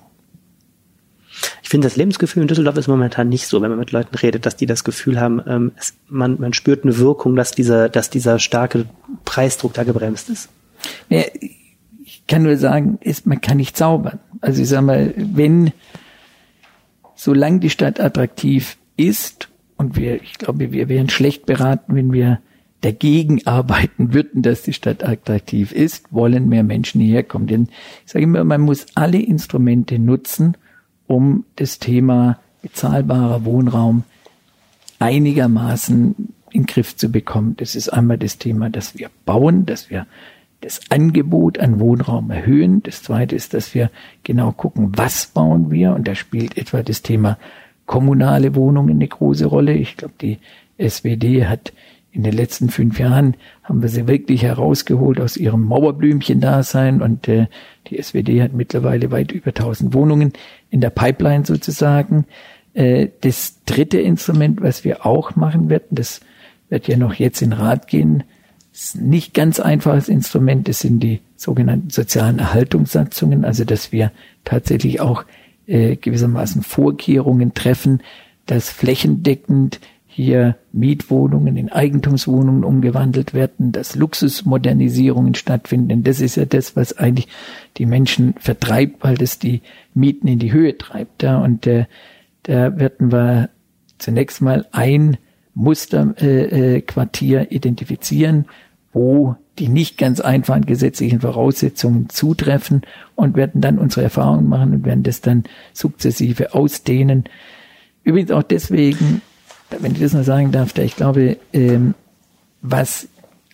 Ich 1.64 1.70
finde, 1.70 1.88
das 1.88 1.96
Lebensgefühl 1.96 2.42
in 2.42 2.48
Düsseldorf 2.48 2.78
ist 2.78 2.88
momentan 2.88 3.30
nicht 3.30 3.48
so, 3.48 3.62
wenn 3.62 3.70
man 3.70 3.80
mit 3.80 3.92
Leuten 3.92 4.16
redet, 4.16 4.46
dass 4.46 4.58
die 4.58 4.66
das 4.66 4.84
Gefühl 4.84 5.20
haben, 5.20 5.42
ähm, 5.48 5.72
es, 5.78 5.94
man, 6.10 6.40
man 6.40 6.54
spürt 6.54 6.84
eine 6.84 6.98
Wirkung, 6.98 7.36
dass 7.36 7.52
dieser, 7.52 7.88
dass 7.88 8.10
dieser 8.10 8.40
starke 8.40 8.86
Preisdruck 9.24 9.74
da 9.74 9.84
gebremst 9.84 10.30
ist. 10.30 10.50
Ja, 11.10 11.24
ich 12.04 12.26
kann 12.28 12.44
nur 12.44 12.58
sagen, 12.58 12.98
ist, 13.02 13.26
man 13.26 13.40
kann 13.40 13.58
nicht 13.58 13.78
zaubern. 13.78 14.20
Also 14.42 14.62
ich 14.62 14.68
sage 14.68 14.86
mal, 14.86 15.14
wenn, 15.16 15.72
solange 17.16 17.60
die 17.60 17.70
Stadt 17.70 18.00
attraktiv 18.00 18.78
ist, 18.98 19.48
und 19.78 19.96
wir, 19.96 20.22
ich 20.22 20.34
glaube, 20.34 20.74
wir 20.74 20.90
wären 20.90 21.10
schlecht 21.10 21.46
beraten, 21.46 21.96
wenn 21.96 22.12
wir 22.12 22.42
dagegen 22.82 23.46
arbeiten 23.46 24.14
würden, 24.14 24.42
dass 24.42 24.64
die 24.64 24.74
Stadt 24.74 25.04
attraktiv 25.04 25.72
ist, 25.72 26.12
wollen 26.12 26.48
mehr 26.48 26.64
Menschen 26.64 27.02
hierher 27.02 27.24
kommen. 27.24 27.48
Denn 27.48 27.68
ich 28.06 28.12
sage 28.12 28.24
immer, 28.24 28.44
man 28.44 28.62
muss 28.62 28.86
alle 28.96 29.22
Instrumente 29.22 30.00
nutzen, 30.00 30.56
um 31.08 31.46
das 31.56 31.80
Thema 31.80 32.40
bezahlbarer 32.62 33.46
Wohnraum 33.46 34.04
einigermaßen 35.00 36.16
in 36.52 36.62
den 36.62 36.66
Griff 36.66 36.96
zu 36.96 37.10
bekommen. 37.10 37.56
Das 37.58 37.76
ist 37.76 37.90
einmal 37.90 38.18
das 38.18 38.38
Thema, 38.38 38.70
dass 38.70 38.98
wir 38.98 39.10
bauen, 39.26 39.66
dass 39.66 39.90
wir 39.90 40.08
das 40.62 40.82
Angebot 40.90 41.58
an 41.60 41.80
Wohnraum 41.80 42.32
erhöhen. 42.32 42.84
Das 42.84 43.02
zweite 43.04 43.36
ist, 43.36 43.54
dass 43.54 43.74
wir 43.74 43.92
genau 44.24 44.52
gucken, 44.52 44.92
was 44.98 45.28
bauen 45.28 45.72
wir. 45.72 45.94
Und 45.94 46.08
da 46.08 46.16
spielt 46.16 46.58
etwa 46.58 46.84
das 46.84 47.02
Thema 47.02 47.38
kommunale 47.86 48.56
Wohnungen 48.56 48.98
eine 48.98 49.08
große 49.08 49.46
Rolle. 49.46 49.74
Ich 49.74 49.98
glaube, 49.98 50.16
die 50.22 50.38
SWD 50.78 51.46
hat 51.46 51.74
in 52.12 52.24
den 52.24 52.34
letzten 52.34 52.70
fünf 52.70 53.00
Jahren 53.00 53.36
haben 53.64 53.82
wir 53.82 53.90
sie 53.90 54.08
wirklich 54.08 54.42
herausgeholt 54.44 55.20
aus 55.20 55.38
ihrem 55.38 55.64
Mauerblümchen-Dasein 55.66 57.02
und 57.02 57.28
äh, 57.28 57.48
die 57.88 58.02
SWD 58.02 58.42
hat 58.42 58.54
mittlerweile 58.54 59.12
weit 59.12 59.32
über 59.32 59.50
1000 59.50 59.94
Wohnungen 59.94 60.34
in 60.70 60.82
der 60.82 60.90
Pipeline 60.90 61.46
sozusagen. 61.46 62.26
Äh, 62.74 63.10
das 63.22 63.64
dritte 63.66 64.00
Instrument, 64.00 64.62
was 64.62 64.84
wir 64.84 65.06
auch 65.06 65.36
machen 65.36 65.70
werden, 65.70 65.88
das 65.92 66.22
wird 66.70 66.88
ja 66.88 66.98
noch 66.98 67.14
jetzt 67.14 67.42
in 67.42 67.54
Rat 67.54 67.88
gehen, 67.88 68.24
ist 68.74 69.00
nicht 69.00 69.34
ganz 69.34 69.60
einfaches 69.60 70.10
Instrument, 70.10 70.68
das 70.68 70.80
sind 70.80 71.02
die 71.02 71.22
sogenannten 71.36 71.90
sozialen 71.90 72.40
Erhaltungssatzungen, 72.40 73.46
also 73.46 73.66
dass 73.66 73.92
wir 73.92 74.12
tatsächlich 74.46 75.02
auch 75.02 75.26
äh, 75.68 75.96
gewissermaßen 75.96 76.64
Vorkehrungen 76.64 77.54
treffen, 77.54 78.02
dass 78.46 78.70
flächendeckend 78.70 79.80
hier 80.24 80.58
Mietwohnungen 80.74 81.56
in 81.56 81.70
Eigentumswohnungen 81.70 82.64
umgewandelt 82.64 83.34
werden, 83.34 83.72
dass 83.72 83.96
Luxusmodernisierungen 83.96 85.34
stattfinden. 85.36 86.04
Das 86.04 86.20
ist 86.20 86.36
ja 86.36 86.46
das, 86.46 86.76
was 86.76 86.98
eigentlich 86.98 87.28
die 87.78 87.86
Menschen 87.86 88.34
vertreibt, 88.38 89.04
weil 89.04 89.16
das 89.16 89.40
die 89.40 89.62
Mieten 89.94 90.28
in 90.28 90.40
die 90.40 90.52
Höhe 90.52 90.78
treibt. 90.78 91.24
Ja. 91.24 91.38
Und 91.38 91.66
äh, 91.68 91.86
da 92.44 92.78
werden 92.78 93.12
wir 93.12 93.50
zunächst 93.98 94.42
mal 94.42 94.66
ein 94.72 95.18
Musterquartier 95.54 97.40
äh, 97.40 97.44
äh, 97.44 97.56
identifizieren, 97.56 98.46
wo 98.92 99.36
die 99.58 99.70
nicht 99.70 99.98
ganz 99.98 100.20
einfachen 100.20 100.66
gesetzlichen 100.66 101.22
Voraussetzungen 101.22 102.10
zutreffen 102.10 102.82
und 103.16 103.38
werden 103.38 103.62
dann 103.62 103.78
unsere 103.78 104.04
Erfahrungen 104.04 104.48
machen 104.48 104.74
und 104.74 104.86
werden 104.86 105.04
das 105.04 105.22
dann 105.22 105.44
sukzessive 105.74 106.54
ausdehnen. 106.54 107.26
Übrigens 108.04 108.32
auch 108.32 108.44
deswegen, 108.44 109.22
wenn 109.80 109.94
ich 109.94 110.00
das 110.00 110.14
noch 110.14 110.24
sagen 110.24 110.52
darf, 110.52 110.74
da 110.74 110.82
ich 110.82 110.96
glaube, 110.96 111.38
ähm, 111.54 111.94
was 112.62 113.08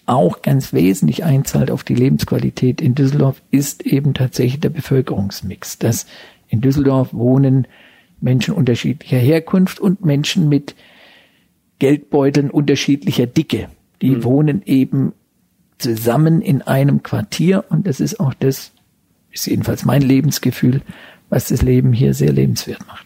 auch 0.06 0.42
ganz 0.42 0.72
wesentlich 0.72 1.24
einzahlt 1.24 1.72
auf 1.72 1.84
die 1.84 1.96
Lebensqualität 1.96 2.82
in 2.82 2.96
Düsseldorf, 2.96 3.42
ist 3.52 3.86
eben 3.86 4.14
tatsächlich 4.14 4.60
der 4.60 4.70
Bevölkerungsmix. 4.70 5.80
Dass 5.80 6.06
in 6.48 6.62
Düsseldorf 6.62 7.14
wohnen 7.14 7.68
Menschen 8.22 8.54
unterschiedlicher 8.54 9.18
Herkunft 9.18 9.80
und 9.80 10.06
Menschen 10.06 10.48
mit 10.48 10.76
Geldbeuteln 11.80 12.50
unterschiedlicher 12.50 13.28
Dicke. 13.28 13.68
Die 14.02 14.12
mhm. 14.12 14.24
wohnen 14.24 14.62
eben 14.66 15.14
zusammen 15.78 16.42
in 16.42 16.62
einem 16.62 17.04
Quartier 17.04 17.66
und 17.70 17.86
das 17.88 18.00
ist 18.00 18.20
auch 18.20 18.34
das, 18.34 18.72
ist 19.32 19.48
jedenfalls 19.48 19.84
mein 19.86 20.02
Lebensgefühl, 20.02 20.82
was 21.30 21.48
das 21.48 21.62
Leben 21.62 21.92
hier 21.92 22.14
sehr 22.14 22.32
lebenswert 22.32 22.86
macht. 22.88 23.06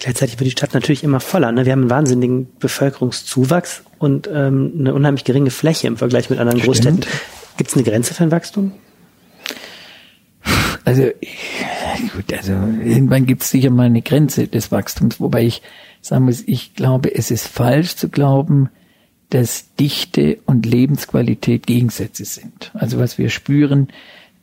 Gleichzeitig 0.00 0.38
wird 0.38 0.46
die 0.46 0.52
Stadt 0.52 0.74
natürlich 0.74 1.04
immer 1.04 1.20
voller. 1.20 1.52
Ne? 1.52 1.64
Wir 1.64 1.72
haben 1.72 1.82
einen 1.82 1.90
wahnsinnigen 1.90 2.48
Bevölkerungszuwachs 2.58 3.82
und 3.98 4.28
ähm, 4.32 4.72
eine 4.78 4.94
unheimlich 4.94 5.24
geringe 5.24 5.50
Fläche 5.50 5.86
im 5.86 5.96
Vergleich 5.96 6.30
mit 6.30 6.38
anderen 6.38 6.58
Stimmt. 6.60 6.76
Großstädten. 6.76 7.06
Gibt 7.56 7.70
es 7.70 7.76
eine 7.76 7.84
Grenze 7.84 8.14
für 8.14 8.24
ein 8.24 8.30
Wachstum? 8.30 8.72
Also 10.84 11.10
gut, 12.14 12.32
also 12.32 12.52
irgendwann 12.52 13.26
gibt 13.26 13.42
es 13.42 13.50
sicher 13.50 13.70
mal 13.70 13.86
eine 13.86 14.02
Grenze 14.02 14.48
des 14.48 14.72
Wachstums, 14.72 15.20
wobei 15.20 15.44
ich 15.44 15.62
sagen 16.00 16.24
muss, 16.24 16.42
ich 16.46 16.74
glaube, 16.74 17.14
es 17.14 17.30
ist 17.30 17.46
falsch 17.46 17.96
zu 17.96 18.08
glauben, 18.08 18.70
dass 19.28 19.74
Dichte 19.76 20.38
und 20.46 20.66
Lebensqualität 20.66 21.66
Gegensätze 21.66 22.24
sind. 22.24 22.72
Also 22.74 22.98
was 22.98 23.18
wir 23.18 23.30
spüren, 23.30 23.88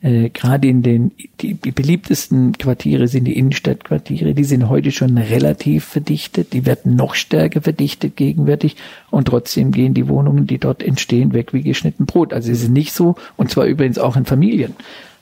äh, 0.00 0.28
gerade 0.28 0.68
in 0.68 0.82
den 0.82 1.10
die, 1.40 1.54
die 1.54 1.72
beliebtesten 1.72 2.56
Quartiere 2.56 3.08
sind 3.08 3.24
die 3.24 3.36
Innenstadtquartiere, 3.36 4.32
die 4.34 4.44
sind 4.44 4.68
heute 4.68 4.92
schon 4.92 5.18
relativ 5.18 5.84
verdichtet, 5.84 6.52
die 6.52 6.66
werden 6.66 6.94
noch 6.94 7.14
stärker 7.14 7.60
verdichtet 7.62 8.16
gegenwärtig 8.16 8.76
und 9.10 9.26
trotzdem 9.26 9.72
gehen 9.72 9.94
die 9.94 10.08
Wohnungen, 10.08 10.46
die 10.46 10.58
dort 10.58 10.82
entstehen, 10.82 11.32
weg 11.32 11.52
wie 11.52 11.62
geschnitten 11.62 12.06
Brot. 12.06 12.32
Also 12.32 12.52
es 12.52 12.62
ist 12.62 12.70
nicht 12.70 12.92
so, 12.92 13.16
und 13.36 13.50
zwar 13.50 13.66
übrigens 13.66 13.98
auch 13.98 14.16
in 14.16 14.24
Familien. 14.24 14.76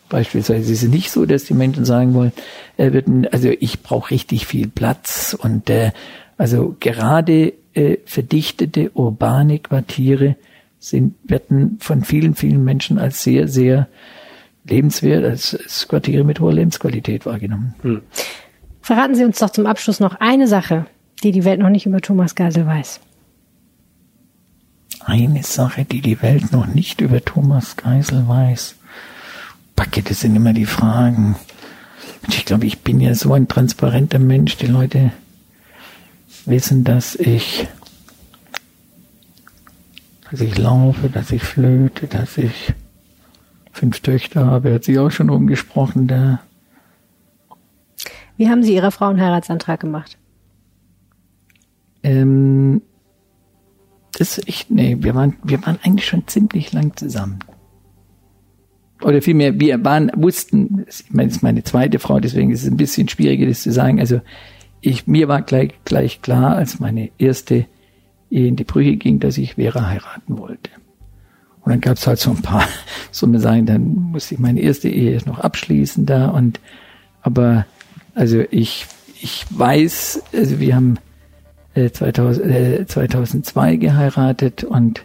Beispielsweise 0.08 0.72
es 0.72 0.82
ist 0.82 0.90
nicht 0.90 1.10
so, 1.10 1.24
dass 1.24 1.44
die 1.44 1.54
Menschen 1.54 1.84
sagen 1.84 2.14
wollen, 2.14 2.32
äh, 2.76 2.92
würden, 2.92 3.26
also 3.26 3.48
ich 3.48 3.82
brauche 3.82 4.10
richtig 4.10 4.46
viel 4.46 4.68
Platz 4.68 5.36
und 5.38 5.70
äh, 5.70 5.92
also 6.36 6.76
gerade 6.80 7.54
äh, 7.72 7.96
verdichtete 8.04 8.90
urbane 8.92 9.58
Quartiere 9.58 10.36
sind 10.78 11.14
werden 11.24 11.78
von 11.80 12.04
vielen 12.04 12.34
vielen 12.34 12.62
Menschen 12.62 12.98
als 12.98 13.22
sehr 13.22 13.48
sehr 13.48 13.88
lebenswert, 14.68 15.24
als, 15.24 15.54
als 15.54 15.88
Quartiere 15.88 16.24
mit 16.24 16.40
hoher 16.40 16.52
Lebensqualität 16.52 17.26
wahrgenommen. 17.26 17.74
Hm. 17.82 18.02
Verraten 18.82 19.14
Sie 19.14 19.24
uns 19.24 19.38
doch 19.38 19.50
zum 19.50 19.66
Abschluss 19.66 20.00
noch 20.00 20.16
eine 20.20 20.46
Sache, 20.46 20.86
die 21.22 21.32
die 21.32 21.44
Welt 21.44 21.60
noch 21.60 21.70
nicht 21.70 21.86
über 21.86 22.00
Thomas 22.00 22.34
Geisel 22.34 22.66
weiß. 22.66 23.00
Eine 25.00 25.42
Sache, 25.42 25.84
die 25.84 26.00
die 26.00 26.20
Welt 26.22 26.52
noch 26.52 26.66
nicht 26.66 27.00
über 27.00 27.24
Thomas 27.24 27.76
Geisel 27.76 28.26
weiß. 28.26 28.76
Backe, 29.76 30.02
das 30.02 30.20
sind 30.20 30.34
immer 30.34 30.52
die 30.52 30.66
Fragen. 30.66 31.36
Ich 32.28 32.44
glaube, 32.44 32.66
ich 32.66 32.80
bin 32.80 33.00
ja 33.00 33.14
so 33.14 33.32
ein 33.34 33.46
transparenter 33.46 34.18
Mensch. 34.18 34.56
Die 34.56 34.66
Leute 34.66 35.12
wissen, 36.44 36.82
dass 36.82 37.14
ich, 37.14 37.68
dass 40.30 40.40
ich 40.40 40.56
laufe, 40.58 41.08
dass 41.08 41.30
ich 41.30 41.42
flöte, 41.42 42.06
dass 42.06 42.38
ich 42.38 42.72
fünf 43.76 44.00
Töchter 44.00 44.46
habe. 44.46 44.74
Hat 44.74 44.84
sie 44.84 44.98
auch 44.98 45.10
schon 45.10 45.30
umgesprochen, 45.30 46.06
da. 46.06 46.40
Wie 48.36 48.48
haben 48.48 48.62
Sie 48.62 48.74
Ihrer 48.74 48.90
Frau 48.90 49.06
einen 49.06 49.20
Heiratsantrag 49.20 49.80
gemacht? 49.80 50.18
Ähm, 52.02 52.82
das 54.18 54.40
ich, 54.46 54.68
nee, 54.68 54.96
wir 55.00 55.14
waren, 55.14 55.36
wir 55.42 55.64
waren 55.64 55.78
eigentlich 55.82 56.06
schon 56.06 56.26
ziemlich 56.26 56.72
lang 56.72 56.96
zusammen 56.96 57.38
oder 59.02 59.20
vielmehr, 59.20 59.58
wir 59.60 59.84
waren, 59.84 60.10
wussten, 60.16 60.86
ich 60.88 61.10
meine, 61.10 61.28
das 61.28 61.36
ist 61.36 61.42
meine 61.42 61.62
zweite 61.64 61.98
Frau, 61.98 62.18
deswegen 62.18 62.50
ist 62.50 62.62
es 62.62 62.70
ein 62.70 62.76
bisschen 62.76 63.08
schwieriger, 63.08 63.46
das 63.46 63.62
zu 63.62 63.72
sagen. 63.72 64.00
Also 64.00 64.20
ich, 64.80 65.06
mir 65.06 65.28
war 65.28 65.42
gleich, 65.42 65.72
gleich 65.84 66.22
klar, 66.22 66.56
als 66.56 66.80
meine 66.80 67.10
erste 67.18 67.66
Ehe 68.30 68.48
in 68.48 68.56
die 68.56 68.64
Brüche 68.64 68.96
ging, 68.96 69.20
dass 69.20 69.38
ich 69.38 69.54
Vera 69.54 69.88
heiraten 69.88 70.38
wollte. 70.38 70.70
Und 71.66 71.72
dann 71.72 71.80
gab 71.80 71.96
es 71.96 72.06
halt 72.06 72.20
so 72.20 72.30
ein 72.30 72.42
paar, 72.42 72.62
so 73.10 73.26
man 73.26 73.40
sagen, 73.40 73.66
dann 73.66 74.12
musste 74.12 74.34
ich 74.34 74.40
meine 74.40 74.60
erste 74.60 74.88
Ehe 74.88 75.20
noch 75.26 75.40
abschließen 75.40 76.06
da 76.06 76.28
und, 76.28 76.60
aber, 77.22 77.66
also 78.14 78.44
ich, 78.52 78.86
ich 79.20 79.44
weiß, 79.50 80.22
also 80.32 80.60
wir 80.60 80.76
haben 80.76 80.98
äh, 81.74 81.90
2000, 81.90 82.46
äh, 82.46 82.86
2002 82.86 83.76
geheiratet 83.76 84.62
und 84.62 85.02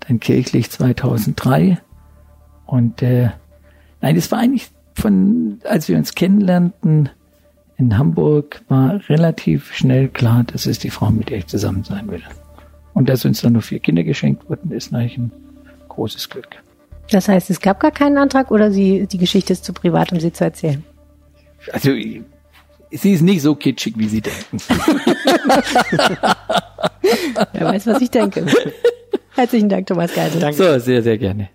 dann 0.00 0.18
kirchlich 0.18 0.72
2003 0.72 1.78
und 2.66 3.02
äh, 3.02 3.30
nein, 4.00 4.16
das 4.16 4.32
war 4.32 4.40
eigentlich 4.40 4.68
von, 4.94 5.60
als 5.62 5.88
wir 5.88 5.96
uns 5.96 6.16
kennenlernten 6.16 7.08
in 7.76 7.96
Hamburg, 7.96 8.62
war 8.66 9.00
relativ 9.08 9.72
schnell 9.74 10.08
klar, 10.08 10.42
das 10.42 10.66
ist 10.66 10.82
die 10.82 10.90
Frau, 10.90 11.10
mit 11.10 11.30
der 11.30 11.38
ich 11.38 11.46
zusammen 11.46 11.84
sein 11.84 12.10
will. 12.10 12.22
Und 12.94 13.08
dass 13.08 13.24
uns 13.24 13.42
dann 13.42 13.52
noch 13.52 13.62
vier 13.62 13.78
Kinder 13.78 14.02
geschenkt 14.02 14.50
wurden, 14.50 14.72
ist 14.72 14.92
eigentlich 14.92 15.16
ein 15.16 15.30
großes 15.90 16.30
Glück. 16.30 16.48
Das 17.10 17.28
heißt, 17.28 17.50
es 17.50 17.60
gab 17.60 17.80
gar 17.80 17.90
keinen 17.90 18.16
Antrag 18.18 18.50
oder 18.50 18.70
sie, 18.70 19.06
die 19.06 19.18
Geschichte 19.18 19.52
ist 19.52 19.64
zu 19.64 19.72
privat, 19.72 20.12
um 20.12 20.20
sie 20.20 20.32
zu 20.32 20.44
erzählen? 20.44 20.84
Also, 21.72 21.90
sie 21.90 23.12
ist 23.12 23.22
nicht 23.22 23.42
so 23.42 23.54
kitschig, 23.54 23.94
wie 23.98 24.08
Sie 24.08 24.22
denken. 24.22 24.58
Wer 27.52 27.66
weiß, 27.66 27.86
was 27.86 28.00
ich 28.00 28.10
denke. 28.10 28.46
Herzlichen 29.34 29.68
Dank, 29.68 29.86
Thomas 29.86 30.14
Geisel. 30.14 30.40
Danke. 30.40 30.56
So, 30.56 30.78
sehr, 30.78 31.02
sehr 31.02 31.18
gerne. 31.18 31.50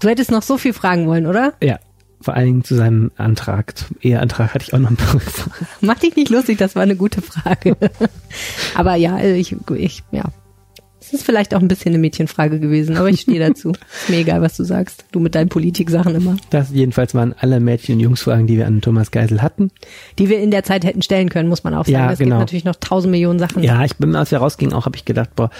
Du 0.00 0.08
hättest 0.08 0.30
noch 0.30 0.42
so 0.42 0.58
viel 0.58 0.72
fragen 0.72 1.06
wollen, 1.06 1.26
oder? 1.26 1.54
Ja. 1.62 1.78
Vor 2.20 2.34
allen 2.34 2.46
Dingen 2.46 2.64
zu 2.64 2.76
seinem 2.76 3.10
Antrag, 3.16 3.76
zum 3.76 3.96
Eheantrag 4.00 4.54
hatte 4.54 4.64
ich 4.64 4.74
auch 4.74 4.78
noch 4.78 4.90
ein 4.90 4.96
paar 4.96 5.18
Fragen. 5.18 5.66
Mach 5.80 5.98
dich 5.98 6.14
nicht 6.14 6.30
lustig, 6.30 6.58
das 6.58 6.76
war 6.76 6.82
eine 6.82 6.94
gute 6.94 7.20
Frage. 7.20 7.76
Aber 8.74 8.94
ja, 8.94 9.18
ich, 9.18 9.56
ich, 9.74 10.04
ja. 10.12 10.24
Es 11.02 11.12
ist 11.12 11.24
vielleicht 11.24 11.52
auch 11.52 11.60
ein 11.60 11.66
bisschen 11.66 11.90
eine 11.90 11.98
Mädchenfrage 11.98 12.60
gewesen, 12.60 12.96
aber 12.96 13.08
ich 13.08 13.22
stehe 13.22 13.40
dazu. 13.48 13.72
Ist 13.72 14.08
mir 14.08 14.18
egal, 14.18 14.40
was 14.40 14.56
du 14.56 14.62
sagst. 14.62 15.04
Du 15.10 15.18
mit 15.18 15.34
deinen 15.34 15.48
Politiksachen 15.48 16.14
immer. 16.14 16.36
Das 16.50 16.70
jedenfalls 16.70 17.12
waren 17.12 17.34
alle 17.36 17.58
Mädchen- 17.58 17.96
und 17.96 18.00
Jungsfragen, 18.00 18.46
die 18.46 18.56
wir 18.56 18.68
an 18.68 18.80
Thomas 18.80 19.10
Geisel 19.10 19.42
hatten. 19.42 19.72
Die 20.20 20.28
wir 20.28 20.38
in 20.38 20.52
der 20.52 20.62
Zeit 20.62 20.84
hätten 20.84 21.02
stellen 21.02 21.28
können, 21.28 21.48
muss 21.48 21.64
man 21.64 21.74
auch 21.74 21.86
sagen. 21.86 21.92
Ja, 21.92 22.12
es 22.12 22.20
genau. 22.20 22.36
gibt 22.36 22.40
natürlich 22.40 22.64
noch 22.64 22.76
tausend 22.76 23.10
Millionen 23.10 23.40
Sachen. 23.40 23.64
Ja, 23.64 23.84
ich 23.84 23.96
bin, 23.96 24.14
als 24.14 24.30
wir 24.30 24.38
rausgingen, 24.38 24.74
auch 24.74 24.86
habe 24.86 24.96
ich 24.96 25.04
gedacht, 25.04 25.34
boah, 25.34 25.50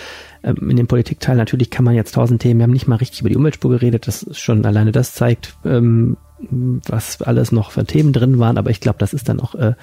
ähm, 0.44 0.70
in 0.70 0.76
dem 0.76 0.86
Politikteil 0.86 1.36
natürlich 1.36 1.70
kann 1.70 1.84
man 1.84 1.94
jetzt 1.94 2.14
tausend 2.14 2.40
Themen, 2.40 2.60
wir 2.60 2.64
haben 2.64 2.72
nicht 2.72 2.86
mal 2.86 2.96
richtig 2.96 3.20
über 3.20 3.28
die 3.28 3.36
Umweltspur 3.36 3.70
geredet, 3.70 4.06
das 4.06 4.22
ist 4.22 4.38
schon 4.38 4.64
alleine 4.64 4.92
das 4.92 5.12
zeigt, 5.14 5.56
ähm, 5.64 6.16
was 6.50 7.22
alles 7.22 7.52
noch 7.52 7.70
für 7.70 7.84
Themen 7.84 8.12
drin 8.12 8.38
waren, 8.38 8.58
aber 8.58 8.70
ich 8.70 8.80
glaube, 8.80 8.98
das 8.98 9.12
ist 9.12 9.28
dann 9.28 9.40
auch 9.40 9.54
äh, 9.54 9.74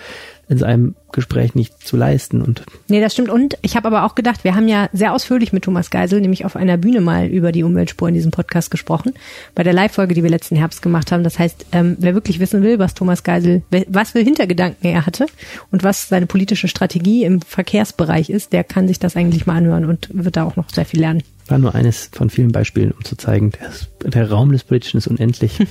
in 0.50 0.58
so 0.58 0.66
einem 0.66 0.96
Gespräch 1.12 1.54
nicht 1.54 1.86
zu 1.86 1.96
leisten 1.96 2.42
und 2.42 2.64
Nee, 2.88 3.02
das 3.02 3.14
stimmt. 3.14 3.30
Und 3.30 3.58
ich 3.62 3.76
habe 3.76 3.88
aber 3.88 4.04
auch 4.04 4.16
gedacht, 4.16 4.44
wir 4.44 4.56
haben 4.56 4.68
ja 4.68 4.90
sehr 4.94 5.14
ausführlich 5.14 5.54
mit 5.54 5.64
Thomas 5.64 5.92
Geisel, 5.92 6.22
nämlich 6.22 6.44
auf 6.44 6.56
einer 6.56 6.78
Bühne 6.78 7.02
mal 7.02 7.28
über 7.28 7.52
die 7.52 7.64
Umweltspur 7.64 8.08
in 8.08 8.16
diesem 8.16 8.32
Podcast 8.32 8.72
gesprochen, 8.72 9.14
bei 9.54 9.64
der 9.64 9.74
Live-Folge, 9.74 10.16
die 10.16 10.24
wir 10.24 10.30
letzten 10.30 10.56
Herbst 10.56 10.82
gemacht 10.82 11.12
haben. 11.12 11.24
Das 11.24 11.38
heißt, 11.38 11.68
ähm, 11.72 11.98
wer 12.00 12.16
wirklich 12.16 12.40
wissen 12.40 12.64
will, 12.64 12.80
was 12.80 12.96
Thomas 12.96 13.24
Geisel, 13.24 13.62
was 13.88 14.12
für 14.12 14.20
Hintergedanken 14.20 14.90
er 14.90 15.06
hatte 15.06 15.28
und 15.72 15.84
was 15.84 16.10
seine 16.10 16.26
politische 16.26 16.68
Strategie 16.68 17.24
im 17.24 17.42
Verkehrsbereich 17.42 18.32
ist, 18.32 18.52
der 18.52 18.64
kann 18.64 18.88
sich 18.88 18.98
das 18.98 19.16
eigentlich 19.16 19.46
mal 19.46 19.58
anhören 19.58 19.86
und 19.86 20.10
wird 20.12 20.36
da 20.36 20.44
auch 20.44 20.56
noch 20.56 20.70
sehr 20.70 20.86
viel 20.86 21.00
lernen. 21.00 21.24
War 21.50 21.58
nur 21.58 21.76
eines 21.76 22.10
von 22.12 22.30
vielen 22.30 22.52
Beispielen, 22.52 22.92
um 22.92 23.04
zu 23.04 23.16
zeigen, 23.16 23.52
der, 23.52 24.10
der 24.10 24.32
Raum 24.32 24.52
des 24.52 24.64
Politischen 24.64 24.98
ist 24.98 25.08
unendlich. 25.08 25.60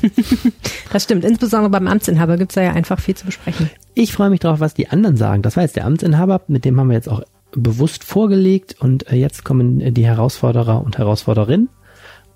Das 0.90 1.04
stimmt. 1.04 1.22
Insbesondere 1.22 1.68
beim 1.68 1.86
Amtsinhaber 1.86 2.38
gibt's 2.38 2.54
da 2.54 2.62
ja 2.62 2.72
einfach 2.72 2.98
viel 2.98 3.14
zu 3.14 3.26
besprechen. 3.26 3.68
Ich 3.92 4.14
freue 4.14 4.30
mich 4.30 4.40
drauf, 4.40 4.58
was 4.58 4.72
die 4.72 4.88
anderen 4.88 5.18
sagen. 5.18 5.42
Das 5.42 5.56
war 5.56 5.62
jetzt 5.64 5.76
der 5.76 5.84
Amtsinhaber, 5.84 6.40
mit 6.48 6.64
dem 6.64 6.80
haben 6.80 6.88
wir 6.88 6.94
jetzt 6.94 7.10
auch 7.10 7.22
bewusst 7.52 8.04
vorgelegt 8.04 8.76
und 8.78 9.10
äh, 9.12 9.16
jetzt 9.16 9.44
kommen 9.44 9.82
äh, 9.82 9.92
die 9.92 10.06
Herausforderer 10.06 10.82
und 10.82 10.96
Herausforderinnen 10.96 11.68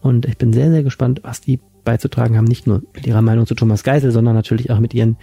und 0.03 0.27
ich 0.27 0.37
bin 0.37 0.53
sehr, 0.53 0.71
sehr 0.71 0.83
gespannt, 0.83 1.21
was 1.23 1.41
die 1.41 1.61
beizutragen 1.85 2.37
haben, 2.37 2.45
nicht 2.45 2.67
nur 2.67 2.83
mit 2.95 3.07
ihrer 3.07 3.23
Meinung 3.23 3.47
zu 3.47 3.55
Thomas 3.55 3.83
Geisel, 3.85 4.11
sondern 4.11 4.35
natürlich 4.35 4.71
auch 4.71 4.81
mit 4.81 4.95
ihren 4.95 5.17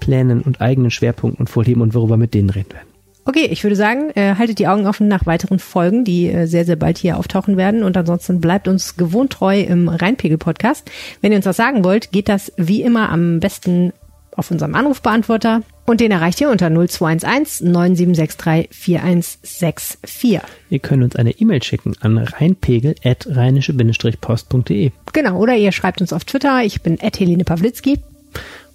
Plänen 0.00 0.42
und 0.42 0.60
eigenen 0.60 0.90
Schwerpunkten 0.90 1.40
und 1.40 1.50
Vorlieben 1.50 1.82
und 1.82 1.94
worüber 1.94 2.14
wir 2.14 2.18
mit 2.18 2.34
denen 2.34 2.50
reden 2.50 2.72
werden. 2.72 2.93
Okay, 3.26 3.46
ich 3.50 3.64
würde 3.64 3.76
sagen, 3.76 4.10
äh, 4.14 4.34
haltet 4.36 4.58
die 4.58 4.68
Augen 4.68 4.86
offen 4.86 5.08
nach 5.08 5.24
weiteren 5.24 5.58
Folgen, 5.58 6.04
die 6.04 6.28
äh, 6.28 6.46
sehr, 6.46 6.66
sehr 6.66 6.76
bald 6.76 6.98
hier 6.98 7.16
auftauchen 7.18 7.56
werden. 7.56 7.82
Und 7.82 7.96
ansonsten 7.96 8.38
bleibt 8.40 8.68
uns 8.68 8.96
gewohnt 8.96 9.32
treu 9.32 9.60
im 9.60 9.88
Rheinpegel-Podcast. 9.88 10.90
Wenn 11.22 11.32
ihr 11.32 11.38
uns 11.38 11.46
was 11.46 11.56
sagen 11.56 11.84
wollt, 11.84 12.12
geht 12.12 12.28
das 12.28 12.52
wie 12.56 12.82
immer 12.82 13.08
am 13.08 13.40
besten 13.40 13.92
auf 14.36 14.50
unserem 14.50 14.74
Anrufbeantworter. 14.74 15.62
Und 15.86 16.00
den 16.00 16.10
erreicht 16.10 16.40
ihr 16.40 16.50
unter 16.50 16.68
0211 16.70 17.60
9763 17.62 18.68
4164. 18.74 20.40
Ihr 20.70 20.78
könnt 20.80 21.04
uns 21.04 21.14
eine 21.16 21.30
E-Mail 21.30 21.62
schicken 21.62 21.94
an 22.00 22.18
rheinpegel.rheinische-post.de 22.18 24.90
Genau, 25.12 25.38
oder 25.38 25.54
ihr 25.56 25.72
schreibt 25.72 26.00
uns 26.00 26.12
auf 26.12 26.24
Twitter. 26.24 26.62
Ich 26.64 26.82
bin 26.82 26.98
Helene 26.98 27.44
Pawlitzki. 27.44 28.00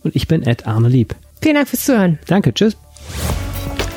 und 0.04 0.16
ich 0.16 0.28
bin 0.28 0.44
Ed 0.44 0.68
Arne 0.68 0.88
Lieb. 0.88 1.16
Vielen 1.42 1.56
Dank 1.56 1.68
fürs 1.68 1.86
Zuhören. 1.86 2.20
Danke, 2.28 2.54
tschüss. 2.54 2.78